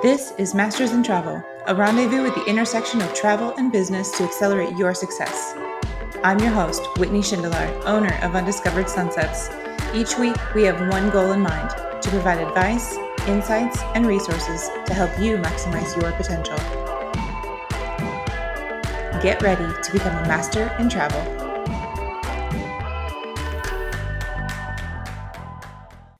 This 0.00 0.32
is 0.38 0.54
Masters 0.54 0.92
in 0.92 1.02
Travel, 1.02 1.42
a 1.66 1.74
rendezvous 1.74 2.24
at 2.26 2.34
the 2.36 2.44
intersection 2.44 3.02
of 3.02 3.12
travel 3.14 3.52
and 3.56 3.72
business 3.72 4.12
to 4.12 4.22
accelerate 4.22 4.76
your 4.76 4.94
success. 4.94 5.56
I'm 6.22 6.38
your 6.38 6.52
host, 6.52 6.86
Whitney 6.98 7.20
Schindler, 7.20 7.82
owner 7.84 8.14
of 8.22 8.36
Undiscovered 8.36 8.88
Sunsets. 8.88 9.50
Each 9.92 10.16
week, 10.16 10.36
we 10.54 10.62
have 10.62 10.88
one 10.88 11.10
goal 11.10 11.32
in 11.32 11.40
mind 11.40 11.70
to 12.00 12.10
provide 12.10 12.38
advice, 12.38 12.96
insights, 13.26 13.80
and 13.96 14.06
resources 14.06 14.70
to 14.86 14.94
help 14.94 15.10
you 15.18 15.36
maximize 15.36 16.00
your 16.00 16.12
potential. 16.12 16.58
Get 19.20 19.42
ready 19.42 19.66
to 19.82 19.92
become 19.92 20.16
a 20.16 20.28
master 20.28 20.72
in 20.78 20.88
travel. 20.88 21.37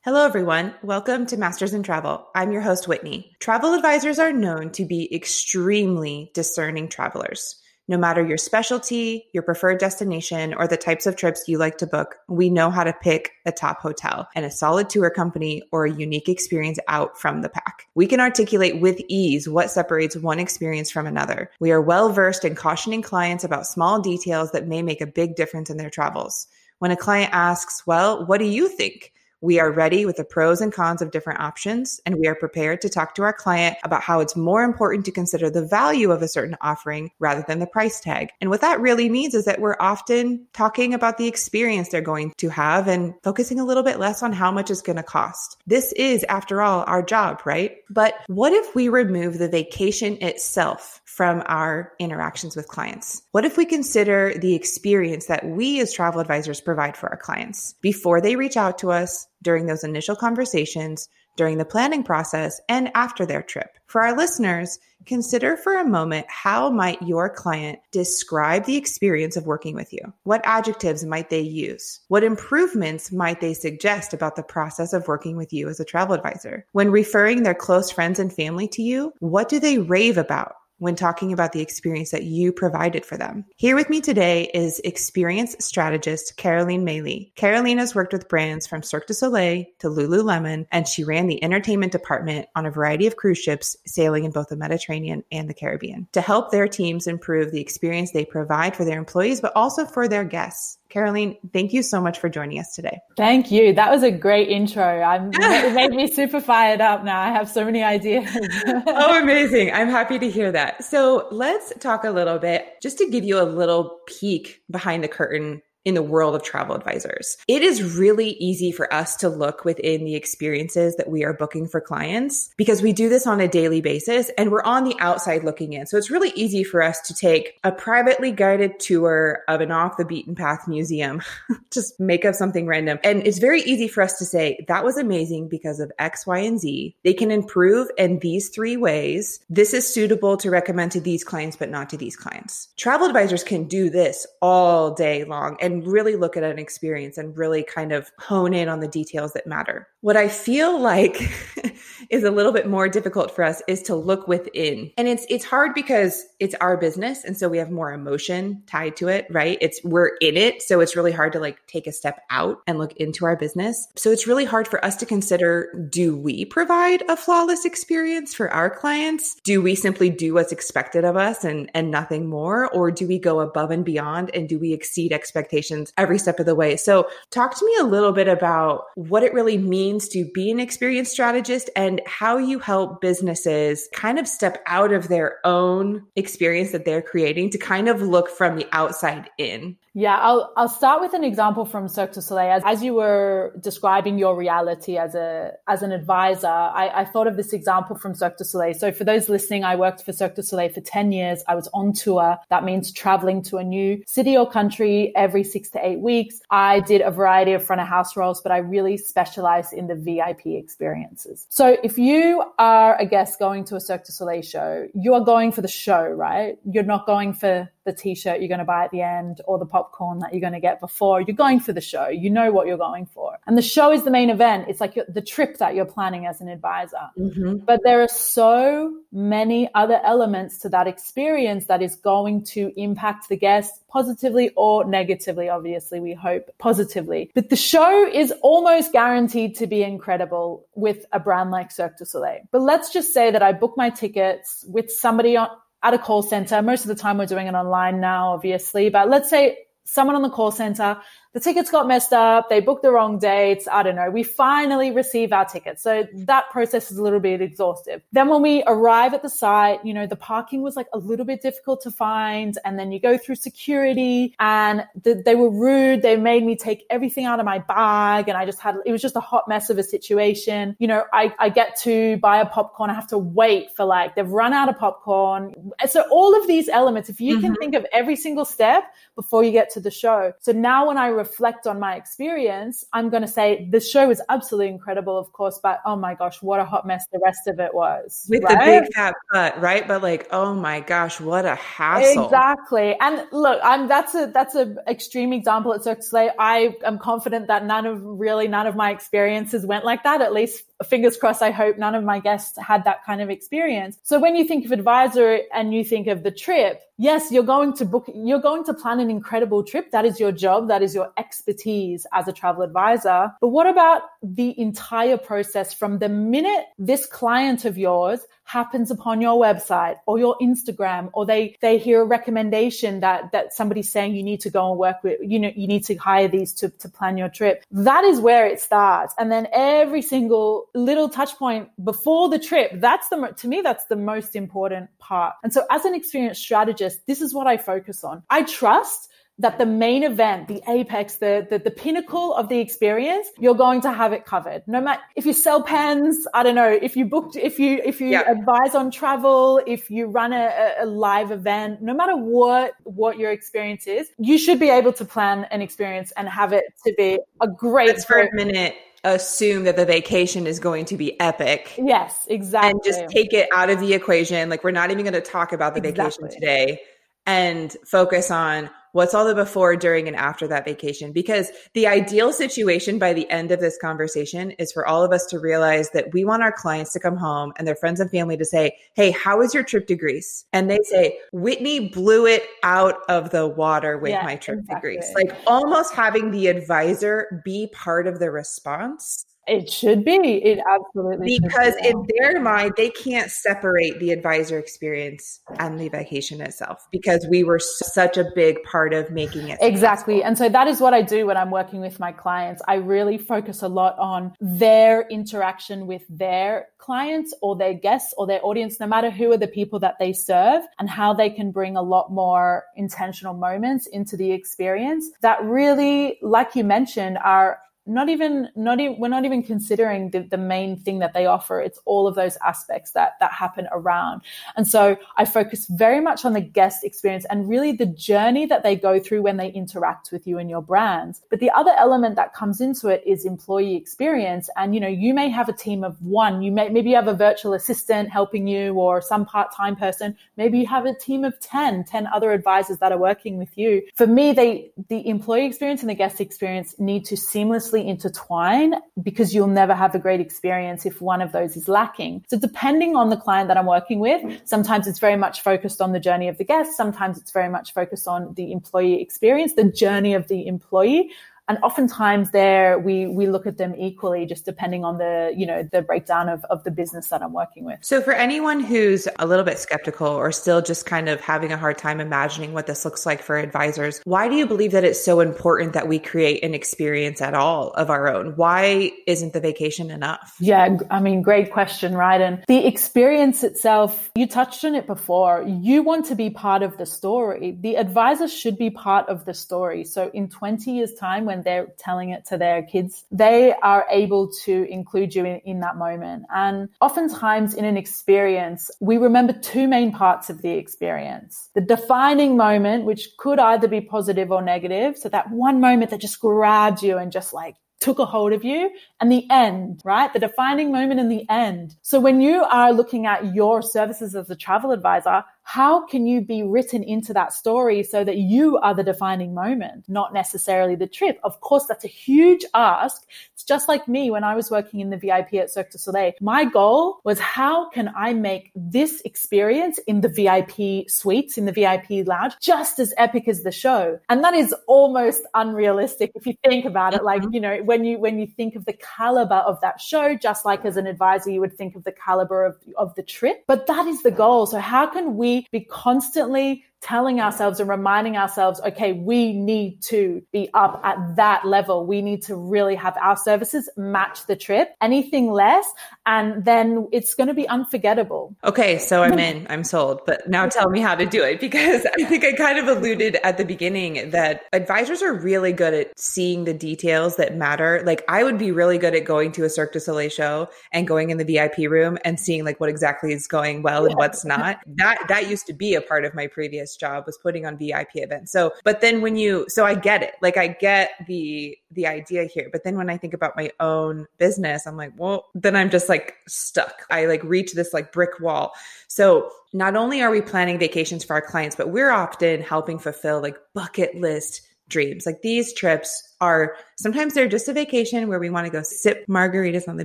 Hello, 0.08 0.24
everyone. 0.24 0.74
Welcome 0.82 1.26
to 1.26 1.36
Masters 1.36 1.74
in 1.74 1.82
Travel. 1.82 2.26
I'm 2.34 2.50
your 2.50 2.62
host, 2.62 2.88
Whitney. 2.88 3.36
Travel 3.40 3.74
advisors 3.74 4.18
are 4.18 4.32
known 4.32 4.70
to 4.70 4.86
be 4.86 5.14
extremely 5.14 6.30
discerning 6.32 6.88
travelers. 6.88 7.60
No 7.88 7.98
matter 7.98 8.24
your 8.24 8.38
specialty, 8.38 9.26
your 9.34 9.42
preferred 9.42 9.76
destination, 9.76 10.54
or 10.54 10.66
the 10.66 10.78
types 10.78 11.06
of 11.06 11.14
trips 11.14 11.46
you 11.46 11.58
like 11.58 11.76
to 11.76 11.86
book, 11.86 12.16
we 12.26 12.48
know 12.48 12.70
how 12.70 12.84
to 12.84 12.94
pick 13.02 13.32
a 13.44 13.52
top 13.52 13.80
hotel 13.80 14.26
and 14.34 14.46
a 14.46 14.50
solid 14.50 14.88
tour 14.88 15.10
company 15.10 15.62
or 15.72 15.84
a 15.84 15.92
unique 15.92 16.30
experience 16.30 16.78
out 16.88 17.20
from 17.20 17.42
the 17.42 17.50
pack. 17.50 17.86
We 17.94 18.06
can 18.06 18.18
articulate 18.18 18.80
with 18.80 19.02
ease 19.08 19.46
what 19.46 19.70
separates 19.70 20.16
one 20.16 20.38
experience 20.38 20.90
from 20.90 21.06
another. 21.06 21.50
We 21.60 21.70
are 21.70 21.82
well 21.82 22.08
versed 22.08 22.46
in 22.46 22.54
cautioning 22.54 23.02
clients 23.02 23.44
about 23.44 23.66
small 23.66 24.00
details 24.00 24.52
that 24.52 24.68
may 24.68 24.80
make 24.80 25.02
a 25.02 25.06
big 25.06 25.36
difference 25.36 25.68
in 25.68 25.76
their 25.76 25.90
travels. 25.90 26.46
When 26.78 26.92
a 26.92 26.96
client 26.96 27.28
asks, 27.34 27.86
Well, 27.86 28.24
what 28.24 28.38
do 28.38 28.46
you 28.46 28.68
think? 28.68 29.12
We 29.40 29.60
are 29.60 29.70
ready 29.70 30.04
with 30.04 30.16
the 30.16 30.24
pros 30.24 30.60
and 30.60 30.72
cons 30.72 31.00
of 31.00 31.12
different 31.12 31.38
options, 31.40 32.00
and 32.04 32.16
we 32.16 32.26
are 32.26 32.34
prepared 32.34 32.80
to 32.80 32.88
talk 32.88 33.14
to 33.14 33.22
our 33.22 33.32
client 33.32 33.76
about 33.84 34.02
how 34.02 34.18
it's 34.18 34.34
more 34.34 34.64
important 34.64 35.04
to 35.04 35.12
consider 35.12 35.48
the 35.48 35.64
value 35.64 36.10
of 36.10 36.22
a 36.22 36.28
certain 36.28 36.56
offering 36.60 37.12
rather 37.20 37.44
than 37.46 37.60
the 37.60 37.66
price 37.66 38.00
tag. 38.00 38.30
And 38.40 38.50
what 38.50 38.62
that 38.62 38.80
really 38.80 39.08
means 39.08 39.34
is 39.34 39.44
that 39.44 39.60
we're 39.60 39.76
often 39.78 40.44
talking 40.52 40.92
about 40.92 41.18
the 41.18 41.28
experience 41.28 41.88
they're 41.88 42.00
going 42.00 42.32
to 42.38 42.48
have 42.48 42.88
and 42.88 43.14
focusing 43.22 43.60
a 43.60 43.64
little 43.64 43.84
bit 43.84 44.00
less 44.00 44.24
on 44.24 44.32
how 44.32 44.50
much 44.50 44.72
it's 44.72 44.82
going 44.82 44.96
to 44.96 45.04
cost. 45.04 45.56
This 45.68 45.92
is, 45.92 46.24
after 46.24 46.60
all, 46.60 46.82
our 46.88 47.02
job, 47.02 47.40
right? 47.44 47.76
But 47.90 48.14
what 48.26 48.52
if 48.52 48.74
we 48.74 48.88
remove 48.88 49.38
the 49.38 49.48
vacation 49.48 50.18
itself 50.20 51.00
from 51.04 51.44
our 51.46 51.92
interactions 52.00 52.56
with 52.56 52.66
clients? 52.66 53.22
What 53.30 53.44
if 53.44 53.56
we 53.56 53.64
consider 53.64 54.34
the 54.36 54.54
experience 54.54 55.26
that 55.26 55.46
we 55.46 55.80
as 55.80 55.92
travel 55.92 56.20
advisors 56.20 56.60
provide 56.60 56.96
for 56.96 57.08
our 57.08 57.16
clients 57.16 57.74
before 57.80 58.20
they 58.20 58.34
reach 58.34 58.56
out 58.56 58.78
to 58.78 58.90
us, 58.90 59.27
during 59.42 59.66
those 59.66 59.84
initial 59.84 60.16
conversations, 60.16 61.08
during 61.36 61.58
the 61.58 61.64
planning 61.64 62.02
process, 62.02 62.60
and 62.68 62.90
after 62.94 63.24
their 63.24 63.42
trip? 63.42 63.78
For 63.86 64.02
our 64.02 64.16
listeners, 64.16 64.78
consider 65.06 65.56
for 65.56 65.78
a 65.78 65.84
moment 65.84 66.26
how 66.28 66.70
might 66.70 67.00
your 67.02 67.30
client 67.30 67.78
describe 67.92 68.64
the 68.64 68.76
experience 68.76 69.36
of 69.36 69.46
working 69.46 69.74
with 69.74 69.92
you? 69.92 70.12
What 70.24 70.42
adjectives 70.44 71.04
might 71.04 71.30
they 71.30 71.40
use? 71.40 72.00
What 72.08 72.24
improvements 72.24 73.10
might 73.10 73.40
they 73.40 73.54
suggest 73.54 74.12
about 74.12 74.36
the 74.36 74.42
process 74.42 74.92
of 74.92 75.08
working 75.08 75.36
with 75.36 75.52
you 75.52 75.68
as 75.68 75.80
a 75.80 75.84
travel 75.84 76.14
advisor? 76.14 76.66
When 76.72 76.90
referring 76.90 77.42
their 77.42 77.54
close 77.54 77.90
friends 77.90 78.18
and 78.18 78.32
family 78.32 78.68
to 78.68 78.82
you, 78.82 79.12
what 79.20 79.48
do 79.48 79.58
they 79.58 79.78
rave 79.78 80.18
about? 80.18 80.54
When 80.78 80.94
talking 80.94 81.32
about 81.32 81.52
the 81.52 81.60
experience 81.60 82.10
that 82.10 82.24
you 82.24 82.52
provided 82.52 83.04
for 83.04 83.16
them. 83.16 83.44
Here 83.56 83.76
with 83.76 83.90
me 83.90 84.00
today 84.00 84.50
is 84.54 84.80
experience 84.80 85.56
strategist 85.58 86.36
Caroline 86.36 86.84
Maley. 86.84 87.34
Caroline 87.34 87.78
has 87.78 87.94
worked 87.94 88.12
with 88.12 88.28
brands 88.28 88.66
from 88.66 88.82
Cirque 88.82 89.06
du 89.06 89.14
Soleil 89.14 89.64
to 89.80 89.88
Lululemon, 89.88 90.66
and 90.72 90.86
she 90.86 91.04
ran 91.04 91.26
the 91.26 91.42
entertainment 91.42 91.92
department 91.92 92.46
on 92.54 92.66
a 92.66 92.70
variety 92.70 93.06
of 93.06 93.16
cruise 93.16 93.38
ships 93.38 93.76
sailing 93.86 94.24
in 94.24 94.30
both 94.30 94.48
the 94.48 94.56
Mediterranean 94.56 95.24
and 95.30 95.48
the 95.48 95.54
Caribbean 95.54 96.08
to 96.12 96.20
help 96.20 96.50
their 96.50 96.68
teams 96.68 97.06
improve 97.06 97.50
the 97.50 97.60
experience 97.60 98.12
they 98.12 98.24
provide 98.24 98.76
for 98.76 98.84
their 98.84 98.98
employees, 98.98 99.40
but 99.40 99.52
also 99.54 99.84
for 99.84 100.08
their 100.08 100.24
guests. 100.24 100.77
Caroline, 100.90 101.36
thank 101.52 101.72
you 101.72 101.82
so 101.82 102.00
much 102.00 102.18
for 102.18 102.28
joining 102.28 102.58
us 102.58 102.74
today. 102.74 102.98
Thank 103.16 103.50
you. 103.50 103.74
That 103.74 103.90
was 103.90 104.02
a 104.02 104.10
great 104.10 104.48
intro. 104.48 105.02
I'm, 105.02 105.30
it 105.34 105.74
made 105.74 105.90
me 105.90 106.06
super 106.06 106.40
fired 106.40 106.80
up 106.80 107.04
now. 107.04 107.20
I 107.20 107.28
have 107.28 107.48
so 107.48 107.64
many 107.64 107.82
ideas. 107.82 108.28
oh, 108.86 109.22
amazing. 109.22 109.72
I'm 109.72 109.88
happy 109.88 110.18
to 110.18 110.30
hear 110.30 110.50
that. 110.52 110.82
So 110.82 111.28
let's 111.30 111.72
talk 111.78 112.04
a 112.04 112.10
little 112.10 112.38
bit, 112.38 112.80
just 112.80 112.96
to 112.98 113.10
give 113.10 113.24
you 113.24 113.40
a 113.40 113.44
little 113.44 113.98
peek 114.06 114.62
behind 114.70 115.04
the 115.04 115.08
curtain 115.08 115.60
in 115.88 115.94
the 115.94 116.02
world 116.02 116.34
of 116.34 116.42
travel 116.42 116.76
advisors. 116.76 117.38
It 117.48 117.62
is 117.62 117.96
really 117.96 118.32
easy 118.32 118.72
for 118.72 118.92
us 118.92 119.16
to 119.16 119.30
look 119.30 119.64
within 119.64 120.04
the 120.04 120.16
experiences 120.16 120.96
that 120.96 121.08
we 121.08 121.24
are 121.24 121.32
booking 121.32 121.66
for 121.66 121.80
clients 121.80 122.50
because 122.58 122.82
we 122.82 122.92
do 122.92 123.08
this 123.08 123.26
on 123.26 123.40
a 123.40 123.48
daily 123.48 123.80
basis 123.80 124.30
and 124.36 124.50
we're 124.50 124.62
on 124.64 124.84
the 124.84 124.94
outside 125.00 125.44
looking 125.44 125.72
in. 125.72 125.86
So 125.86 125.96
it's 125.96 126.10
really 126.10 126.30
easy 126.34 126.62
for 126.62 126.82
us 126.82 127.00
to 127.06 127.14
take 127.14 127.58
a 127.64 127.72
privately 127.72 128.32
guided 128.32 128.78
tour 128.78 129.40
of 129.48 129.62
an 129.62 129.70
off 129.70 129.96
the 129.96 130.04
beaten 130.04 130.34
path 130.34 130.68
museum, 130.68 131.22
just 131.72 131.98
make 131.98 132.26
up 132.26 132.34
something 132.34 132.66
random. 132.66 132.98
And 133.02 133.26
it's 133.26 133.38
very 133.38 133.62
easy 133.62 133.88
for 133.88 134.02
us 134.02 134.18
to 134.18 134.26
say 134.26 134.62
that 134.68 134.84
was 134.84 134.98
amazing 134.98 135.48
because 135.48 135.80
of 135.80 135.90
X, 135.98 136.26
Y, 136.26 136.38
and 136.38 136.60
Z. 136.60 136.94
They 137.02 137.14
can 137.14 137.30
improve 137.30 137.88
in 137.96 138.18
these 138.18 138.50
three 138.50 138.76
ways. 138.76 139.40
This 139.48 139.72
is 139.72 139.90
suitable 139.90 140.36
to 140.36 140.50
recommend 140.50 140.92
to 140.92 141.00
these 141.00 141.24
clients, 141.24 141.56
but 141.56 141.70
not 141.70 141.88
to 141.88 141.96
these 141.96 142.14
clients. 142.14 142.68
Travel 142.76 143.06
advisors 143.06 143.42
can 143.42 143.64
do 143.64 143.88
this 143.88 144.26
all 144.42 144.92
day 144.92 145.24
long 145.24 145.56
and 145.62 145.77
really 145.86 146.16
look 146.16 146.36
at 146.36 146.42
an 146.42 146.58
experience 146.58 147.18
and 147.18 147.36
really 147.36 147.62
kind 147.62 147.92
of 147.92 148.10
hone 148.18 148.54
in 148.54 148.68
on 148.68 148.80
the 148.80 148.88
details 148.88 149.32
that 149.32 149.46
matter. 149.46 149.88
What 150.00 150.16
I 150.16 150.28
feel 150.28 150.78
like 150.80 151.20
is 152.10 152.24
a 152.24 152.30
little 152.30 152.52
bit 152.52 152.68
more 152.68 152.88
difficult 152.88 153.34
for 153.34 153.44
us 153.44 153.62
is 153.68 153.82
to 153.82 153.94
look 153.94 154.28
within. 154.28 154.90
And 154.96 155.08
it's 155.08 155.26
it's 155.28 155.44
hard 155.44 155.74
because 155.74 156.24
it's 156.40 156.54
our 156.56 156.76
business 156.76 157.24
and 157.24 157.36
so 157.36 157.48
we 157.48 157.58
have 157.58 157.70
more 157.70 157.92
emotion 157.92 158.62
tied 158.66 158.96
to 158.96 159.08
it, 159.08 159.26
right? 159.30 159.58
It's 159.60 159.82
we're 159.84 160.16
in 160.20 160.36
it, 160.36 160.62
so 160.62 160.80
it's 160.80 160.96
really 160.96 161.12
hard 161.12 161.32
to 161.32 161.40
like 161.40 161.66
take 161.66 161.86
a 161.86 161.92
step 161.92 162.20
out 162.30 162.62
and 162.66 162.78
look 162.78 162.94
into 162.96 163.24
our 163.24 163.36
business. 163.36 163.88
So 163.96 164.10
it's 164.10 164.26
really 164.26 164.44
hard 164.44 164.66
for 164.66 164.84
us 164.84 164.96
to 164.96 165.06
consider 165.06 165.88
do 165.90 166.16
we 166.16 166.44
provide 166.44 167.02
a 167.08 167.16
flawless 167.16 167.64
experience 167.64 168.34
for 168.34 168.50
our 168.50 168.70
clients? 168.70 169.36
Do 169.44 169.60
we 169.62 169.74
simply 169.74 170.10
do 170.10 170.34
what's 170.34 170.52
expected 170.52 171.04
of 171.04 171.16
us 171.16 171.44
and 171.44 171.70
and 171.74 171.90
nothing 171.90 172.26
more 172.26 172.68
or 172.72 172.90
do 172.90 173.06
we 173.06 173.18
go 173.18 173.40
above 173.40 173.70
and 173.70 173.84
beyond 173.84 174.30
and 174.34 174.48
do 174.48 174.58
we 174.58 174.72
exceed 174.72 175.12
expectations 175.12 175.92
every 175.96 176.18
step 176.18 176.40
of 176.40 176.46
the 176.46 176.54
way? 176.54 176.76
So 176.76 177.08
talk 177.30 177.58
to 177.58 177.64
me 177.64 177.76
a 177.80 177.84
little 177.84 178.12
bit 178.12 178.28
about 178.28 178.84
what 178.94 179.22
it 179.22 179.34
really 179.34 179.58
means 179.58 180.08
to 180.08 180.24
be 180.32 180.50
an 180.50 180.60
experienced 180.60 181.12
strategist 181.12 181.70
and 181.76 181.97
how 182.06 182.38
you 182.38 182.58
help 182.58 183.00
businesses 183.00 183.88
kind 183.92 184.18
of 184.18 184.28
step 184.28 184.62
out 184.66 184.92
of 184.92 185.08
their 185.08 185.38
own 185.44 186.04
experience 186.16 186.72
that 186.72 186.84
they're 186.84 187.02
creating 187.02 187.50
to 187.50 187.58
kind 187.58 187.88
of 187.88 188.02
look 188.02 188.28
from 188.28 188.56
the 188.56 188.66
outside 188.72 189.30
in. 189.38 189.76
Yeah, 189.94 190.16
I'll 190.18 190.52
I'll 190.56 190.68
start 190.68 191.00
with 191.00 191.12
an 191.12 191.24
example 191.24 191.64
from 191.64 191.88
Cirque 191.88 192.12
du 192.12 192.22
Soleil. 192.22 192.52
As, 192.52 192.62
as 192.64 192.84
you 192.84 192.94
were 192.94 193.52
describing 193.60 194.16
your 194.16 194.36
reality 194.36 194.96
as 194.96 195.16
a 195.16 195.54
as 195.66 195.82
an 195.82 195.90
advisor, 195.90 196.46
I, 196.46 197.00
I 197.00 197.04
thought 197.04 197.26
of 197.26 197.36
this 197.36 197.52
example 197.52 197.96
from 197.96 198.14
Cirque 198.14 198.36
du 198.36 198.44
Soleil. 198.44 198.74
So 198.74 198.92
for 198.92 199.02
those 199.02 199.28
listening, 199.28 199.64
I 199.64 199.74
worked 199.74 200.04
for 200.04 200.12
Cirque 200.12 200.36
du 200.36 200.42
Soleil 200.44 200.68
for 200.68 200.80
10 200.80 201.10
years. 201.10 201.42
I 201.48 201.56
was 201.56 201.68
on 201.74 201.92
tour. 201.92 202.38
That 202.48 202.62
means 202.62 202.92
traveling 202.92 203.42
to 203.44 203.56
a 203.56 203.64
new 203.64 204.00
city 204.06 204.36
or 204.36 204.48
country 204.48 205.12
every 205.16 205.42
six 205.42 205.68
to 205.70 205.84
eight 205.84 205.98
weeks. 205.98 206.40
I 206.48 206.78
did 206.78 207.00
a 207.00 207.10
variety 207.10 207.54
of 207.54 207.64
front 207.64 207.82
of 207.82 207.88
house 207.88 208.16
roles, 208.16 208.40
but 208.40 208.52
I 208.52 208.58
really 208.58 208.98
specialized 208.98 209.72
in 209.72 209.88
the 209.88 209.96
VIP 209.96 210.46
experiences. 210.46 211.46
So 211.48 211.76
if 211.88 211.96
you 211.96 212.44
are 212.58 213.00
a 213.00 213.06
guest 213.06 213.38
going 213.38 213.64
to 213.64 213.74
a 213.74 213.80
Cirque 213.80 214.04
du 214.04 214.12
Soleil 214.12 214.42
show, 214.42 214.88
you 214.94 215.14
are 215.14 215.22
going 215.22 215.52
for 215.52 215.62
the 215.62 215.68
show, 215.68 216.02
right? 216.02 216.58
You're 216.70 216.84
not 216.84 217.06
going 217.06 217.32
for 217.32 217.70
the 217.88 217.94
t-shirt 217.94 218.40
you're 218.40 218.48
going 218.48 218.58
to 218.58 218.64
buy 218.66 218.84
at 218.84 218.90
the 218.90 219.00
end 219.00 219.40
or 219.46 219.58
the 219.58 219.64
popcorn 219.64 220.18
that 220.18 220.34
you're 220.34 220.42
going 220.42 220.52
to 220.52 220.60
get 220.60 220.78
before. 220.78 221.22
You're 221.22 221.34
going 221.34 221.58
for 221.58 221.72
the 221.72 221.80
show. 221.80 222.08
You 222.08 222.28
know 222.28 222.52
what 222.52 222.66
you're 222.66 222.76
going 222.76 223.06
for. 223.06 223.38
And 223.46 223.56
the 223.56 223.62
show 223.62 223.90
is 223.90 224.04
the 224.04 224.10
main 224.10 224.28
event. 224.28 224.66
It's 224.68 224.80
like 224.80 224.98
the 225.08 225.22
trip 225.22 225.56
that 225.56 225.74
you're 225.74 225.86
planning 225.86 226.26
as 226.26 226.42
an 226.42 226.48
advisor. 226.48 227.08
Mm-hmm. 227.18 227.64
But 227.64 227.80
there 227.82 228.02
are 228.02 228.08
so 228.08 228.94
many 229.10 229.70
other 229.74 230.00
elements 230.04 230.58
to 230.58 230.68
that 230.68 230.86
experience 230.86 231.66
that 231.66 231.80
is 231.80 231.96
going 231.96 232.44
to 232.44 232.72
impact 232.76 233.30
the 233.30 233.36
guest 233.36 233.82
positively 233.88 234.50
or 234.54 234.84
negatively. 234.84 235.48
Obviously, 235.48 235.98
we 235.98 236.12
hope 236.12 236.50
positively. 236.58 237.30
But 237.34 237.48
the 237.48 237.56
show 237.56 238.06
is 238.06 238.34
almost 238.42 238.92
guaranteed 238.92 239.56
to 239.56 239.66
be 239.66 239.82
incredible 239.82 240.66
with 240.74 241.06
a 241.12 241.18
brand 241.18 241.50
like 241.50 241.70
Cirque 241.70 241.96
du 241.96 242.04
Soleil. 242.04 242.40
But 242.50 242.60
let's 242.60 242.92
just 242.92 243.14
say 243.14 243.30
that 243.30 243.42
I 243.42 243.52
book 243.52 243.74
my 243.78 243.88
tickets 243.88 244.64
with 244.68 244.90
somebody 244.92 245.38
on, 245.38 245.48
at 245.82 245.94
a 245.94 245.98
call 245.98 246.22
center. 246.22 246.60
Most 246.62 246.82
of 246.82 246.88
the 246.88 246.94
time 246.94 247.18
we're 247.18 247.26
doing 247.26 247.46
it 247.46 247.54
online 247.54 248.00
now, 248.00 248.32
obviously, 248.32 248.90
but 248.90 249.08
let's 249.08 249.30
say 249.30 249.58
someone 249.84 250.16
on 250.16 250.22
the 250.22 250.30
call 250.30 250.50
center 250.50 251.00
the 251.34 251.40
tickets 251.40 251.70
got 251.70 251.86
messed 251.86 252.12
up. 252.12 252.48
They 252.48 252.60
booked 252.60 252.82
the 252.82 252.90
wrong 252.90 253.18
dates. 253.18 253.68
I 253.70 253.82
don't 253.82 253.96
know. 253.96 254.10
We 254.10 254.22
finally 254.22 254.90
receive 254.90 255.32
our 255.32 255.44
tickets. 255.44 255.82
So 255.82 256.06
that 256.14 256.48
process 256.50 256.90
is 256.90 256.96
a 256.96 257.02
little 257.02 257.20
bit 257.20 257.42
exhaustive. 257.42 258.00
Then 258.12 258.28
when 258.28 258.40
we 258.40 258.62
arrive 258.66 259.12
at 259.12 259.22
the 259.22 259.28
site, 259.28 259.84
you 259.84 259.92
know, 259.92 260.06
the 260.06 260.16
parking 260.16 260.62
was 260.62 260.74
like 260.74 260.86
a 260.94 260.98
little 260.98 261.26
bit 261.26 261.42
difficult 261.42 261.82
to 261.82 261.90
find. 261.90 262.56
And 262.64 262.78
then 262.78 262.92
you 262.92 262.98
go 262.98 263.18
through 263.18 263.34
security 263.34 264.34
and 264.40 264.84
the, 265.02 265.22
they 265.22 265.34
were 265.34 265.50
rude. 265.50 266.00
They 266.00 266.16
made 266.16 266.44
me 266.44 266.56
take 266.56 266.84
everything 266.88 267.26
out 267.26 267.38
of 267.38 267.44
my 267.44 267.58
bag. 267.58 268.28
And 268.28 268.38
I 268.38 268.46
just 268.46 268.58
had, 268.58 268.76
it 268.86 268.92
was 268.92 269.02
just 269.02 269.14
a 269.14 269.20
hot 269.20 269.44
mess 269.48 269.68
of 269.68 269.76
a 269.76 269.82
situation. 269.82 270.76
You 270.78 270.88
know, 270.88 271.04
I, 271.12 271.34
I 271.38 271.50
get 271.50 271.76
to 271.82 272.16
buy 272.18 272.38
a 272.38 272.46
popcorn. 272.46 272.88
I 272.88 272.94
have 272.94 273.08
to 273.08 273.18
wait 273.18 273.70
for 273.76 273.84
like, 273.84 274.14
they've 274.14 274.28
run 274.28 274.54
out 274.54 274.70
of 274.70 274.78
popcorn. 274.78 275.72
So 275.88 276.04
all 276.10 276.34
of 276.40 276.46
these 276.46 276.70
elements, 276.70 277.10
if 277.10 277.20
you 277.20 277.34
mm-hmm. 277.34 277.44
can 277.44 277.54
think 277.56 277.74
of 277.74 277.84
every 277.92 278.16
single 278.16 278.46
step 278.46 278.84
before 279.14 279.44
you 279.44 279.50
get 279.50 279.68
to 279.70 279.80
the 279.80 279.90
show. 279.90 280.32
So 280.40 280.52
now 280.52 280.86
when 280.88 280.96
I 280.96 281.17
reflect 281.18 281.66
on 281.66 281.78
my 281.78 281.96
experience, 281.96 282.84
I'm 282.92 283.10
going 283.10 283.22
to 283.22 283.28
say 283.28 283.68
the 283.70 283.80
show 283.80 284.08
was 284.08 284.22
absolutely 284.28 284.68
incredible, 284.68 285.18
of 285.18 285.30
course, 285.32 285.60
but 285.62 285.80
oh 285.84 285.96
my 285.96 286.14
gosh, 286.14 286.40
what 286.40 286.60
a 286.60 286.64
hot 286.64 286.86
mess 286.86 287.04
the 287.12 287.20
rest 287.22 287.46
of 287.46 287.60
it 287.60 287.74
was. 287.74 288.26
With 288.30 288.42
right? 288.44 288.58
the 288.58 288.80
big 288.80 288.94
fat 288.94 289.14
butt, 289.32 289.60
right? 289.60 289.86
But 289.86 290.02
like, 290.02 290.28
oh 290.30 290.54
my 290.54 290.80
gosh, 290.80 291.20
what 291.20 291.44
a 291.44 291.56
hassle. 291.56 292.24
Exactly. 292.24 292.96
And 293.00 293.26
look, 293.32 293.60
I'm 293.62 293.88
that's 293.88 294.14
a 294.14 294.30
that's 294.32 294.54
an 294.54 294.78
extreme 294.88 295.32
example 295.32 295.74
at 295.74 295.84
Cirque 295.84 296.02
Soleil. 296.02 296.30
I 296.38 296.76
am 296.84 296.98
confident 296.98 297.48
that 297.48 297.66
none 297.66 297.84
of 297.84 298.00
really 298.02 298.48
none 298.48 298.66
of 298.66 298.76
my 298.76 298.90
experiences 298.90 299.66
went 299.66 299.84
like 299.84 300.04
that, 300.04 300.22
at 300.22 300.32
least 300.32 300.64
fingers 300.86 301.16
crossed, 301.16 301.42
I 301.42 301.50
hope 301.50 301.76
none 301.78 301.94
of 301.94 302.04
my 302.04 302.20
guests 302.20 302.56
had 302.58 302.84
that 302.84 303.04
kind 303.04 303.20
of 303.20 303.30
experience. 303.30 303.98
So 304.04 304.20
when 304.20 304.36
you 304.36 304.44
think 304.44 304.64
of 304.64 304.72
advisor 304.72 305.40
and 305.52 305.74
you 305.74 305.84
think 305.84 306.06
of 306.06 306.22
the 306.22 306.30
trip, 306.30 306.82
yes, 306.98 307.30
you're 307.30 307.44
going 307.44 307.72
to 307.74 307.84
book, 307.84 308.10
you're 308.14 308.40
going 308.40 308.64
to 308.64 308.74
plan 308.74 309.00
an 309.00 309.10
incredible 309.10 309.62
trip. 309.62 309.90
That 309.92 310.04
is 310.04 310.20
your 310.20 310.32
job. 310.32 310.68
That 310.68 310.82
is 310.82 310.94
your 310.94 311.10
expertise 311.16 312.06
as 312.12 312.28
a 312.28 312.32
travel 312.32 312.62
advisor. 312.62 313.32
But 313.40 313.48
what 313.48 313.66
about 313.66 314.02
the 314.22 314.58
entire 314.60 315.16
process 315.16 315.72
from 315.72 316.00
the 316.00 316.08
minute 316.08 316.66
this 316.78 317.06
client 317.06 317.64
of 317.64 317.78
yours 317.78 318.20
happens 318.48 318.90
upon 318.90 319.20
your 319.20 319.38
website 319.38 319.96
or 320.06 320.18
your 320.18 320.34
Instagram, 320.40 321.10
or 321.12 321.26
they, 321.26 321.54
they 321.60 321.76
hear 321.76 322.00
a 322.00 322.04
recommendation 322.04 323.00
that, 323.00 323.30
that 323.32 323.52
somebody's 323.52 323.92
saying 323.92 324.14
you 324.14 324.22
need 324.22 324.40
to 324.40 324.48
go 324.48 324.70
and 324.70 324.78
work 324.78 324.96
with, 325.02 325.20
you 325.22 325.38
know, 325.38 325.52
you 325.54 325.66
need 325.66 325.84
to 325.84 325.94
hire 325.96 326.28
these 326.28 326.54
to, 326.54 326.70
to 326.70 326.88
plan 326.88 327.18
your 327.18 327.28
trip. 327.28 327.62
That 327.70 328.04
is 328.04 328.20
where 328.20 328.46
it 328.46 328.58
starts. 328.58 329.14
And 329.18 329.30
then 329.30 329.48
every 329.52 330.00
single 330.00 330.68
little 330.74 331.10
touch 331.10 331.36
point 331.36 331.68
before 331.84 332.30
the 332.30 332.38
trip, 332.38 332.72
that's 332.80 333.08
the, 333.10 333.34
to 333.36 333.48
me, 333.48 333.60
that's 333.60 333.84
the 333.84 333.96
most 333.96 334.34
important 334.34 334.88
part. 334.98 335.34
And 335.42 335.52
so 335.52 335.66
as 335.70 335.84
an 335.84 335.94
experienced 335.94 336.40
strategist, 336.40 337.06
this 337.06 337.20
is 337.20 337.34
what 337.34 337.46
I 337.46 337.58
focus 337.58 338.02
on. 338.02 338.22
I 338.30 338.44
trust 338.44 339.10
that 339.38 339.58
the 339.58 339.66
main 339.66 340.02
event, 340.02 340.48
the 340.48 340.60
apex, 340.68 341.16
the, 341.16 341.46
the, 341.48 341.58
the, 341.58 341.70
pinnacle 341.70 342.34
of 342.34 342.48
the 342.48 342.58
experience, 342.58 343.28
you're 343.38 343.54
going 343.54 343.80
to 343.80 343.92
have 343.92 344.12
it 344.12 344.24
covered. 344.24 344.62
No 344.66 344.80
matter 344.80 345.00
if 345.14 345.24
you 345.24 345.32
sell 345.32 345.62
pens, 345.62 346.26
I 346.34 346.42
don't 346.42 346.56
know, 346.56 346.68
if 346.68 346.96
you 346.96 347.04
booked, 347.04 347.36
if 347.36 347.58
you, 347.58 347.80
if 347.84 348.00
you 348.00 348.08
yeah. 348.08 348.30
advise 348.30 348.74
on 348.74 348.90
travel, 348.90 349.60
if 349.66 349.90
you 349.90 350.06
run 350.06 350.32
a, 350.32 350.74
a 350.80 350.86
live 350.86 351.30
event, 351.30 351.80
no 351.80 351.94
matter 351.94 352.16
what, 352.16 352.72
what 352.82 353.18
your 353.18 353.30
experience 353.30 353.86
is, 353.86 354.08
you 354.18 354.38
should 354.38 354.58
be 354.58 354.70
able 354.70 354.92
to 354.94 355.04
plan 355.04 355.44
an 355.52 355.62
experience 355.62 356.12
and 356.16 356.28
have 356.28 356.52
it 356.52 356.64
to 356.84 356.92
be 356.96 357.20
a 357.40 357.46
great. 357.46 357.88
Let's 357.88 358.04
for 358.04 358.18
a 358.18 358.34
minute 358.34 358.74
assume 359.04 359.62
that 359.64 359.76
the 359.76 359.86
vacation 359.86 360.48
is 360.48 360.58
going 360.58 360.84
to 360.86 360.96
be 360.96 361.18
epic. 361.20 361.74
Yes, 361.78 362.26
exactly. 362.28 362.70
And 362.70 362.80
just 362.84 363.08
take 363.08 363.32
it 363.32 363.48
out 363.54 363.70
of 363.70 363.78
the 363.78 363.94
equation. 363.94 364.48
Like 364.48 364.64
we're 364.64 364.72
not 364.72 364.90
even 364.90 365.04
going 365.04 365.14
to 365.14 365.20
talk 365.20 365.52
about 365.52 365.74
the 365.74 365.86
exactly. 365.86 366.28
vacation 366.28 366.40
today 366.40 366.80
and 367.26 367.76
focus 367.84 368.30
on 368.30 368.70
What's 368.92 369.14
all 369.14 369.26
the 369.26 369.34
before, 369.34 369.76
during, 369.76 370.08
and 370.08 370.16
after 370.16 370.48
that 370.48 370.64
vacation? 370.64 371.12
Because 371.12 371.50
the 371.74 371.86
ideal 371.86 372.32
situation 372.32 372.98
by 372.98 373.12
the 373.12 373.28
end 373.30 373.50
of 373.50 373.60
this 373.60 373.78
conversation 373.80 374.52
is 374.52 374.72
for 374.72 374.86
all 374.86 375.04
of 375.04 375.12
us 375.12 375.26
to 375.26 375.38
realize 375.38 375.90
that 375.90 376.12
we 376.12 376.24
want 376.24 376.42
our 376.42 376.52
clients 376.52 376.92
to 376.94 377.00
come 377.00 377.16
home 377.16 377.52
and 377.56 377.66
their 377.66 377.76
friends 377.76 378.00
and 378.00 378.10
family 378.10 378.36
to 378.36 378.44
say, 378.44 378.76
Hey, 378.94 379.10
how 379.10 379.38
was 379.38 379.54
your 379.54 379.62
trip 379.62 379.86
to 379.88 379.96
Greece? 379.96 380.44
And 380.52 380.70
they 380.70 380.78
say, 380.84 381.18
Whitney 381.32 381.88
blew 381.88 382.26
it 382.26 382.44
out 382.62 382.96
of 383.08 383.30
the 383.30 383.46
water 383.46 383.98
with 383.98 384.12
yeah, 384.12 384.24
my 384.24 384.36
trip 384.36 384.60
exactly. 384.60 384.96
to 384.96 384.98
Greece. 384.98 385.12
Like 385.14 385.36
almost 385.46 385.94
having 385.94 386.30
the 386.30 386.46
advisor 386.48 387.42
be 387.44 387.68
part 387.72 388.06
of 388.06 388.18
the 388.18 388.30
response 388.30 389.26
it 389.48 389.70
should 389.70 390.04
be. 390.04 390.16
It 390.44 390.60
absolutely 390.70 391.38
because 391.40 391.74
be. 391.80 391.88
in 391.88 392.06
their 392.16 392.40
mind 392.40 392.74
they 392.76 392.90
can't 392.90 393.30
separate 393.30 393.98
the 394.00 394.10
advisor 394.10 394.58
experience 394.58 395.40
and 395.58 395.78
the 395.80 395.88
vacation 395.88 396.40
itself 396.40 396.86
because 396.90 397.26
we 397.30 397.44
were 397.44 397.58
such 397.58 398.16
a 398.16 398.24
big 398.34 398.62
part 398.64 398.92
of 398.92 399.10
making 399.10 399.48
it 399.48 399.58
exactly. 399.60 400.22
And 400.22 400.36
so 400.36 400.48
that 400.48 400.68
is 400.68 400.80
what 400.80 400.94
I 400.94 401.02
do 401.02 401.26
when 401.26 401.36
I'm 401.36 401.50
working 401.50 401.80
with 401.80 401.98
my 401.98 402.12
clients. 402.12 402.62
I 402.68 402.74
really 402.74 403.18
focus 403.18 403.62
a 403.62 403.68
lot 403.68 403.98
on 403.98 404.34
their 404.40 405.06
interaction 405.08 405.86
with 405.86 406.02
their 406.08 406.68
clients 406.78 407.34
or 407.42 407.56
their 407.56 407.74
guests 407.74 408.14
or 408.16 408.26
their 408.26 408.44
audience, 408.44 408.80
no 408.80 408.86
matter 408.86 409.10
who 409.10 409.32
are 409.32 409.36
the 409.36 409.48
people 409.48 409.78
that 409.80 409.98
they 409.98 410.12
serve, 410.12 410.62
and 410.78 410.88
how 410.88 411.12
they 411.12 411.30
can 411.30 411.50
bring 411.50 411.76
a 411.76 411.82
lot 411.82 412.10
more 412.10 412.64
intentional 412.76 413.34
moments 413.34 413.86
into 413.86 414.16
the 414.16 414.32
experience 414.32 415.10
that 415.20 415.42
really, 415.42 416.18
like 416.22 416.54
you 416.54 416.64
mentioned, 416.64 417.18
are 417.18 417.58
not 417.88 418.08
even 418.08 418.48
not 418.54 418.80
even 418.80 418.98
we're 418.98 419.08
not 419.08 419.24
even 419.24 419.42
considering 419.42 420.10
the, 420.10 420.20
the 420.20 420.36
main 420.36 420.76
thing 420.76 420.98
that 421.00 421.14
they 421.14 421.26
offer. 421.26 421.60
It's 421.60 421.78
all 421.84 422.06
of 422.06 422.14
those 422.14 422.36
aspects 422.44 422.92
that 422.92 423.18
that 423.20 423.32
happen 423.32 423.68
around. 423.72 424.22
And 424.56 424.66
so 424.66 424.96
i 425.16 425.24
focus 425.24 425.66
very 425.66 426.00
much 426.00 426.24
on 426.24 426.32
the 426.32 426.40
guest 426.40 426.84
experience 426.84 427.24
and 427.30 427.48
really 427.48 427.72
the 427.72 427.86
journey 427.86 428.46
that 428.46 428.62
they 428.62 428.76
go 428.76 428.98
through 429.00 429.22
when 429.22 429.36
they 429.36 429.50
interact 429.50 430.10
with 430.12 430.26
you 430.26 430.38
and 430.38 430.50
your 430.50 430.62
brand 430.62 431.18
but 431.30 431.40
the 431.40 431.50
other 431.50 431.72
element 431.78 432.16
that 432.16 432.34
comes 432.34 432.60
into 432.60 432.88
it 432.88 433.02
is 433.06 433.24
employee 433.24 433.76
experience. 433.76 434.50
And 434.56 434.74
you 434.74 434.80
know 434.80 434.88
you 434.88 435.14
may 435.14 435.28
have 435.28 435.48
a 435.48 435.52
team 435.52 435.84
of 435.84 436.00
one. 436.02 436.42
You 436.42 436.52
may 436.52 436.68
maybe 436.68 436.90
you 436.90 436.96
have 436.96 437.08
a 437.08 437.14
virtual 437.14 437.54
assistant 437.54 438.10
helping 438.10 438.46
you 438.46 438.74
or 438.74 439.00
some 439.00 439.24
part-time 439.24 439.76
person. 439.76 440.16
Maybe 440.36 440.58
you 440.58 440.66
have 440.66 440.86
a 440.86 440.94
team 440.94 441.24
of 441.24 441.38
10 441.40 441.84
10 441.84 442.06
other 442.08 442.32
advisors 442.32 442.78
that 442.78 442.92
are 442.92 442.98
working 442.98 443.38
with 443.38 443.56
you. 443.56 443.82
For 443.94 444.06
me 444.06 444.32
they 444.32 444.70
the 444.88 445.06
employee 445.08 445.46
experience 445.46 445.80
and 445.82 445.90
the 445.90 445.94
guest 445.94 446.20
experience 446.20 446.74
need 446.78 447.04
to 447.06 447.14
seamlessly 447.14 447.77
intertwine 447.86 448.74
because 449.02 449.34
you'll 449.34 449.46
never 449.46 449.74
have 449.74 449.94
a 449.94 449.98
great 449.98 450.20
experience 450.20 450.86
if 450.86 451.00
one 451.00 451.20
of 451.20 451.32
those 451.32 451.56
is 451.56 451.68
lacking. 451.68 452.24
So 452.28 452.38
depending 452.38 452.96
on 452.96 453.10
the 453.10 453.16
client 453.16 453.48
that 453.48 453.56
I'm 453.56 453.66
working 453.66 454.00
with, 454.00 454.40
sometimes 454.44 454.86
it's 454.86 454.98
very 454.98 455.16
much 455.16 455.42
focused 455.42 455.80
on 455.80 455.92
the 455.92 456.00
journey 456.00 456.28
of 456.28 456.38
the 456.38 456.44
guest. 456.44 456.76
Sometimes 456.76 457.18
it's 457.18 457.30
very 457.30 457.48
much 457.48 457.74
focused 457.74 458.08
on 458.08 458.34
the 458.34 458.52
employee 458.52 459.00
experience, 459.00 459.54
the 459.54 459.64
journey 459.64 460.14
of 460.14 460.28
the 460.28 460.46
employee 460.46 461.10
and 461.48 461.58
oftentimes 461.62 462.30
there 462.30 462.78
we 462.78 463.06
we 463.06 463.26
look 463.26 463.46
at 463.46 463.56
them 463.56 463.74
equally 463.76 464.26
just 464.26 464.44
depending 464.44 464.84
on 464.84 464.98
the 464.98 465.32
you 465.36 465.46
know 465.46 465.62
the 465.72 465.82
breakdown 465.82 466.28
of, 466.28 466.44
of 466.46 466.62
the 466.64 466.70
business 466.70 467.08
that 467.08 467.22
i'm 467.22 467.32
working 467.32 467.64
with. 467.64 467.78
So 467.82 468.00
for 468.00 468.12
anyone 468.12 468.60
who's 468.60 469.08
a 469.18 469.26
little 469.26 469.44
bit 469.44 469.58
skeptical 469.58 470.06
or 470.06 470.30
still 470.32 470.62
just 470.62 470.86
kind 470.86 471.08
of 471.08 471.20
having 471.20 471.52
a 471.52 471.56
hard 471.56 471.78
time 471.78 472.00
imagining 472.00 472.52
what 472.52 472.66
this 472.66 472.84
looks 472.84 473.06
like 473.06 473.22
for 473.22 473.36
advisors 473.36 474.00
why 474.04 474.28
do 474.28 474.36
you 474.36 474.46
believe 474.46 474.72
that 474.72 474.84
it's 474.84 475.02
so 475.04 475.20
important 475.20 475.72
that 475.72 475.88
we 475.88 475.98
create 475.98 476.44
an 476.44 476.54
experience 476.54 477.20
at 477.20 477.34
all 477.34 477.70
of 477.72 477.90
our 477.90 478.08
own? 478.08 478.36
Why 478.36 478.92
isn't 479.06 479.32
the 479.32 479.40
vacation 479.40 479.90
enough? 479.90 480.36
Yeah 480.40 480.76
i 480.90 481.00
mean 481.00 481.22
great 481.22 481.50
question 481.50 481.94
right? 481.94 482.20
And 482.20 482.44
the 482.46 482.66
experience 482.66 483.42
itself 483.42 484.10
you 484.14 484.26
touched 484.26 484.64
on 484.64 484.74
it 484.74 484.86
before. 484.86 485.44
You 485.46 485.82
want 485.82 486.06
to 486.06 486.14
be 486.14 486.30
part 486.30 486.62
of 486.62 486.76
the 486.76 486.86
story. 486.86 487.56
The 487.60 487.76
advisor 487.76 488.28
should 488.28 488.58
be 488.58 488.70
part 488.70 489.08
of 489.08 489.24
the 489.24 489.34
story. 489.34 489.84
So 489.84 490.10
in 490.12 490.28
20 490.28 490.70
years 490.70 490.94
time 490.94 491.24
when 491.24 491.37
when 491.38 491.44
they're 491.44 491.68
telling 491.78 492.10
it 492.10 492.24
to 492.26 492.36
their 492.36 492.62
kids, 492.62 493.04
they 493.10 493.54
are 493.62 493.86
able 493.90 494.30
to 494.44 494.70
include 494.70 495.14
you 495.14 495.24
in, 495.24 495.40
in 495.44 495.60
that 495.60 495.76
moment. 495.76 496.24
And 496.34 496.68
oftentimes 496.80 497.54
in 497.54 497.64
an 497.64 497.76
experience, 497.76 498.70
we 498.80 498.98
remember 498.98 499.32
two 499.32 499.68
main 499.68 499.92
parts 499.92 500.30
of 500.30 500.42
the 500.42 500.50
experience. 500.50 501.50
The 501.54 501.60
defining 501.60 502.36
moment, 502.36 502.84
which 502.84 503.10
could 503.18 503.38
either 503.38 503.68
be 503.68 503.80
positive 503.80 504.32
or 504.32 504.42
negative. 504.42 504.96
So 504.96 505.08
that 505.10 505.30
one 505.30 505.60
moment 505.60 505.90
that 505.90 506.00
just 506.00 506.20
grabbed 506.20 506.82
you 506.82 506.98
and 506.98 507.12
just 507.12 507.32
like 507.32 507.56
took 507.80 508.00
a 508.00 508.04
hold 508.04 508.32
of 508.32 508.44
you 508.44 508.70
and 509.00 509.10
the 509.10 509.24
end, 509.30 509.80
right? 509.84 510.12
The 510.12 510.18
defining 510.18 510.72
moment 510.72 510.98
in 510.98 511.08
the 511.08 511.24
end. 511.30 511.76
So 511.82 512.00
when 512.00 512.20
you 512.20 512.42
are 512.42 512.72
looking 512.72 513.06
at 513.06 513.34
your 513.34 513.62
services 513.62 514.16
as 514.16 514.28
a 514.30 514.34
travel 514.34 514.72
advisor, 514.72 515.22
how 515.48 515.86
can 515.86 516.06
you 516.06 516.20
be 516.20 516.42
written 516.42 516.82
into 516.82 517.14
that 517.14 517.32
story 517.32 517.82
so 517.82 518.04
that 518.04 518.18
you 518.18 518.58
are 518.58 518.74
the 518.74 518.84
defining 518.84 519.32
moment, 519.32 519.82
not 519.88 520.12
necessarily 520.12 520.74
the 520.74 520.86
trip? 520.86 521.18
Of 521.24 521.40
course, 521.40 521.64
that's 521.66 521.86
a 521.86 521.88
huge 521.88 522.44
ask. 522.52 523.06
It's 523.32 523.44
just 523.44 523.66
like 523.66 523.88
me 523.88 524.10
when 524.10 524.24
I 524.24 524.34
was 524.34 524.50
working 524.50 524.80
in 524.80 524.90
the 524.90 524.98
VIP 524.98 525.32
at 525.40 525.50
Cirque 525.50 525.70
du 525.70 525.78
Soleil. 525.78 526.12
My 526.20 526.44
goal 526.44 526.98
was 527.04 527.18
how 527.18 527.70
can 527.70 527.90
I 527.96 528.12
make 528.12 528.50
this 528.54 529.00
experience 529.06 529.78
in 529.86 530.02
the 530.02 530.10
VIP 530.10 530.86
suites, 530.90 531.38
in 531.38 531.46
the 531.46 531.52
VIP 531.52 532.06
lounge, 532.06 532.34
just 532.42 532.78
as 532.78 532.92
epic 532.98 533.26
as 533.26 533.42
the 533.42 533.50
show? 533.50 533.98
And 534.10 534.22
that 534.24 534.34
is 534.34 534.54
almost 534.66 535.22
unrealistic 535.32 536.12
if 536.14 536.26
you 536.26 536.34
think 536.44 536.66
about 536.66 536.92
it. 536.92 537.04
Like, 537.04 537.22
mm-hmm. 537.22 537.32
you 537.32 537.40
know, 537.40 537.56
when 537.64 537.86
you, 537.86 537.98
when 537.98 538.18
you 538.18 538.26
think 538.26 538.54
of 538.54 538.66
the 538.66 538.74
caliber 538.74 539.36
of 539.36 539.58
that 539.62 539.80
show, 539.80 540.14
just 540.14 540.44
like 540.44 540.66
as 540.66 540.76
an 540.76 540.86
advisor, 540.86 541.30
you 541.30 541.40
would 541.40 541.56
think 541.56 541.74
of 541.74 541.84
the 541.84 541.92
caliber 541.92 542.44
of, 542.44 542.56
of 542.76 542.94
the 542.96 543.02
trip, 543.02 543.44
but 543.46 543.66
that 543.66 543.86
is 543.86 544.02
the 544.02 544.10
goal. 544.10 544.44
So 544.44 544.58
how 544.58 544.86
can 544.86 545.16
we 545.16 545.37
be 545.50 545.60
constantly 545.60 546.64
telling 546.80 547.20
ourselves 547.20 547.60
and 547.60 547.68
reminding 547.68 548.16
ourselves, 548.16 548.60
okay, 548.64 548.92
we 548.92 549.32
need 549.32 549.82
to 549.82 550.22
be 550.32 550.48
up 550.54 550.80
at 550.84 551.16
that 551.16 551.44
level. 551.44 551.86
We 551.86 552.02
need 552.02 552.22
to 552.24 552.36
really 552.36 552.76
have 552.76 552.96
our 552.98 553.16
services 553.16 553.68
match 553.76 554.26
the 554.26 554.36
trip. 554.36 554.70
Anything 554.80 555.30
less, 555.30 555.66
and 556.06 556.44
then 556.44 556.88
it's 556.92 557.14
going 557.14 557.28
to 557.28 557.34
be 557.34 557.48
unforgettable. 557.48 558.36
Okay, 558.44 558.78
so 558.78 559.02
I'm 559.02 559.18
in, 559.18 559.46
I'm 559.50 559.64
sold. 559.64 560.02
But 560.06 560.28
now 560.28 560.46
tell 560.46 560.70
me 560.70 560.80
how 560.80 560.94
to 560.94 561.06
do 561.06 561.22
it 561.22 561.40
because 561.40 561.86
I 561.98 562.04
think 562.04 562.24
I 562.24 562.32
kind 562.32 562.58
of 562.58 562.68
alluded 562.68 563.16
at 563.24 563.38
the 563.38 563.44
beginning 563.44 564.10
that 564.10 564.44
advisors 564.52 565.02
are 565.02 565.12
really 565.12 565.52
good 565.52 565.74
at 565.74 565.98
seeing 565.98 566.44
the 566.44 566.54
details 566.54 567.16
that 567.16 567.36
matter. 567.36 567.82
Like 567.84 568.04
I 568.08 568.22
would 568.22 568.38
be 568.38 568.52
really 568.52 568.78
good 568.78 568.94
at 568.94 569.04
going 569.04 569.32
to 569.32 569.44
a 569.44 569.50
Cirque 569.50 569.72
du 569.72 569.80
Soleil 569.80 570.10
show 570.10 570.48
and 570.72 570.86
going 570.86 571.10
in 571.10 571.18
the 571.18 571.24
VIP 571.24 571.70
room 571.70 571.98
and 572.04 572.20
seeing 572.20 572.44
like 572.44 572.60
what 572.60 572.70
exactly 572.70 573.12
is 573.12 573.26
going 573.26 573.62
well 573.62 573.84
and 573.84 573.94
what's 573.96 574.24
not. 574.24 574.60
That 574.66 574.98
that 575.08 575.28
used 575.28 575.46
to 575.46 575.52
be 575.52 575.74
a 575.74 575.80
part 575.80 576.04
of 576.04 576.14
my 576.14 576.26
previous 576.26 576.67
job 576.76 577.04
was 577.06 577.18
putting 577.18 577.46
on 577.46 577.56
VIP 577.56 577.88
events. 577.94 578.32
So, 578.32 578.52
but 578.64 578.80
then 578.80 579.00
when 579.00 579.16
you 579.16 579.46
so 579.48 579.64
I 579.64 579.74
get 579.74 580.02
it. 580.02 580.14
Like 580.20 580.36
I 580.36 580.48
get 580.48 580.90
the 581.06 581.56
the 581.70 581.86
idea 581.86 582.24
here. 582.24 582.48
But 582.50 582.64
then 582.64 582.76
when 582.76 582.90
I 582.90 582.96
think 582.96 583.14
about 583.14 583.36
my 583.36 583.50
own 583.60 584.06
business, 584.18 584.66
I'm 584.66 584.76
like, 584.76 584.92
well, 584.96 585.26
then 585.34 585.56
I'm 585.56 585.70
just 585.70 585.88
like 585.88 586.14
stuck. 586.26 586.82
I 586.90 587.06
like 587.06 587.22
reach 587.24 587.52
this 587.52 587.72
like 587.72 587.92
brick 587.92 588.20
wall. 588.20 588.52
So 588.88 589.30
not 589.52 589.76
only 589.76 590.02
are 590.02 590.10
we 590.10 590.20
planning 590.20 590.58
vacations 590.58 591.04
for 591.04 591.14
our 591.14 591.22
clients, 591.22 591.56
but 591.56 591.70
we're 591.70 591.90
often 591.90 592.42
helping 592.42 592.78
fulfill 592.78 593.20
like 593.20 593.36
bucket 593.54 593.94
list 593.94 594.42
dreams. 594.68 595.06
Like 595.06 595.22
these 595.22 595.52
trips 595.52 596.04
are 596.20 596.56
sometimes 596.76 597.14
they're 597.14 597.28
just 597.28 597.48
a 597.48 597.52
vacation 597.52 598.08
where 598.08 598.18
we 598.18 598.30
want 598.30 598.44
to 598.44 598.50
go 598.50 598.62
sip 598.62 599.04
margaritas 599.08 599.68
on 599.68 599.76
the 599.76 599.84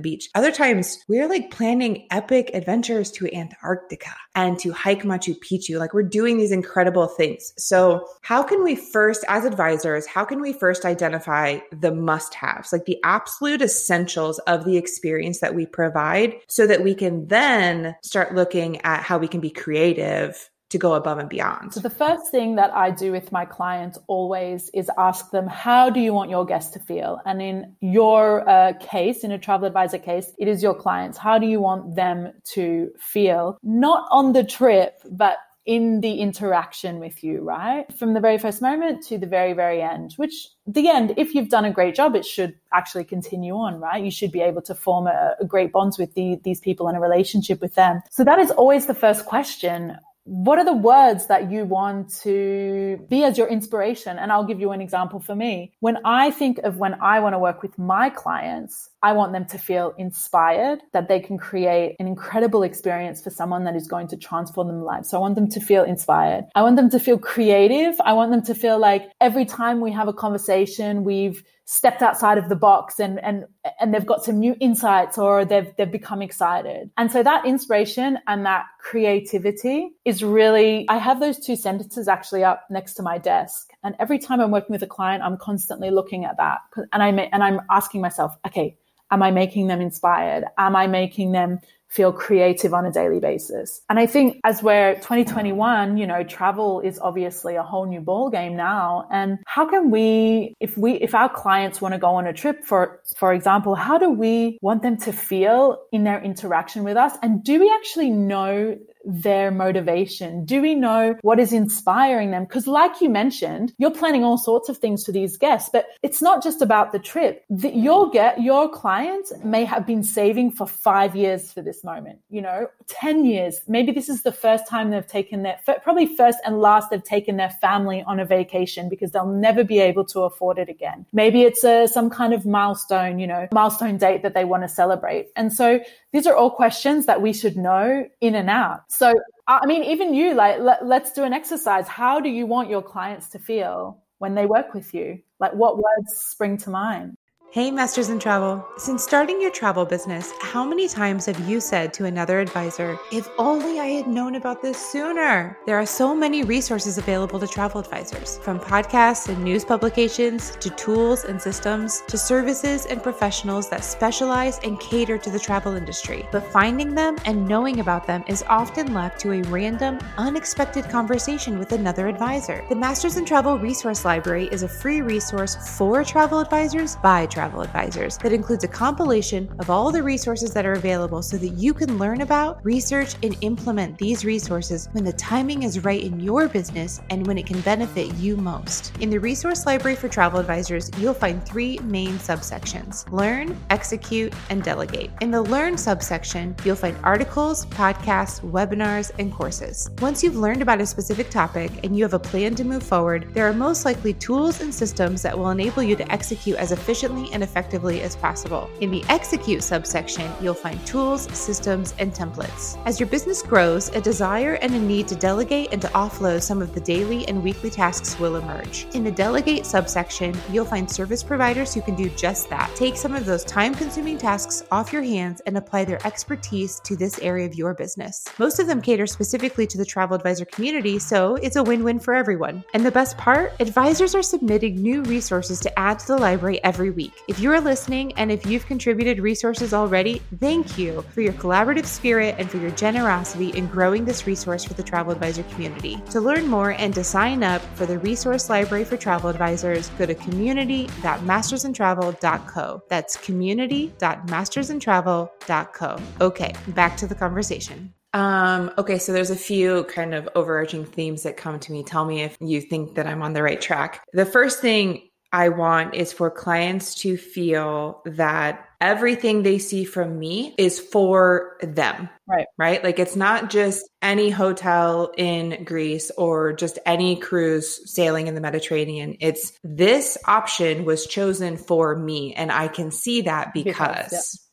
beach. 0.00 0.28
Other 0.34 0.50
times 0.50 0.98
we're 1.08 1.28
like 1.28 1.50
planning 1.50 2.06
epic 2.10 2.50
adventures 2.54 3.10
to 3.12 3.32
Antarctica 3.32 4.14
and 4.34 4.58
to 4.58 4.72
hike 4.72 5.02
Machu 5.02 5.36
Picchu. 5.38 5.78
Like 5.78 5.94
we're 5.94 6.02
doing 6.02 6.36
these 6.36 6.52
incredible 6.52 7.06
things. 7.06 7.52
So 7.56 8.06
how 8.22 8.42
can 8.42 8.64
we 8.64 8.74
first, 8.74 9.24
as 9.28 9.44
advisors, 9.44 10.06
how 10.06 10.24
can 10.24 10.40
we 10.40 10.52
first 10.52 10.84
identify 10.84 11.58
the 11.72 11.94
must 11.94 12.34
haves, 12.34 12.72
like 12.72 12.86
the 12.86 12.98
absolute 13.04 13.62
essentials 13.62 14.38
of 14.40 14.64
the 14.64 14.76
experience 14.76 15.40
that 15.40 15.54
we 15.54 15.66
provide 15.66 16.34
so 16.48 16.66
that 16.66 16.82
we 16.82 16.94
can 16.94 17.26
then 17.28 17.94
start 18.02 18.34
looking 18.34 18.80
at 18.82 19.02
how 19.02 19.18
we 19.18 19.28
can 19.28 19.40
be 19.40 19.50
creative 19.50 20.50
to 20.74 20.78
go 20.78 20.94
above 20.94 21.18
and 21.18 21.28
beyond? 21.28 21.72
So, 21.72 21.80
the 21.80 21.96
first 22.04 22.30
thing 22.30 22.56
that 22.56 22.74
I 22.74 22.90
do 22.90 23.12
with 23.12 23.30
my 23.30 23.44
clients 23.44 23.96
always 24.08 24.70
is 24.74 24.90
ask 24.98 25.30
them, 25.30 25.46
How 25.46 25.88
do 25.88 26.00
you 26.00 26.12
want 26.12 26.30
your 26.30 26.44
guests 26.44 26.72
to 26.72 26.80
feel? 26.80 27.20
And 27.24 27.40
in 27.40 27.76
your 27.80 28.48
uh, 28.48 28.72
case, 28.80 29.24
in 29.24 29.30
a 29.30 29.38
travel 29.38 29.66
advisor 29.66 29.98
case, 29.98 30.32
it 30.38 30.48
is 30.48 30.62
your 30.62 30.74
clients. 30.74 31.16
How 31.16 31.38
do 31.38 31.46
you 31.46 31.60
want 31.60 31.94
them 31.94 32.32
to 32.54 32.90
feel? 32.98 33.58
Not 33.62 34.06
on 34.10 34.32
the 34.32 34.44
trip, 34.44 35.00
but 35.10 35.38
in 35.64 36.00
the 36.02 36.16
interaction 36.16 36.98
with 36.98 37.24
you, 37.24 37.40
right? 37.40 37.86
From 37.98 38.12
the 38.12 38.20
very 38.20 38.36
first 38.36 38.60
moment 38.60 39.02
to 39.06 39.16
the 39.16 39.26
very, 39.26 39.54
very 39.54 39.80
end, 39.80 40.12
which 40.16 40.48
the 40.66 40.88
end, 40.90 41.14
if 41.16 41.34
you've 41.34 41.48
done 41.48 41.64
a 41.64 41.72
great 41.72 41.94
job, 41.94 42.14
it 42.14 42.26
should 42.26 42.54
actually 42.72 43.04
continue 43.04 43.54
on, 43.54 43.80
right? 43.80 44.04
You 44.04 44.10
should 44.10 44.30
be 44.30 44.42
able 44.42 44.60
to 44.62 44.74
form 44.74 45.06
a, 45.06 45.36
a 45.40 45.46
great 45.46 45.72
bonds 45.72 45.98
with 45.98 46.12
the, 46.14 46.38
these 46.44 46.60
people 46.60 46.86
and 46.86 46.96
a 46.98 47.00
relationship 47.00 47.62
with 47.62 47.76
them. 47.76 48.02
So 48.10 48.24
that 48.24 48.38
is 48.38 48.50
always 48.50 48.86
the 48.86 48.94
first 48.94 49.24
question 49.24 49.96
what 50.24 50.58
are 50.58 50.64
the 50.64 50.72
words 50.72 51.26
that 51.26 51.50
you 51.50 51.66
want 51.66 52.10
to 52.22 52.98
be 53.10 53.24
as 53.24 53.36
your 53.36 53.46
inspiration? 53.46 54.18
And 54.18 54.32
I'll 54.32 54.44
give 54.44 54.58
you 54.58 54.72
an 54.72 54.80
example 54.80 55.20
for 55.20 55.34
me. 55.34 55.72
When 55.80 55.98
I 56.04 56.30
think 56.30 56.58
of 56.58 56.78
when 56.78 56.94
I 56.94 57.20
want 57.20 57.34
to 57.34 57.38
work 57.38 57.62
with 57.62 57.78
my 57.78 58.08
clients, 58.08 58.88
I 59.02 59.12
want 59.12 59.32
them 59.32 59.44
to 59.46 59.58
feel 59.58 59.94
inspired 59.98 60.80
that 60.94 61.08
they 61.08 61.20
can 61.20 61.36
create 61.36 61.96
an 61.98 62.06
incredible 62.06 62.62
experience 62.62 63.22
for 63.22 63.28
someone 63.28 63.64
that 63.64 63.76
is 63.76 63.86
going 63.86 64.08
to 64.08 64.16
transform 64.16 64.68
them 64.68 64.82
lives. 64.82 65.10
So 65.10 65.18
I 65.18 65.20
want 65.20 65.34
them 65.34 65.48
to 65.50 65.60
feel 65.60 65.84
inspired. 65.84 66.46
I 66.54 66.62
want 66.62 66.76
them 66.76 66.88
to 66.90 66.98
feel 66.98 67.18
creative. 67.18 67.94
I 68.02 68.14
want 68.14 68.30
them 68.30 68.42
to 68.44 68.54
feel 68.54 68.78
like 68.78 69.10
every 69.20 69.44
time 69.44 69.82
we 69.82 69.92
have 69.92 70.08
a 70.08 70.14
conversation, 70.14 71.04
we've 71.04 71.44
stepped 71.66 72.02
outside 72.02 72.36
of 72.36 72.48
the 72.48 72.56
box 72.56 73.00
and 73.00 73.22
and 73.24 73.46
and 73.80 73.94
they've 73.94 74.04
got 74.04 74.22
some 74.22 74.38
new 74.38 74.54
insights 74.60 75.16
or 75.16 75.44
they've 75.44 75.72
they've 75.76 75.90
become 75.90 76.20
excited. 76.20 76.90
And 76.96 77.10
so 77.10 77.22
that 77.22 77.46
inspiration 77.46 78.18
and 78.26 78.44
that 78.44 78.64
creativity 78.80 79.90
is 80.04 80.22
really 80.22 80.86
I 80.88 80.98
have 80.98 81.20
those 81.20 81.38
two 81.38 81.56
sentences 81.56 82.06
actually 82.08 82.44
up 82.44 82.64
next 82.70 82.94
to 82.94 83.02
my 83.02 83.18
desk. 83.18 83.70
And 83.82 83.94
every 83.98 84.18
time 84.18 84.40
I'm 84.40 84.50
working 84.50 84.72
with 84.72 84.82
a 84.82 84.86
client, 84.86 85.22
I'm 85.22 85.38
constantly 85.38 85.90
looking 85.90 86.24
at 86.24 86.36
that 86.36 86.60
and 86.92 87.02
I 87.02 87.08
and 87.08 87.42
I'm 87.42 87.60
asking 87.70 88.02
myself, 88.02 88.36
okay, 88.46 88.76
am 89.10 89.22
I 89.22 89.30
making 89.30 89.68
them 89.68 89.80
inspired? 89.80 90.44
Am 90.58 90.76
I 90.76 90.86
making 90.86 91.32
them 91.32 91.60
feel 91.94 92.12
creative 92.12 92.74
on 92.74 92.84
a 92.84 92.90
daily 92.90 93.20
basis. 93.20 93.80
And 93.88 94.00
I 94.00 94.06
think 94.06 94.40
as 94.42 94.64
we're 94.64 94.96
2021, 94.96 95.96
you 95.96 96.08
know, 96.08 96.24
travel 96.24 96.80
is 96.80 96.98
obviously 96.98 97.54
a 97.54 97.62
whole 97.62 97.86
new 97.86 98.00
ball 98.00 98.30
game 98.30 98.56
now. 98.56 99.06
And 99.12 99.38
how 99.46 99.64
can 99.64 99.92
we, 99.92 100.56
if 100.58 100.76
we, 100.76 100.94
if 100.94 101.14
our 101.14 101.28
clients 101.28 101.80
want 101.80 101.94
to 101.94 101.98
go 101.98 102.16
on 102.16 102.26
a 102.26 102.32
trip, 102.32 102.64
for, 102.64 103.00
for 103.16 103.32
example, 103.32 103.76
how 103.76 103.96
do 103.96 104.10
we 104.10 104.58
want 104.60 104.82
them 104.82 104.96
to 104.98 105.12
feel 105.12 105.78
in 105.92 106.02
their 106.02 106.20
interaction 106.20 106.82
with 106.82 106.96
us? 106.96 107.16
And 107.22 107.44
do 107.44 107.60
we 107.60 107.72
actually 107.72 108.10
know 108.10 108.76
their 109.04 109.50
motivation? 109.50 110.44
Do 110.44 110.62
we 110.62 110.74
know 110.74 111.16
what 111.22 111.38
is 111.38 111.52
inspiring 111.52 112.30
them? 112.30 112.44
Because, 112.44 112.66
like 112.66 113.00
you 113.00 113.08
mentioned, 113.08 113.72
you're 113.78 113.90
planning 113.90 114.24
all 114.24 114.38
sorts 114.38 114.68
of 114.68 114.78
things 114.78 115.04
for 115.04 115.12
these 115.12 115.36
guests, 115.36 115.70
but 115.72 115.86
it's 116.02 116.22
not 116.22 116.42
just 116.42 116.62
about 116.62 116.92
the 116.92 116.98
trip. 116.98 117.44
The, 117.50 117.70
your 117.70 118.10
get 118.10 118.42
your 118.42 118.68
clients 118.68 119.32
may 119.42 119.64
have 119.64 119.86
been 119.86 120.02
saving 120.02 120.52
for 120.52 120.66
five 120.66 121.14
years 121.14 121.52
for 121.52 121.62
this 121.62 121.84
moment. 121.84 122.20
You 122.30 122.42
know, 122.42 122.68
ten 122.86 123.24
years. 123.24 123.60
Maybe 123.68 123.92
this 123.92 124.08
is 124.08 124.22
the 124.22 124.32
first 124.32 124.66
time 124.68 124.90
they've 124.90 125.06
taken 125.06 125.42
their 125.42 125.58
probably 125.82 126.06
first 126.06 126.38
and 126.44 126.60
last 126.60 126.90
they've 126.90 127.02
taken 127.02 127.36
their 127.36 127.50
family 127.50 128.02
on 128.06 128.20
a 128.20 128.24
vacation 128.24 128.88
because 128.88 129.12
they'll 129.12 129.26
never 129.26 129.64
be 129.64 129.78
able 129.80 130.04
to 130.06 130.20
afford 130.20 130.58
it 130.58 130.68
again. 130.68 131.06
Maybe 131.12 131.42
it's 131.42 131.64
a 131.64 131.86
some 131.86 132.10
kind 132.10 132.32
of 132.32 132.46
milestone. 132.46 133.18
You 133.18 133.26
know, 133.26 133.48
milestone 133.52 133.98
date 133.98 134.22
that 134.22 134.34
they 134.34 134.44
want 134.44 134.62
to 134.62 134.68
celebrate, 134.68 135.28
and 135.36 135.52
so 135.52 135.80
these 136.14 136.28
are 136.28 136.36
all 136.36 136.48
questions 136.48 137.06
that 137.06 137.20
we 137.20 137.32
should 137.32 137.56
know 137.56 138.08
in 138.20 138.36
and 138.36 138.48
out. 138.48 138.82
So, 138.88 139.12
I 139.48 139.66
mean, 139.66 139.82
even 139.82 140.14
you, 140.14 140.34
like, 140.34 140.60
let, 140.60 140.86
let's 140.86 141.12
do 141.12 141.24
an 141.24 141.32
exercise. 141.32 141.88
How 141.88 142.20
do 142.20 142.28
you 142.28 142.46
want 142.46 142.70
your 142.70 142.82
clients 142.82 143.30
to 143.30 143.40
feel 143.40 144.00
when 144.18 144.36
they 144.36 144.46
work 144.46 144.74
with 144.74 144.94
you? 144.94 145.18
Like, 145.40 145.54
what 145.54 145.76
words 145.76 146.16
spring 146.16 146.56
to 146.58 146.70
mind? 146.70 147.16
Hey, 147.54 147.70
Masters 147.70 148.08
in 148.08 148.18
Travel. 148.18 148.66
Since 148.78 149.04
starting 149.04 149.40
your 149.40 149.52
travel 149.52 149.84
business, 149.84 150.32
how 150.40 150.64
many 150.64 150.88
times 150.88 151.26
have 151.26 151.38
you 151.48 151.60
said 151.60 151.94
to 151.94 152.06
another 152.06 152.40
advisor, 152.40 152.98
if 153.12 153.28
only 153.38 153.78
I 153.78 153.86
had 153.90 154.08
known 154.08 154.34
about 154.34 154.60
this 154.60 154.76
sooner? 154.76 155.56
There 155.64 155.78
are 155.78 155.86
so 155.86 156.16
many 156.16 156.42
resources 156.42 156.98
available 156.98 157.38
to 157.38 157.46
travel 157.46 157.78
advisors, 157.80 158.38
from 158.38 158.58
podcasts 158.58 159.28
and 159.28 159.44
news 159.44 159.64
publications 159.64 160.56
to 160.56 160.68
tools 160.70 161.26
and 161.26 161.40
systems 161.40 162.02
to 162.08 162.18
services 162.18 162.86
and 162.86 163.00
professionals 163.00 163.70
that 163.70 163.84
specialize 163.84 164.58
and 164.64 164.80
cater 164.80 165.16
to 165.18 165.30
the 165.30 165.38
travel 165.38 165.76
industry. 165.76 166.26
But 166.32 166.50
finding 166.50 166.92
them 166.92 167.18
and 167.24 167.46
knowing 167.46 167.78
about 167.78 168.04
them 168.04 168.24
is 168.26 168.42
often 168.48 168.92
left 168.92 169.20
to 169.20 169.30
a 169.30 169.42
random, 169.42 170.00
unexpected 170.18 170.88
conversation 170.88 171.60
with 171.60 171.70
another 171.70 172.08
advisor. 172.08 172.64
The 172.68 172.74
Masters 172.74 173.16
in 173.16 173.24
Travel 173.24 173.60
Resource 173.60 174.04
Library 174.04 174.48
is 174.50 174.64
a 174.64 174.68
free 174.68 175.02
resource 175.02 175.54
for 175.78 176.02
travel 176.02 176.40
advisors 176.40 176.96
by 176.96 177.26
travel 177.26 177.43
travel 177.44 177.60
advisors 177.60 178.16
that 178.16 178.32
includes 178.32 178.64
a 178.64 178.68
compilation 178.68 179.54
of 179.58 179.68
all 179.68 179.92
the 179.92 180.02
resources 180.02 180.54
that 180.54 180.64
are 180.64 180.72
available 180.72 181.20
so 181.20 181.36
that 181.36 181.48
you 181.48 181.74
can 181.74 181.98
learn 181.98 182.22
about, 182.22 182.64
research, 182.64 183.16
and 183.22 183.36
implement 183.42 183.98
these 183.98 184.24
resources 184.24 184.88
when 184.92 185.04
the 185.04 185.12
timing 185.12 185.62
is 185.62 185.84
right 185.84 186.02
in 186.02 186.18
your 186.18 186.48
business 186.48 187.02
and 187.10 187.26
when 187.26 187.36
it 187.36 187.44
can 187.44 187.60
benefit 187.60 188.14
you 188.14 188.34
most. 188.34 188.96
In 189.00 189.10
the 189.10 189.20
Resource 189.20 189.66
Library 189.66 189.94
for 189.94 190.08
Travel 190.08 190.40
Advisors, 190.40 190.90
you'll 190.96 191.12
find 191.12 191.44
three 191.44 191.78
main 191.80 192.14
subsections 192.14 193.04
learn, 193.12 193.54
execute, 193.68 194.32
and 194.48 194.62
delegate. 194.62 195.10
In 195.20 195.30
the 195.30 195.42
learn 195.42 195.76
subsection, 195.76 196.56
you'll 196.64 196.76
find 196.76 196.96
articles, 197.04 197.66
podcasts, 197.66 198.40
webinars, 198.40 199.10
and 199.18 199.30
courses. 199.30 199.90
Once 200.00 200.22
you've 200.22 200.36
learned 200.36 200.62
about 200.62 200.80
a 200.80 200.86
specific 200.86 201.28
topic 201.28 201.70
and 201.84 201.94
you 201.94 202.04
have 202.04 202.14
a 202.14 202.18
plan 202.18 202.54
to 202.54 202.64
move 202.64 202.82
forward, 202.82 203.28
there 203.34 203.46
are 203.46 203.52
most 203.52 203.84
likely 203.84 204.14
tools 204.14 204.62
and 204.62 204.74
systems 204.74 205.20
that 205.20 205.38
will 205.38 205.50
enable 205.50 205.82
you 205.82 205.94
to 205.94 206.10
execute 206.10 206.56
as 206.56 206.72
efficiently 206.72 207.33
and 207.34 207.42
effectively 207.42 208.00
as 208.00 208.16
possible. 208.16 208.70
In 208.80 208.90
the 208.90 209.04
Execute 209.10 209.62
subsection, 209.62 210.30
you'll 210.40 210.54
find 210.54 210.84
tools, 210.86 211.28
systems, 211.36 211.94
and 211.98 212.14
templates. 212.14 212.78
As 212.86 212.98
your 212.98 213.08
business 213.08 213.42
grows, 213.42 213.88
a 213.90 214.00
desire 214.00 214.54
and 214.54 214.74
a 214.74 214.78
need 214.78 215.08
to 215.08 215.14
delegate 215.14 215.72
and 215.72 215.82
to 215.82 215.88
offload 215.88 216.42
some 216.42 216.62
of 216.62 216.74
the 216.74 216.80
daily 216.80 217.26
and 217.28 217.42
weekly 217.42 217.70
tasks 217.70 218.18
will 218.18 218.36
emerge. 218.36 218.86
In 218.94 219.04
the 219.04 219.10
Delegate 219.10 219.66
subsection, 219.66 220.36
you'll 220.50 220.64
find 220.64 220.90
service 220.90 221.22
providers 221.22 221.74
who 221.74 221.82
can 221.82 221.94
do 221.94 222.08
just 222.10 222.48
that. 222.50 222.70
Take 222.74 222.96
some 222.96 223.14
of 223.14 223.26
those 223.26 223.44
time 223.44 223.74
consuming 223.74 224.18
tasks 224.18 224.62
off 224.70 224.92
your 224.92 225.02
hands 225.02 225.40
and 225.46 225.56
apply 225.56 225.84
their 225.84 226.04
expertise 226.06 226.80
to 226.80 226.96
this 226.96 227.18
area 227.18 227.46
of 227.46 227.54
your 227.54 227.74
business. 227.74 228.24
Most 228.38 228.58
of 228.58 228.66
them 228.66 228.80
cater 228.80 229.06
specifically 229.06 229.66
to 229.66 229.78
the 229.78 229.84
travel 229.84 230.16
advisor 230.16 230.44
community, 230.44 230.98
so 230.98 231.36
it's 231.36 231.56
a 231.56 231.62
win 231.62 231.84
win 231.84 231.98
for 231.98 232.14
everyone. 232.14 232.64
And 232.74 232.84
the 232.84 232.90
best 232.90 233.16
part 233.18 233.52
advisors 233.60 234.14
are 234.14 234.22
submitting 234.22 234.76
new 234.76 235.02
resources 235.02 235.60
to 235.60 235.78
add 235.78 235.98
to 236.00 236.06
the 236.06 236.16
library 236.16 236.62
every 236.64 236.90
week. 236.90 237.12
If 237.26 237.40
you 237.40 237.50
are 237.52 237.60
listening 237.60 238.12
and 238.18 238.30
if 238.30 238.44
you've 238.44 238.66
contributed 238.66 239.18
resources 239.18 239.72
already, 239.72 240.20
thank 240.40 240.76
you 240.76 241.00
for 241.12 241.22
your 241.22 241.32
collaborative 241.32 241.86
spirit 241.86 242.34
and 242.38 242.50
for 242.50 242.58
your 242.58 242.72
generosity 242.72 243.48
in 243.56 243.66
growing 243.68 244.04
this 244.04 244.26
resource 244.26 244.62
for 244.62 244.74
the 244.74 244.82
travel 244.82 245.10
advisor 245.10 245.42
community. 245.44 245.96
To 246.10 246.20
learn 246.20 246.46
more 246.46 246.72
and 246.72 246.94
to 246.94 247.02
sign 247.02 247.42
up 247.42 247.62
for 247.76 247.86
the 247.86 247.98
resource 247.98 248.50
library 248.50 248.84
for 248.84 248.98
travel 248.98 249.30
advisors, 249.30 249.88
go 249.90 250.04
to 250.04 250.14
community.mastersintravel.co. 250.14 252.82
That's 252.90 253.16
community.mastersintravel.co. 253.16 255.98
Okay, 256.20 256.54
back 256.68 256.96
to 256.98 257.06
the 257.06 257.14
conversation. 257.14 257.94
Um, 258.12 258.70
okay, 258.76 258.98
so 258.98 259.14
there's 259.14 259.30
a 259.30 259.36
few 259.36 259.84
kind 259.84 260.12
of 260.14 260.28
overarching 260.34 260.84
themes 260.84 261.22
that 261.22 261.38
come 261.38 261.58
to 261.58 261.72
me. 261.72 261.82
Tell 261.82 262.04
me 262.04 262.20
if 262.22 262.36
you 262.40 262.60
think 262.60 262.96
that 262.96 263.06
I'm 263.06 263.22
on 263.22 263.32
the 263.32 263.42
right 263.42 263.58
track. 263.60 264.04
The 264.12 264.26
first 264.26 264.60
thing 264.60 265.08
I 265.34 265.48
want 265.48 265.96
is 265.96 266.12
for 266.12 266.30
clients 266.30 266.94
to 267.00 267.16
feel 267.16 268.02
that 268.04 268.68
everything 268.80 269.42
they 269.42 269.58
see 269.58 269.84
from 269.84 270.16
me 270.16 270.54
is 270.56 270.78
for 270.78 271.56
them. 271.60 272.08
Right. 272.28 272.46
Right. 272.56 272.84
Like 272.84 273.00
it's 273.00 273.16
not 273.16 273.50
just 273.50 273.82
any 274.00 274.30
hotel 274.30 275.12
in 275.16 275.64
Greece 275.64 276.12
or 276.16 276.52
just 276.52 276.78
any 276.86 277.16
cruise 277.16 277.80
sailing 277.92 278.28
in 278.28 278.36
the 278.36 278.40
Mediterranean. 278.40 279.16
It's 279.18 279.52
this 279.64 280.16
option 280.24 280.84
was 280.84 281.04
chosen 281.04 281.56
for 281.56 281.96
me. 281.96 282.32
And 282.34 282.52
I 282.52 282.68
can 282.68 282.92
see 282.92 283.22
that 283.22 283.52
because. 283.52 283.74
because 284.10 284.43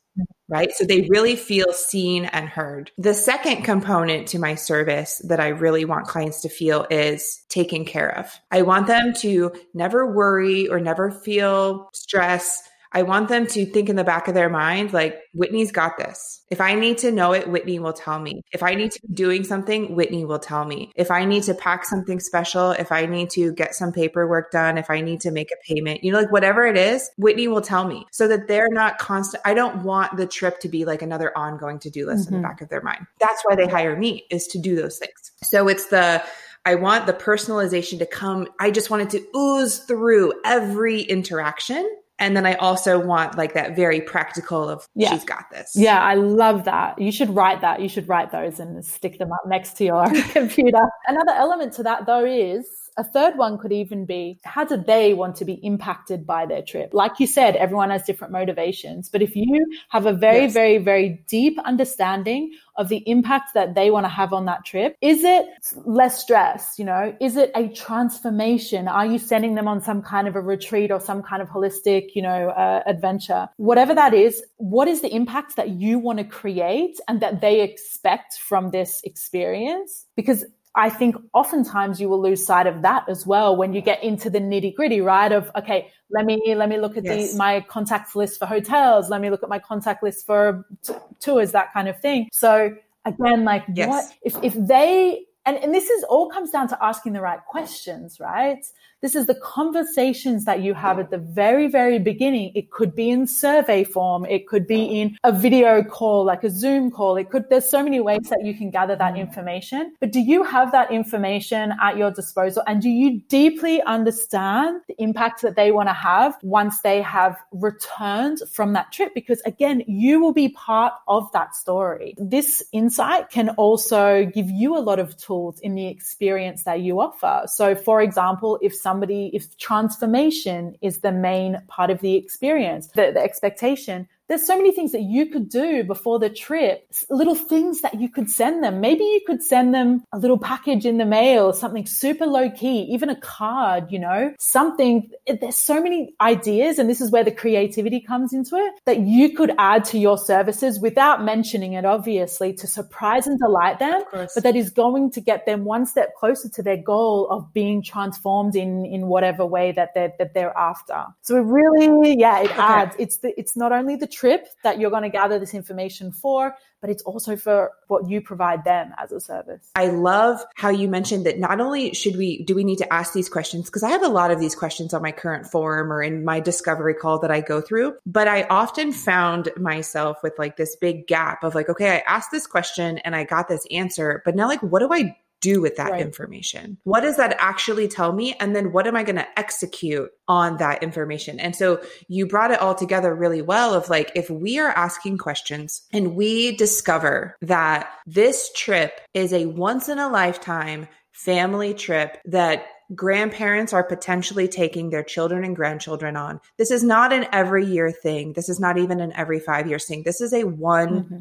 right? 0.52 0.70
So 0.72 0.84
they 0.84 1.08
really 1.08 1.34
feel 1.34 1.72
seen 1.72 2.26
and 2.26 2.46
heard. 2.46 2.90
The 2.98 3.14
second 3.14 3.62
component 3.62 4.28
to 4.28 4.38
my 4.38 4.54
service 4.54 5.22
that 5.24 5.40
I 5.40 5.48
really 5.48 5.86
want 5.86 6.06
clients 6.06 6.42
to 6.42 6.50
feel 6.50 6.86
is 6.90 7.42
taken 7.48 7.86
care 7.86 8.18
of. 8.18 8.30
I 8.50 8.60
want 8.60 8.86
them 8.86 9.14
to 9.20 9.52
never 9.72 10.12
worry 10.12 10.68
or 10.68 10.78
never 10.78 11.10
feel 11.10 11.88
stress 11.94 12.62
I 12.94 13.02
want 13.02 13.28
them 13.28 13.46
to 13.46 13.66
think 13.66 13.88
in 13.88 13.96
the 13.96 14.04
back 14.04 14.28
of 14.28 14.34
their 14.34 14.50
mind, 14.50 14.92
like, 14.92 15.18
Whitney's 15.32 15.72
got 15.72 15.96
this. 15.96 16.44
If 16.50 16.60
I 16.60 16.74
need 16.74 16.98
to 16.98 17.10
know 17.10 17.32
it, 17.32 17.48
Whitney 17.48 17.78
will 17.78 17.94
tell 17.94 18.18
me. 18.18 18.42
If 18.52 18.62
I 18.62 18.74
need 18.74 18.92
to 18.92 19.00
be 19.06 19.14
doing 19.14 19.44
something, 19.44 19.94
Whitney 19.94 20.24
will 20.24 20.38
tell 20.38 20.64
me. 20.64 20.92
If 20.94 21.10
I 21.10 21.24
need 21.24 21.44
to 21.44 21.54
pack 21.54 21.84
something 21.86 22.20
special, 22.20 22.72
if 22.72 22.92
I 22.92 23.06
need 23.06 23.30
to 23.30 23.52
get 23.52 23.74
some 23.74 23.92
paperwork 23.92 24.50
done, 24.50 24.76
if 24.76 24.90
I 24.90 25.00
need 25.00 25.20
to 25.22 25.30
make 25.30 25.50
a 25.50 25.56
payment, 25.66 26.04
you 26.04 26.12
know, 26.12 26.20
like 26.20 26.32
whatever 26.32 26.66
it 26.66 26.76
is, 26.76 27.10
Whitney 27.16 27.48
will 27.48 27.62
tell 27.62 27.86
me 27.86 28.04
so 28.12 28.28
that 28.28 28.48
they're 28.48 28.68
not 28.68 28.98
constant. 28.98 29.42
I 29.46 29.54
don't 29.54 29.82
want 29.82 30.16
the 30.16 30.26
trip 30.26 30.60
to 30.60 30.68
be 30.68 30.84
like 30.84 31.00
another 31.00 31.36
ongoing 31.36 31.78
to 31.80 31.90
do 31.90 32.06
list 32.06 32.26
mm-hmm. 32.26 32.34
in 32.34 32.42
the 32.42 32.46
mm-hmm. 32.46 32.52
back 32.52 32.60
of 32.60 32.68
their 32.68 32.82
mind. 32.82 33.06
That's 33.20 33.42
why 33.44 33.56
they 33.56 33.66
hire 33.66 33.96
me 33.96 34.26
is 34.30 34.46
to 34.48 34.58
do 34.58 34.76
those 34.76 34.98
things. 34.98 35.32
So 35.42 35.68
it's 35.68 35.86
the, 35.86 36.22
I 36.64 36.76
want 36.76 37.06
the 37.06 37.12
personalization 37.12 37.98
to 37.98 38.06
come. 38.06 38.48
I 38.60 38.70
just 38.70 38.90
want 38.90 39.02
it 39.02 39.10
to 39.18 39.38
ooze 39.38 39.78
through 39.78 40.34
every 40.44 41.00
interaction 41.00 41.88
and 42.18 42.36
then 42.36 42.46
I 42.46 42.54
also 42.54 43.04
want 43.04 43.36
like 43.36 43.54
that 43.54 43.74
very 43.74 44.00
practical 44.00 44.68
of 44.68 44.86
yeah. 44.94 45.10
she's 45.10 45.24
got 45.24 45.50
this. 45.50 45.72
Yeah, 45.74 46.00
I 46.00 46.14
love 46.14 46.64
that. 46.64 47.00
You 47.00 47.10
should 47.10 47.30
write 47.30 47.60
that. 47.62 47.80
You 47.80 47.88
should 47.88 48.08
write 48.08 48.30
those 48.30 48.60
and 48.60 48.84
stick 48.84 49.18
them 49.18 49.32
up 49.32 49.42
next 49.46 49.76
to 49.78 49.84
your 49.84 50.06
computer. 50.32 50.82
Another 51.06 51.32
element 51.32 51.72
to 51.74 51.82
that 51.84 52.06
though 52.06 52.24
is 52.24 52.66
a 52.96 53.04
third 53.04 53.36
one 53.36 53.58
could 53.58 53.72
even 53.72 54.04
be 54.04 54.38
how 54.44 54.64
do 54.64 54.76
they 54.76 55.14
want 55.14 55.36
to 55.36 55.44
be 55.44 55.54
impacted 55.54 56.26
by 56.26 56.46
their 56.46 56.62
trip? 56.62 56.90
Like 56.92 57.20
you 57.20 57.26
said, 57.26 57.56
everyone 57.56 57.90
has 57.90 58.02
different 58.02 58.32
motivations. 58.32 59.08
But 59.08 59.22
if 59.22 59.34
you 59.34 59.66
have 59.88 60.06
a 60.06 60.12
very, 60.12 60.42
yes. 60.42 60.52
very, 60.52 60.78
very 60.78 61.22
deep 61.28 61.58
understanding 61.64 62.52
of 62.76 62.88
the 62.88 63.02
impact 63.08 63.54
that 63.54 63.74
they 63.74 63.90
want 63.90 64.04
to 64.04 64.08
have 64.08 64.32
on 64.32 64.46
that 64.46 64.64
trip, 64.64 64.96
is 65.00 65.24
it 65.24 65.46
less 65.84 66.20
stress? 66.20 66.78
You 66.78 66.84
know, 66.84 67.16
is 67.20 67.36
it 67.36 67.50
a 67.54 67.68
transformation? 67.68 68.88
Are 68.88 69.06
you 69.06 69.18
sending 69.18 69.54
them 69.54 69.68
on 69.68 69.80
some 69.80 70.02
kind 70.02 70.28
of 70.28 70.36
a 70.36 70.40
retreat 70.40 70.90
or 70.90 71.00
some 71.00 71.22
kind 71.22 71.42
of 71.42 71.48
holistic, 71.48 72.10
you 72.14 72.22
know, 72.22 72.48
uh, 72.50 72.82
adventure? 72.86 73.48
Whatever 73.56 73.94
that 73.94 74.14
is, 74.14 74.42
what 74.56 74.88
is 74.88 75.00
the 75.00 75.14
impact 75.14 75.56
that 75.56 75.70
you 75.70 75.98
want 75.98 76.18
to 76.18 76.24
create 76.24 76.98
and 77.08 77.20
that 77.20 77.40
they 77.40 77.60
expect 77.60 78.34
from 78.34 78.70
this 78.70 79.00
experience? 79.04 80.06
Because 80.16 80.44
I 80.74 80.88
think 80.88 81.16
oftentimes 81.34 82.00
you 82.00 82.08
will 82.08 82.20
lose 82.20 82.44
sight 82.44 82.66
of 82.66 82.82
that 82.82 83.08
as 83.08 83.26
well 83.26 83.56
when 83.56 83.74
you 83.74 83.82
get 83.82 84.02
into 84.02 84.30
the 84.30 84.38
nitty 84.38 84.74
gritty, 84.74 85.00
right? 85.00 85.30
Of 85.30 85.50
okay, 85.54 85.92
let 86.10 86.24
me 86.24 86.54
let 86.54 86.68
me 86.68 86.78
look 86.78 86.96
at 86.96 87.04
yes. 87.04 87.32
the, 87.32 87.38
my 87.38 87.60
contact 87.60 88.16
list 88.16 88.38
for 88.38 88.46
hotels. 88.46 89.10
Let 89.10 89.20
me 89.20 89.28
look 89.28 89.42
at 89.42 89.50
my 89.50 89.58
contact 89.58 90.02
list 90.02 90.24
for 90.24 90.66
t- 90.82 90.94
tours, 91.20 91.52
that 91.52 91.72
kind 91.74 91.88
of 91.88 92.00
thing. 92.00 92.28
So 92.32 92.74
again, 93.04 93.44
like 93.44 93.64
yes. 93.74 93.88
what 93.88 94.04
if 94.22 94.42
if 94.42 94.66
they 94.66 95.26
and 95.44 95.56
and 95.58 95.74
this 95.74 95.90
is 95.90 96.04
all 96.04 96.30
comes 96.30 96.50
down 96.50 96.68
to 96.68 96.84
asking 96.84 97.12
the 97.12 97.20
right 97.20 97.40
questions, 97.44 98.18
right? 98.18 98.64
This 99.02 99.16
is 99.16 99.26
the 99.26 99.34
conversations 99.34 100.44
that 100.44 100.62
you 100.62 100.74
have 100.74 101.00
at 101.00 101.10
the 101.10 101.18
very, 101.18 101.66
very 101.66 101.98
beginning. 101.98 102.52
It 102.54 102.70
could 102.70 102.94
be 102.94 103.10
in 103.10 103.26
survey 103.26 103.82
form. 103.82 104.24
It 104.26 104.46
could 104.46 104.64
be 104.68 105.00
in 105.00 105.18
a 105.24 105.32
video 105.32 105.82
call, 105.82 106.24
like 106.24 106.44
a 106.44 106.50
Zoom 106.50 106.92
call. 106.92 107.16
It 107.16 107.28
could, 107.28 107.50
there's 107.50 107.68
so 107.68 107.82
many 107.82 107.98
ways 107.98 108.28
that 108.30 108.44
you 108.44 108.54
can 108.54 108.70
gather 108.70 108.94
that 108.94 109.16
information. 109.16 109.92
But 109.98 110.12
do 110.12 110.20
you 110.20 110.44
have 110.44 110.70
that 110.70 110.92
information 110.92 111.72
at 111.82 111.96
your 111.96 112.12
disposal? 112.12 112.62
And 112.68 112.80
do 112.80 112.88
you 112.88 113.20
deeply 113.28 113.82
understand 113.82 114.82
the 114.86 114.94
impact 115.02 115.42
that 115.42 115.56
they 115.56 115.72
want 115.72 115.88
to 115.88 115.94
have 115.94 116.38
once 116.44 116.82
they 116.82 117.02
have 117.02 117.36
returned 117.50 118.38
from 118.52 118.72
that 118.74 118.92
trip? 118.92 119.14
Because 119.16 119.40
again, 119.40 119.82
you 119.88 120.20
will 120.20 120.32
be 120.32 120.50
part 120.50 120.92
of 121.08 121.28
that 121.32 121.56
story. 121.56 122.14
This 122.18 122.62
insight 122.70 123.30
can 123.30 123.48
also 123.48 124.26
give 124.26 124.48
you 124.48 124.76
a 124.76 124.78
lot 124.78 125.00
of 125.00 125.16
tools 125.16 125.58
in 125.58 125.74
the 125.74 125.88
experience 125.88 126.62
that 126.62 126.82
you 126.82 127.00
offer. 127.00 127.42
So 127.46 127.74
for 127.74 128.00
example, 128.00 128.60
if 128.62 128.72
some 128.72 128.91
somebody, 128.92 129.30
if 129.32 129.56
transformation 129.56 130.76
is 130.82 130.98
the 130.98 131.12
main 131.12 131.62
part 131.66 131.90
of 131.90 132.00
the 132.00 132.14
experience, 132.14 132.88
the, 132.88 133.10
the 133.14 133.20
expectation, 133.20 134.06
there's 134.28 134.46
so 134.46 134.56
many 134.56 134.72
things 134.72 134.92
that 134.92 135.02
you 135.02 135.26
could 135.26 135.48
do 135.48 135.84
before 135.84 136.18
the 136.18 136.30
trip, 136.30 136.86
little 137.10 137.34
things 137.34 137.80
that 137.80 138.00
you 138.00 138.08
could 138.08 138.30
send 138.30 138.62
them. 138.62 138.80
Maybe 138.80 139.04
you 139.04 139.20
could 139.26 139.42
send 139.42 139.74
them 139.74 140.04
a 140.12 140.18
little 140.18 140.38
package 140.38 140.86
in 140.86 140.98
the 140.98 141.04
mail, 141.04 141.52
something 141.52 141.86
super 141.86 142.26
low 142.26 142.50
key, 142.50 142.82
even 142.90 143.10
a 143.10 143.16
card, 143.16 143.90
you 143.90 143.98
know, 143.98 144.32
something. 144.38 145.10
Eh, 145.26 145.36
there's 145.40 145.56
so 145.56 145.82
many 145.82 146.14
ideas. 146.20 146.78
And 146.78 146.88
this 146.88 147.00
is 147.00 147.10
where 147.10 147.24
the 147.24 147.30
creativity 147.32 148.00
comes 148.00 148.32
into 148.32 148.56
it 148.56 148.72
that 148.86 149.00
you 149.00 149.34
could 149.34 149.52
add 149.58 149.84
to 149.86 149.98
your 149.98 150.16
services 150.16 150.80
without 150.80 151.24
mentioning 151.24 151.74
it, 151.74 151.84
obviously, 151.84 152.52
to 152.54 152.66
surprise 152.66 153.26
and 153.26 153.38
delight 153.38 153.78
them. 153.78 154.02
But 154.12 154.42
that 154.42 154.56
is 154.56 154.70
going 154.70 155.10
to 155.12 155.20
get 155.20 155.46
them 155.46 155.64
one 155.64 155.84
step 155.84 156.14
closer 156.14 156.48
to 156.48 156.62
their 156.62 156.76
goal 156.76 157.28
of 157.28 157.52
being 157.52 157.82
transformed 157.82 158.56
in, 158.56 158.86
in 158.86 159.08
whatever 159.08 159.44
way 159.44 159.72
that 159.72 159.94
they're, 159.94 160.12
that 160.18 160.34
they're 160.34 160.56
after. 160.56 161.04
So 161.22 161.36
it 161.36 161.44
really, 161.44 162.16
yeah, 162.18 162.40
it 162.40 162.50
okay. 162.50 162.60
adds, 162.60 162.96
it's 162.98 163.18
the, 163.18 163.38
it's 163.38 163.56
not 163.56 163.72
only 163.72 163.96
the 163.96 164.11
trip 164.12 164.46
that 164.62 164.78
you're 164.78 164.90
going 164.90 165.02
to 165.02 165.08
gather 165.08 165.38
this 165.38 165.54
information 165.54 166.12
for, 166.12 166.54
but 166.80 166.90
it's 166.90 167.02
also 167.04 167.36
for 167.36 167.70
what 167.88 168.08
you 168.08 168.20
provide 168.20 168.64
them 168.64 168.92
as 168.98 169.12
a 169.12 169.20
service. 169.20 169.70
I 169.74 169.86
love 169.86 170.44
how 170.56 170.68
you 170.68 170.88
mentioned 170.88 171.26
that 171.26 171.38
not 171.38 171.60
only 171.60 171.94
should 171.94 172.16
we, 172.16 172.42
do 172.44 172.54
we 172.54 172.64
need 172.64 172.78
to 172.78 172.92
ask 172.92 173.12
these 173.12 173.28
questions? 173.28 173.66
Because 173.66 173.82
I 173.82 173.90
have 173.90 174.02
a 174.02 174.08
lot 174.08 174.30
of 174.30 174.40
these 174.40 174.54
questions 174.54 174.92
on 174.92 175.02
my 175.02 175.12
current 175.12 175.46
forum 175.46 175.92
or 175.92 176.02
in 176.02 176.24
my 176.24 176.40
discovery 176.40 176.94
call 176.94 177.20
that 177.20 177.30
I 177.30 177.40
go 177.40 177.60
through, 177.60 177.94
but 178.04 178.28
I 178.28 178.42
often 178.44 178.92
found 178.92 179.50
myself 179.56 180.18
with 180.22 180.34
like 180.38 180.56
this 180.56 180.76
big 180.76 181.06
gap 181.06 181.44
of 181.44 181.54
like, 181.54 181.68
okay, 181.68 181.96
I 181.96 182.02
asked 182.06 182.30
this 182.30 182.46
question 182.46 182.98
and 182.98 183.14
I 183.14 183.24
got 183.24 183.48
this 183.48 183.66
answer, 183.70 184.22
but 184.24 184.34
now 184.34 184.48
like, 184.48 184.62
what 184.62 184.80
do 184.80 184.88
I 184.92 185.16
do 185.42 185.60
with 185.60 185.76
that 185.76 185.90
right. 185.90 186.00
information? 186.00 186.78
What 186.84 187.02
does 187.02 187.18
that 187.18 187.36
actually 187.38 187.88
tell 187.88 188.14
me? 188.14 188.34
And 188.40 188.56
then 188.56 188.72
what 188.72 188.86
am 188.86 188.96
I 188.96 189.02
going 189.02 189.16
to 189.16 189.38
execute 189.38 190.10
on 190.28 190.56
that 190.56 190.82
information? 190.82 191.38
And 191.38 191.54
so 191.54 191.82
you 192.08 192.26
brought 192.26 192.52
it 192.52 192.60
all 192.60 192.74
together 192.74 193.14
really 193.14 193.42
well 193.42 193.74
of 193.74 193.90
like, 193.90 194.10
if 194.14 194.30
we 194.30 194.58
are 194.58 194.70
asking 194.70 195.18
questions 195.18 195.82
and 195.92 196.14
we 196.14 196.56
discover 196.56 197.36
that 197.42 197.90
this 198.06 198.50
trip 198.56 199.00
is 199.12 199.34
a 199.34 199.46
once 199.46 199.90
in 199.90 199.98
a 199.98 200.08
lifetime 200.08 200.88
family 201.12 201.74
trip 201.74 202.18
that 202.24 202.64
grandparents 202.94 203.72
are 203.72 203.84
potentially 203.84 204.48
taking 204.48 204.90
their 204.90 205.02
children 205.02 205.44
and 205.44 205.56
grandchildren 205.56 206.16
on. 206.16 206.40
This 206.58 206.70
is 206.70 206.84
not 206.84 207.12
an 207.12 207.26
every 207.32 207.64
year 207.64 207.90
thing. 207.90 208.34
This 208.34 208.48
is 208.48 208.60
not 208.60 208.78
even 208.78 209.00
an 209.00 209.12
every 209.14 209.40
five 209.40 209.66
years 209.66 209.86
thing. 209.86 210.02
This 210.04 210.20
is 210.20 210.32
a 210.32 210.44
one 210.44 211.04
mm-hmm. 211.04 211.18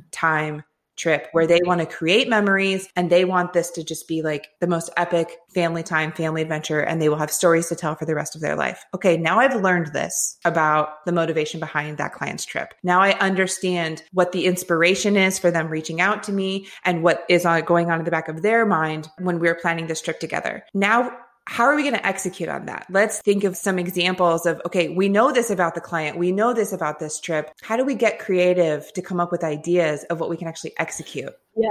Trip 1.01 1.27
where 1.31 1.47
they 1.47 1.59
want 1.65 1.79
to 1.79 1.85
create 1.85 2.29
memories 2.29 2.87
and 2.95 3.09
they 3.09 3.25
want 3.25 3.53
this 3.53 3.71
to 3.71 3.83
just 3.83 4.07
be 4.07 4.21
like 4.21 4.49
the 4.59 4.67
most 4.67 4.89
epic 4.97 5.37
family 5.53 5.83
time, 5.83 6.11
family 6.11 6.41
adventure, 6.41 6.79
and 6.79 7.01
they 7.01 7.09
will 7.09 7.17
have 7.17 7.31
stories 7.31 7.67
to 7.67 7.75
tell 7.75 7.95
for 7.95 8.05
the 8.05 8.15
rest 8.15 8.35
of 8.35 8.41
their 8.41 8.55
life. 8.55 8.85
Okay, 8.93 9.17
now 9.17 9.39
I've 9.39 9.61
learned 9.61 9.87
this 9.87 10.37
about 10.45 11.03
the 11.05 11.11
motivation 11.11 11.59
behind 11.59 11.97
that 11.97 12.13
client's 12.13 12.45
trip. 12.45 12.73
Now 12.83 13.01
I 13.01 13.17
understand 13.19 14.03
what 14.13 14.31
the 14.31 14.45
inspiration 14.45 15.17
is 15.17 15.39
for 15.39 15.51
them 15.51 15.67
reaching 15.67 15.99
out 15.99 16.23
to 16.23 16.31
me 16.31 16.67
and 16.85 17.03
what 17.03 17.25
is 17.27 17.45
going 17.65 17.89
on 17.89 17.99
in 17.99 18.05
the 18.05 18.11
back 18.11 18.27
of 18.27 18.41
their 18.41 18.65
mind 18.65 19.09
when 19.19 19.39
we're 19.39 19.55
planning 19.55 19.87
this 19.87 20.01
trip 20.01 20.19
together. 20.19 20.63
Now 20.73 21.17
how 21.47 21.63
are 21.63 21.75
we 21.75 21.81
going 21.81 21.95
to 21.95 22.05
execute 22.05 22.49
on 22.49 22.65
that? 22.67 22.85
Let's 22.89 23.19
think 23.21 23.43
of 23.43 23.57
some 23.57 23.79
examples 23.79 24.45
of, 24.45 24.61
okay, 24.65 24.89
we 24.89 25.09
know 25.09 25.31
this 25.31 25.49
about 25.49 25.75
the 25.75 25.81
client. 25.81 26.17
We 26.17 26.31
know 26.31 26.53
this 26.53 26.71
about 26.71 26.99
this 26.99 27.19
trip. 27.19 27.51
How 27.61 27.77
do 27.77 27.83
we 27.83 27.95
get 27.95 28.19
creative 28.19 28.91
to 28.93 29.01
come 29.01 29.19
up 29.19 29.31
with 29.31 29.43
ideas 29.43 30.03
of 30.05 30.19
what 30.19 30.29
we 30.29 30.37
can 30.37 30.47
actually 30.47 30.73
execute? 30.77 31.33
Yeah. 31.55 31.69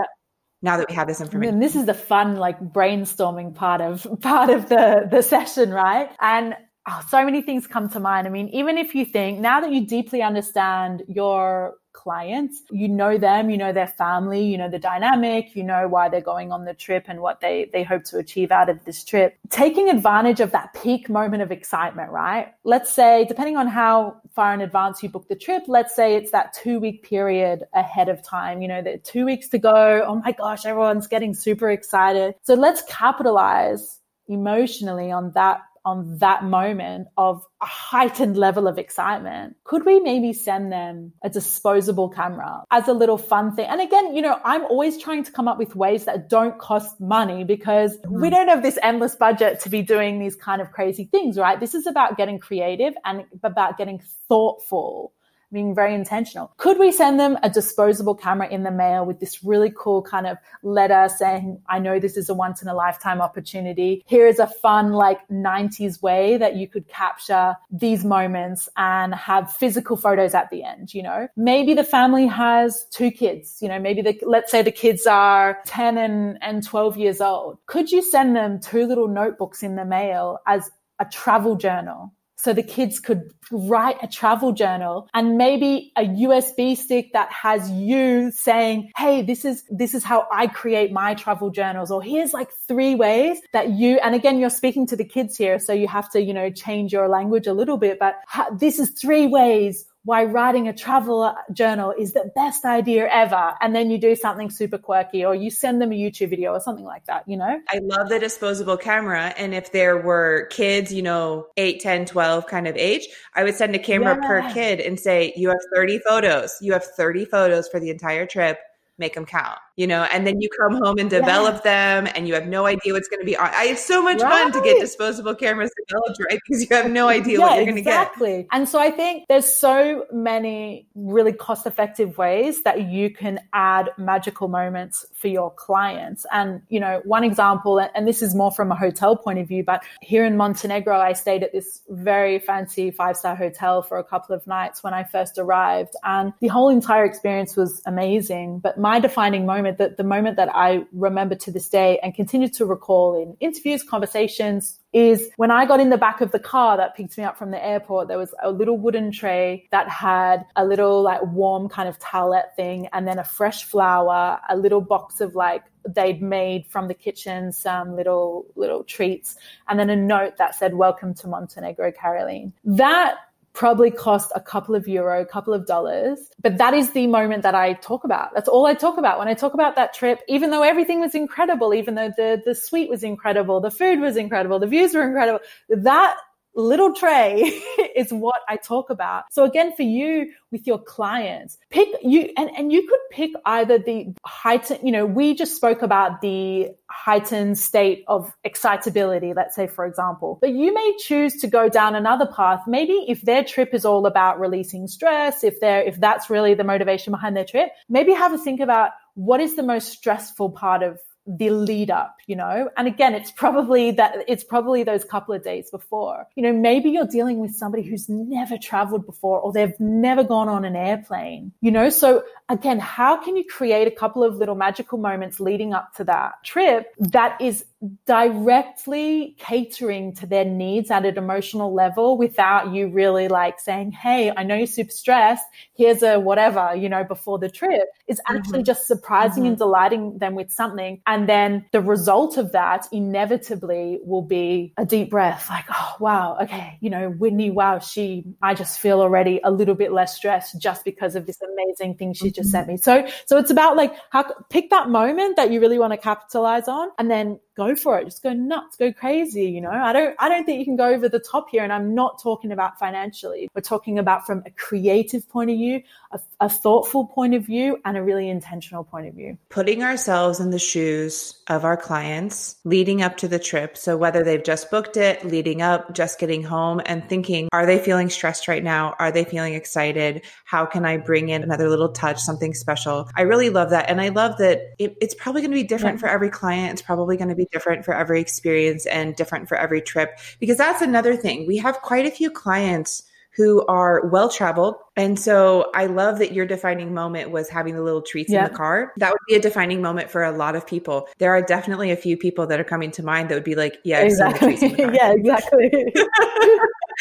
Now 0.62 0.76
that 0.76 0.88
we 0.88 0.94
have 0.94 1.06
this 1.06 1.20
information. 1.20 1.54
And 1.54 1.62
this 1.62 1.76
is 1.76 1.86
the 1.86 1.94
fun, 1.94 2.36
like 2.36 2.60
brainstorming 2.60 3.54
part 3.54 3.80
of, 3.80 4.06
part 4.20 4.50
of 4.50 4.68
the, 4.68 5.08
the 5.10 5.22
session, 5.22 5.70
right? 5.70 6.10
And 6.20 6.54
oh, 6.88 7.00
so 7.08 7.24
many 7.24 7.40
things 7.40 7.66
come 7.66 7.88
to 7.90 8.00
mind. 8.00 8.26
I 8.26 8.30
mean, 8.30 8.48
even 8.48 8.76
if 8.76 8.94
you 8.94 9.04
think 9.04 9.38
now 9.38 9.60
that 9.60 9.72
you 9.72 9.86
deeply 9.86 10.20
understand 10.20 11.04
your 11.08 11.74
clients. 11.92 12.62
You 12.70 12.88
know 12.88 13.18
them, 13.18 13.50
you 13.50 13.58
know 13.58 13.72
their 13.72 13.86
family, 13.86 14.44
you 14.44 14.56
know 14.58 14.68
the 14.68 14.78
dynamic, 14.78 15.54
you 15.54 15.62
know 15.62 15.88
why 15.88 16.08
they're 16.08 16.20
going 16.20 16.52
on 16.52 16.64
the 16.64 16.74
trip 16.74 17.04
and 17.08 17.20
what 17.20 17.40
they, 17.40 17.70
they 17.72 17.82
hope 17.82 18.04
to 18.04 18.18
achieve 18.18 18.50
out 18.50 18.68
of 18.68 18.84
this 18.84 19.04
trip. 19.04 19.36
Taking 19.50 19.88
advantage 19.88 20.40
of 20.40 20.52
that 20.52 20.74
peak 20.74 21.08
moment 21.08 21.42
of 21.42 21.50
excitement, 21.50 22.10
right? 22.10 22.52
Let's 22.64 22.92
say, 22.92 23.24
depending 23.26 23.56
on 23.56 23.66
how 23.66 24.20
far 24.30 24.54
in 24.54 24.60
advance 24.60 25.02
you 25.02 25.08
book 25.08 25.28
the 25.28 25.36
trip, 25.36 25.64
let's 25.66 25.94
say 25.94 26.16
it's 26.16 26.30
that 26.30 26.52
two 26.52 26.80
week 26.80 27.02
period 27.02 27.64
ahead 27.74 28.08
of 28.08 28.22
time, 28.22 28.62
you 28.62 28.68
know, 28.68 28.82
the 28.82 28.98
two 28.98 29.24
weeks 29.24 29.48
to 29.48 29.58
go. 29.58 30.04
Oh 30.06 30.16
my 30.24 30.32
gosh, 30.32 30.64
everyone's 30.64 31.06
getting 31.06 31.34
super 31.34 31.70
excited. 31.70 32.34
So 32.42 32.54
let's 32.54 32.82
capitalize 32.88 33.98
emotionally 34.28 35.10
on 35.10 35.32
that 35.32 35.60
on 35.84 36.18
that 36.18 36.44
moment 36.44 37.08
of 37.16 37.44
a 37.62 37.66
heightened 37.66 38.36
level 38.36 38.66
of 38.66 38.78
excitement, 38.78 39.56
could 39.64 39.84
we 39.86 40.00
maybe 40.00 40.32
send 40.32 40.72
them 40.72 41.12
a 41.22 41.30
disposable 41.30 42.08
camera 42.08 42.62
as 42.70 42.88
a 42.88 42.92
little 42.92 43.18
fun 43.18 43.54
thing? 43.54 43.66
And 43.66 43.80
again, 43.80 44.14
you 44.14 44.22
know, 44.22 44.38
I'm 44.44 44.64
always 44.64 44.98
trying 44.98 45.24
to 45.24 45.32
come 45.32 45.48
up 45.48 45.58
with 45.58 45.74
ways 45.76 46.04
that 46.04 46.28
don't 46.28 46.58
cost 46.58 47.00
money 47.00 47.44
because 47.44 47.98
we 48.08 48.28
mm. 48.28 48.30
don't 48.30 48.48
have 48.48 48.62
this 48.62 48.78
endless 48.82 49.16
budget 49.16 49.60
to 49.60 49.68
be 49.68 49.82
doing 49.82 50.18
these 50.18 50.36
kind 50.36 50.60
of 50.60 50.70
crazy 50.70 51.04
things, 51.10 51.38
right? 51.38 51.58
This 51.58 51.74
is 51.74 51.86
about 51.86 52.16
getting 52.16 52.38
creative 52.38 52.94
and 53.04 53.24
about 53.42 53.78
getting 53.78 54.02
thoughtful 54.28 55.12
being 55.52 55.74
very 55.74 55.94
intentional. 55.94 56.52
Could 56.56 56.78
we 56.78 56.92
send 56.92 57.18
them 57.18 57.38
a 57.42 57.50
disposable 57.50 58.14
camera 58.14 58.48
in 58.48 58.62
the 58.62 58.70
mail 58.70 59.04
with 59.04 59.20
this 59.20 59.42
really 59.42 59.72
cool 59.76 60.02
kind 60.02 60.26
of 60.26 60.38
letter 60.62 61.08
saying, 61.16 61.60
I 61.68 61.78
know 61.78 61.98
this 61.98 62.16
is 62.16 62.28
a 62.28 62.34
once 62.34 62.62
in 62.62 62.68
a 62.68 62.74
lifetime 62.74 63.20
opportunity. 63.20 64.04
Here 64.06 64.26
is 64.26 64.38
a 64.38 64.46
fun, 64.46 64.92
like 64.92 65.26
90s 65.28 66.02
way 66.02 66.36
that 66.36 66.56
you 66.56 66.68
could 66.68 66.88
capture 66.88 67.56
these 67.70 68.04
moments 68.04 68.68
and 68.76 69.14
have 69.14 69.52
physical 69.52 69.96
photos 69.96 70.34
at 70.34 70.50
the 70.50 70.62
end, 70.62 70.94
you 70.94 71.02
know? 71.02 71.28
Maybe 71.36 71.74
the 71.74 71.84
family 71.84 72.26
has 72.26 72.86
two 72.90 73.10
kids, 73.10 73.58
you 73.60 73.68
know, 73.68 73.78
maybe 73.78 74.02
the, 74.02 74.18
let's 74.22 74.50
say 74.50 74.62
the 74.62 74.72
kids 74.72 75.06
are 75.06 75.58
10 75.66 75.98
and, 75.98 76.38
and 76.42 76.62
12 76.62 76.96
years 76.96 77.20
old. 77.20 77.58
Could 77.66 77.90
you 77.90 78.02
send 78.02 78.36
them 78.36 78.60
two 78.60 78.86
little 78.86 79.08
notebooks 79.08 79.62
in 79.62 79.76
the 79.76 79.84
mail 79.84 80.38
as 80.46 80.70
a 80.98 81.04
travel 81.04 81.56
journal? 81.56 82.12
So 82.40 82.54
the 82.54 82.62
kids 82.62 83.00
could 83.00 83.34
write 83.50 83.96
a 84.02 84.06
travel 84.06 84.52
journal 84.52 85.10
and 85.12 85.36
maybe 85.36 85.92
a 85.96 86.06
USB 86.06 86.74
stick 86.74 87.12
that 87.12 87.30
has 87.30 87.70
you 87.70 88.30
saying, 88.30 88.90
Hey, 88.96 89.20
this 89.20 89.44
is, 89.44 89.62
this 89.68 89.92
is 89.92 90.04
how 90.04 90.26
I 90.32 90.46
create 90.46 90.90
my 90.90 91.14
travel 91.14 91.50
journals. 91.50 91.90
Or 91.90 92.02
here's 92.02 92.32
like 92.32 92.50
three 92.66 92.94
ways 92.94 93.38
that 93.52 93.72
you, 93.72 93.98
and 93.98 94.14
again, 94.14 94.38
you're 94.38 94.48
speaking 94.48 94.86
to 94.86 94.96
the 94.96 95.04
kids 95.04 95.36
here. 95.36 95.58
So 95.58 95.74
you 95.74 95.86
have 95.88 96.10
to, 96.12 96.22
you 96.22 96.32
know, 96.32 96.48
change 96.48 96.94
your 96.94 97.08
language 97.08 97.46
a 97.46 97.52
little 97.52 97.76
bit, 97.76 97.98
but 97.98 98.16
this 98.58 98.78
is 98.78 98.88
three 98.88 99.26
ways 99.26 99.84
why 100.04 100.24
writing 100.24 100.66
a 100.66 100.72
travel 100.72 101.34
journal 101.52 101.92
is 101.98 102.14
the 102.14 102.30
best 102.34 102.64
idea 102.64 103.06
ever. 103.10 103.54
And 103.60 103.74
then 103.74 103.90
you 103.90 103.98
do 103.98 104.16
something 104.16 104.50
super 104.50 104.78
quirky 104.78 105.24
or 105.24 105.34
you 105.34 105.50
send 105.50 105.80
them 105.82 105.92
a 105.92 105.94
YouTube 105.94 106.30
video 106.30 106.52
or 106.52 106.60
something 106.60 106.84
like 106.84 107.04
that, 107.04 107.28
you 107.28 107.36
know? 107.36 107.60
I 107.68 107.80
love 107.82 108.08
the 108.08 108.18
disposable 108.18 108.78
camera. 108.78 109.34
And 109.36 109.54
if 109.54 109.72
there 109.72 109.98
were 109.98 110.46
kids, 110.50 110.92
you 110.92 111.02
know, 111.02 111.48
8, 111.58 111.80
10, 111.80 112.06
12 112.06 112.46
kind 112.46 112.66
of 112.66 112.76
age, 112.76 113.08
I 113.34 113.44
would 113.44 113.54
send 113.54 113.74
a 113.74 113.78
camera 113.78 114.18
yeah. 114.20 114.26
per 114.26 114.54
kid 114.54 114.80
and 114.80 114.98
say, 114.98 115.34
you 115.36 115.48
have 115.48 115.58
30 115.74 115.98
photos. 115.98 116.56
You 116.62 116.72
have 116.72 116.84
30 116.84 117.26
photos 117.26 117.68
for 117.68 117.78
the 117.78 117.90
entire 117.90 118.26
trip 118.26 118.58
make 119.00 119.14
them 119.14 119.26
count, 119.26 119.58
you 119.80 119.86
know, 119.86 120.02
and 120.12 120.26
then 120.26 120.42
you 120.42 120.48
come 120.60 120.74
home 120.74 120.98
and 120.98 121.08
develop 121.08 121.62
yeah. 121.64 122.02
them 122.02 122.12
and 122.14 122.28
you 122.28 122.34
have 122.34 122.46
no 122.46 122.66
idea 122.66 122.92
what's 122.92 123.08
going 123.08 123.20
to 123.20 123.24
be 123.24 123.34
on. 123.34 123.48
I, 123.50 123.68
it's 123.68 123.82
so 123.82 124.02
much 124.02 124.20
right. 124.20 124.42
fun 124.42 124.52
to 124.52 124.60
get 124.60 124.78
disposable 124.78 125.34
cameras 125.34 125.70
developed, 125.88 126.20
right? 126.28 126.38
Because 126.50 126.68
you 126.68 126.76
have 126.76 126.90
no 126.90 127.08
idea 127.08 127.38
yeah, 127.38 127.46
what 127.46 127.56
you're 127.56 127.64
going 127.64 127.76
to 127.76 127.82
get. 127.82 128.08
Exactly. 128.08 128.46
And 128.52 128.68
so 128.68 128.78
I 128.78 128.90
think 128.90 129.24
there's 129.28 129.46
so 129.46 130.04
many 130.12 130.86
really 130.94 131.32
cost 131.32 131.66
effective 131.66 132.18
ways 132.18 132.62
that 132.64 132.90
you 132.90 133.08
can 133.08 133.40
add 133.54 133.88
magical 133.96 134.48
moments 134.48 135.06
for 135.14 135.28
your 135.28 135.50
clients. 135.50 136.26
And, 136.30 136.60
you 136.68 136.80
know, 136.80 137.00
one 137.04 137.24
example, 137.24 137.78
and 137.94 138.06
this 138.06 138.20
is 138.20 138.34
more 138.34 138.50
from 138.50 138.70
a 138.72 138.76
hotel 138.76 139.16
point 139.16 139.38
of 139.38 139.48
view, 139.48 139.64
but 139.64 139.82
here 140.02 140.26
in 140.26 140.36
Montenegro, 140.36 140.98
I 140.98 141.14
stayed 141.14 141.42
at 141.42 141.52
this 141.52 141.80
very 141.88 142.38
fancy 142.38 142.90
five 142.90 143.16
star 143.16 143.34
hotel 143.34 143.80
for 143.80 143.96
a 143.98 144.04
couple 144.04 144.34
of 144.34 144.46
nights 144.46 144.82
when 144.82 144.92
I 144.92 145.04
first 145.04 145.38
arrived. 145.38 145.94
And 146.04 146.34
the 146.40 146.48
whole 146.48 146.68
entire 146.68 147.06
experience 147.06 147.56
was 147.56 147.80
amazing. 147.86 148.58
But 148.58 148.78
my 148.78 149.00
defining 149.00 149.46
moment, 149.46 149.69
that 149.78 149.96
the 149.96 150.04
moment 150.04 150.36
that 150.36 150.48
I 150.54 150.84
remember 150.92 151.34
to 151.36 151.50
this 151.50 151.68
day 151.68 151.98
and 152.02 152.14
continue 152.14 152.48
to 152.48 152.66
recall 152.66 153.20
in 153.20 153.36
interviews, 153.40 153.82
conversations, 153.82 154.78
is 154.92 155.30
when 155.36 155.50
I 155.50 155.66
got 155.66 155.78
in 155.80 155.90
the 155.90 155.98
back 155.98 156.20
of 156.20 156.32
the 156.32 156.38
car 156.38 156.76
that 156.76 156.96
picked 156.96 157.16
me 157.16 157.24
up 157.24 157.38
from 157.38 157.50
the 157.50 157.64
airport, 157.64 158.08
there 158.08 158.18
was 158.18 158.34
a 158.42 158.50
little 158.50 158.76
wooden 158.76 159.12
tray 159.12 159.68
that 159.70 159.88
had 159.88 160.44
a 160.56 160.64
little 160.64 161.02
like 161.02 161.22
warm 161.22 161.68
kind 161.68 161.88
of 161.88 161.98
towelette 161.98 162.54
thing 162.56 162.88
and 162.92 163.06
then 163.06 163.18
a 163.18 163.24
fresh 163.24 163.64
flower, 163.64 164.40
a 164.48 164.56
little 164.56 164.80
box 164.80 165.20
of 165.20 165.34
like 165.34 165.62
they'd 165.88 166.20
made 166.20 166.66
from 166.66 166.88
the 166.88 166.94
kitchen 166.94 167.52
some 167.52 167.96
little 167.96 168.46
little 168.54 168.84
treats 168.84 169.36
and 169.68 169.78
then 169.78 169.88
a 169.88 169.96
note 169.96 170.36
that 170.36 170.54
said 170.54 170.74
welcome 170.74 171.14
to 171.14 171.26
Montenegro 171.26 171.92
Caroline. 171.92 172.52
That 172.64 173.16
probably 173.52 173.90
cost 173.90 174.30
a 174.34 174.40
couple 174.40 174.74
of 174.74 174.86
euro, 174.86 175.20
a 175.20 175.26
couple 175.26 175.52
of 175.52 175.66
dollars. 175.66 176.18
But 176.40 176.58
that 176.58 176.74
is 176.74 176.92
the 176.92 177.06
moment 177.06 177.42
that 177.42 177.54
I 177.54 177.74
talk 177.74 178.04
about. 178.04 178.32
That's 178.34 178.48
all 178.48 178.66
I 178.66 178.74
talk 178.74 178.96
about 178.96 179.18
when 179.18 179.28
I 179.28 179.34
talk 179.34 179.54
about 179.54 179.76
that 179.76 179.92
trip, 179.92 180.20
even 180.28 180.50
though 180.50 180.62
everything 180.62 181.00
was 181.00 181.14
incredible, 181.14 181.74
even 181.74 181.94
though 181.94 182.12
the, 182.16 182.40
the 182.44 182.54
suite 182.54 182.88
was 182.88 183.02
incredible, 183.02 183.60
the 183.60 183.70
food 183.70 184.00
was 184.00 184.16
incredible, 184.16 184.58
the 184.58 184.66
views 184.66 184.94
were 184.94 185.02
incredible. 185.02 185.40
That 185.68 186.16
little 186.54 186.92
tray 186.94 187.42
is 187.96 188.12
what 188.12 188.40
I 188.48 188.56
talk 188.56 188.90
about. 188.90 189.24
So 189.30 189.44
again, 189.44 189.74
for 189.74 189.82
you 189.82 190.32
with 190.50 190.66
your 190.66 190.78
clients, 190.78 191.58
pick 191.70 191.88
you, 192.02 192.30
and, 192.36 192.50
and 192.56 192.72
you 192.72 192.86
could 192.88 193.00
pick 193.10 193.30
either 193.46 193.78
the 193.78 194.14
heightened, 194.24 194.80
you 194.82 194.92
know, 194.92 195.06
we 195.06 195.34
just 195.34 195.56
spoke 195.56 195.82
about 195.82 196.20
the 196.20 196.68
heightened 196.90 197.58
state 197.58 198.04
of 198.08 198.32
excitability, 198.44 199.32
let's 199.34 199.54
say, 199.54 199.66
for 199.66 199.86
example, 199.86 200.38
but 200.40 200.50
you 200.50 200.74
may 200.74 200.94
choose 200.98 201.36
to 201.36 201.46
go 201.46 201.68
down 201.68 201.94
another 201.94 202.26
path. 202.26 202.62
Maybe 202.66 203.04
if 203.08 203.22
their 203.22 203.44
trip 203.44 203.72
is 203.72 203.84
all 203.84 204.06
about 204.06 204.40
releasing 204.40 204.88
stress, 204.88 205.44
if 205.44 205.60
they're, 205.60 205.82
if 205.82 206.00
that's 206.00 206.30
really 206.30 206.54
the 206.54 206.64
motivation 206.64 207.12
behind 207.12 207.36
their 207.36 207.44
trip, 207.44 207.70
maybe 207.88 208.12
have 208.12 208.32
a 208.32 208.38
think 208.38 208.60
about 208.60 208.90
what 209.14 209.40
is 209.40 209.56
the 209.56 209.62
most 209.62 209.88
stressful 209.88 210.50
part 210.50 210.82
of 210.82 210.98
the 211.26 211.50
lead 211.50 211.90
up, 211.90 212.16
you 212.26 212.34
know? 212.34 212.70
And 212.76 212.88
again, 212.88 213.14
it's 213.14 213.30
probably 213.30 213.90
that 213.92 214.24
it's 214.26 214.44
probably 214.44 214.82
those 214.82 215.04
couple 215.04 215.34
of 215.34 215.42
days 215.42 215.70
before. 215.70 216.26
You 216.34 216.42
know, 216.42 216.52
maybe 216.52 216.90
you're 216.90 217.06
dealing 217.06 217.38
with 217.38 217.54
somebody 217.54 217.82
who's 217.82 218.08
never 218.08 218.56
traveled 218.56 219.06
before 219.06 219.40
or 219.40 219.52
they've 219.52 219.78
never 219.78 220.24
gone 220.24 220.48
on 220.48 220.64
an 220.64 220.76
airplane, 220.76 221.52
you 221.60 221.70
know? 221.70 221.90
So 221.90 222.24
again, 222.48 222.78
how 222.78 223.22
can 223.22 223.36
you 223.36 223.44
create 223.44 223.86
a 223.86 223.90
couple 223.90 224.24
of 224.24 224.36
little 224.36 224.54
magical 224.54 224.98
moments 224.98 225.40
leading 225.40 225.72
up 225.72 225.94
to 225.96 226.04
that 226.04 226.42
trip 226.44 226.94
that 226.98 227.40
is 227.40 227.64
directly 228.06 229.34
catering 229.38 230.14
to 230.14 230.26
their 230.26 230.44
needs 230.44 230.90
at 230.90 231.06
an 231.06 231.16
emotional 231.16 231.72
level 231.72 232.18
without 232.18 232.74
you 232.74 232.88
really 232.88 233.28
like 233.28 233.58
saying, 233.58 233.90
Hey, 233.90 234.30
I 234.36 234.42
know 234.42 234.54
you're 234.54 234.66
super 234.66 234.90
stressed. 234.90 235.44
Here's 235.74 236.02
a 236.02 236.20
whatever, 236.20 236.74
you 236.76 236.90
know, 236.90 237.04
before 237.04 237.38
the 237.38 237.48
trip 237.48 237.88
is 238.06 238.20
actually 238.28 238.58
mm-hmm. 238.58 238.64
just 238.64 238.86
surprising 238.86 239.44
mm-hmm. 239.44 239.50
and 239.50 239.58
delighting 239.58 240.18
them 240.18 240.34
with 240.34 240.52
something. 240.52 241.00
And 241.10 241.28
then 241.28 241.66
the 241.72 241.80
result 241.80 242.36
of 242.36 242.52
that 242.52 242.86
inevitably 242.92 243.98
will 244.04 244.22
be 244.22 244.72
a 244.76 244.86
deep 244.86 245.10
breath 245.10 245.50
like, 245.50 245.64
Oh, 245.68 245.96
wow. 245.98 246.38
Okay. 246.42 246.78
You 246.80 246.88
know, 246.88 247.10
Whitney, 247.10 247.50
wow, 247.50 247.80
she, 247.80 248.24
I 248.40 248.54
just 248.54 248.78
feel 248.78 249.00
already 249.00 249.40
a 249.42 249.50
little 249.50 249.74
bit 249.74 249.90
less 249.90 250.14
stressed 250.14 250.60
just 250.60 250.84
because 250.84 251.16
of 251.16 251.26
this 251.26 251.40
amazing 251.42 251.96
thing 251.96 252.12
she 252.12 252.26
mm-hmm. 252.26 252.34
just 252.34 252.52
sent 252.52 252.68
me. 252.68 252.76
So, 252.76 253.08
so 253.26 253.38
it's 253.38 253.50
about 253.50 253.76
like 253.76 253.92
how 254.10 254.24
pick 254.50 254.70
that 254.70 254.88
moment 254.88 255.34
that 255.34 255.50
you 255.50 255.58
really 255.60 255.80
want 255.80 255.92
to 255.92 255.96
capitalize 255.96 256.68
on 256.68 256.90
and 256.96 257.10
then 257.10 257.40
go 257.56 257.74
for 257.74 257.98
it. 257.98 258.04
Just 258.04 258.22
go 258.22 258.32
nuts, 258.32 258.76
go 258.76 258.92
crazy. 258.92 259.46
You 259.46 259.60
know, 259.60 259.70
I 259.70 259.92
don't, 259.92 260.16
I 260.18 260.28
don't 260.28 260.44
think 260.44 260.58
you 260.58 260.64
can 260.64 260.76
go 260.76 260.88
over 260.88 261.08
the 261.08 261.18
top 261.18 261.50
here. 261.50 261.62
And 261.62 261.72
I'm 261.72 261.94
not 261.94 262.20
talking 262.22 262.52
about 262.52 262.78
financially. 262.78 263.48
We're 263.54 263.62
talking 263.62 263.98
about 263.98 264.26
from 264.26 264.42
a 264.46 264.50
creative 264.50 265.28
point 265.28 265.50
of 265.50 265.56
view, 265.56 265.82
a, 266.12 266.20
a 266.40 266.48
thoughtful 266.48 267.06
point 267.06 267.34
of 267.34 267.44
view, 267.44 267.78
and 267.84 267.96
a 267.96 268.02
really 268.02 268.28
intentional 268.28 268.84
point 268.84 269.08
of 269.08 269.14
view. 269.14 269.38
Putting 269.48 269.82
ourselves 269.82 270.40
in 270.40 270.50
the 270.50 270.58
shoes 270.58 271.34
of 271.48 271.64
our 271.64 271.76
clients 271.76 272.56
leading 272.64 273.02
up 273.02 273.16
to 273.18 273.28
the 273.28 273.38
trip. 273.38 273.76
So 273.76 273.96
whether 273.96 274.22
they've 274.22 274.42
just 274.42 274.70
booked 274.70 274.96
it, 274.96 275.24
leading 275.24 275.62
up, 275.62 275.94
just 275.94 276.18
getting 276.18 276.42
home 276.42 276.80
and 276.86 277.06
thinking, 277.08 277.48
are 277.52 277.66
they 277.66 277.78
feeling 277.78 278.08
stressed 278.08 278.48
right 278.48 278.62
now? 278.62 278.94
Are 278.98 279.10
they 279.10 279.24
feeling 279.24 279.54
excited? 279.54 280.22
How 280.44 280.64
can 280.66 280.84
I 280.84 280.96
bring 280.96 281.28
in 281.28 281.42
another 281.42 281.68
little 281.68 281.90
touch, 281.90 282.20
something 282.20 282.54
special? 282.54 283.08
I 283.16 283.22
really 283.22 283.50
love 283.50 283.70
that. 283.70 283.90
And 283.90 284.00
I 284.00 284.08
love 284.08 284.38
that 284.38 284.74
it, 284.78 284.96
it's 285.00 285.14
probably 285.14 285.42
going 285.42 285.50
to 285.50 285.56
be 285.56 285.64
different 285.64 285.96
yeah. 285.96 286.00
for 286.00 286.06
every 286.08 286.30
client. 286.30 286.72
It's 286.72 286.82
probably 286.82 287.16
going 287.16 287.28
to 287.28 287.34
be 287.34 287.46
different 287.52 287.84
for 287.84 287.94
every 287.94 288.20
experience 288.20 288.86
and 288.86 289.16
different 289.16 289.48
for 289.48 289.56
every 289.56 289.80
trip 289.80 290.18
because 290.38 290.56
that's 290.56 290.82
another 290.82 291.16
thing. 291.16 291.46
We 291.46 291.58
have 291.58 291.80
quite 291.82 292.06
a 292.06 292.10
few 292.10 292.30
clients 292.30 293.04
who 293.36 293.64
are 293.66 294.06
well 294.06 294.28
traveled. 294.28 294.74
And 294.96 295.18
so 295.18 295.70
I 295.74 295.86
love 295.86 296.18
that 296.18 296.32
your 296.32 296.46
defining 296.46 296.92
moment 296.92 297.30
was 297.30 297.48
having 297.48 297.74
the 297.74 297.82
little 297.82 298.02
treats 298.02 298.32
in 298.32 298.42
the 298.42 298.50
car. 298.50 298.92
That 298.96 299.12
would 299.12 299.20
be 299.28 299.34
a 299.34 299.40
defining 299.40 299.80
moment 299.80 300.10
for 300.10 300.24
a 300.24 300.32
lot 300.32 300.56
of 300.56 300.66
people. 300.66 301.08
There 301.18 301.30
are 301.30 301.40
definitely 301.40 301.90
a 301.90 301.96
few 301.96 302.16
people 302.16 302.46
that 302.48 302.58
are 302.58 302.64
coming 302.64 302.90
to 302.92 303.02
mind 303.02 303.28
that 303.28 303.34
would 303.34 303.44
be 303.44 303.54
like, 303.54 303.78
yeah, 303.84 304.00
exactly. 304.00 304.56
yeah, 304.78 305.12
exactly. 305.16 305.70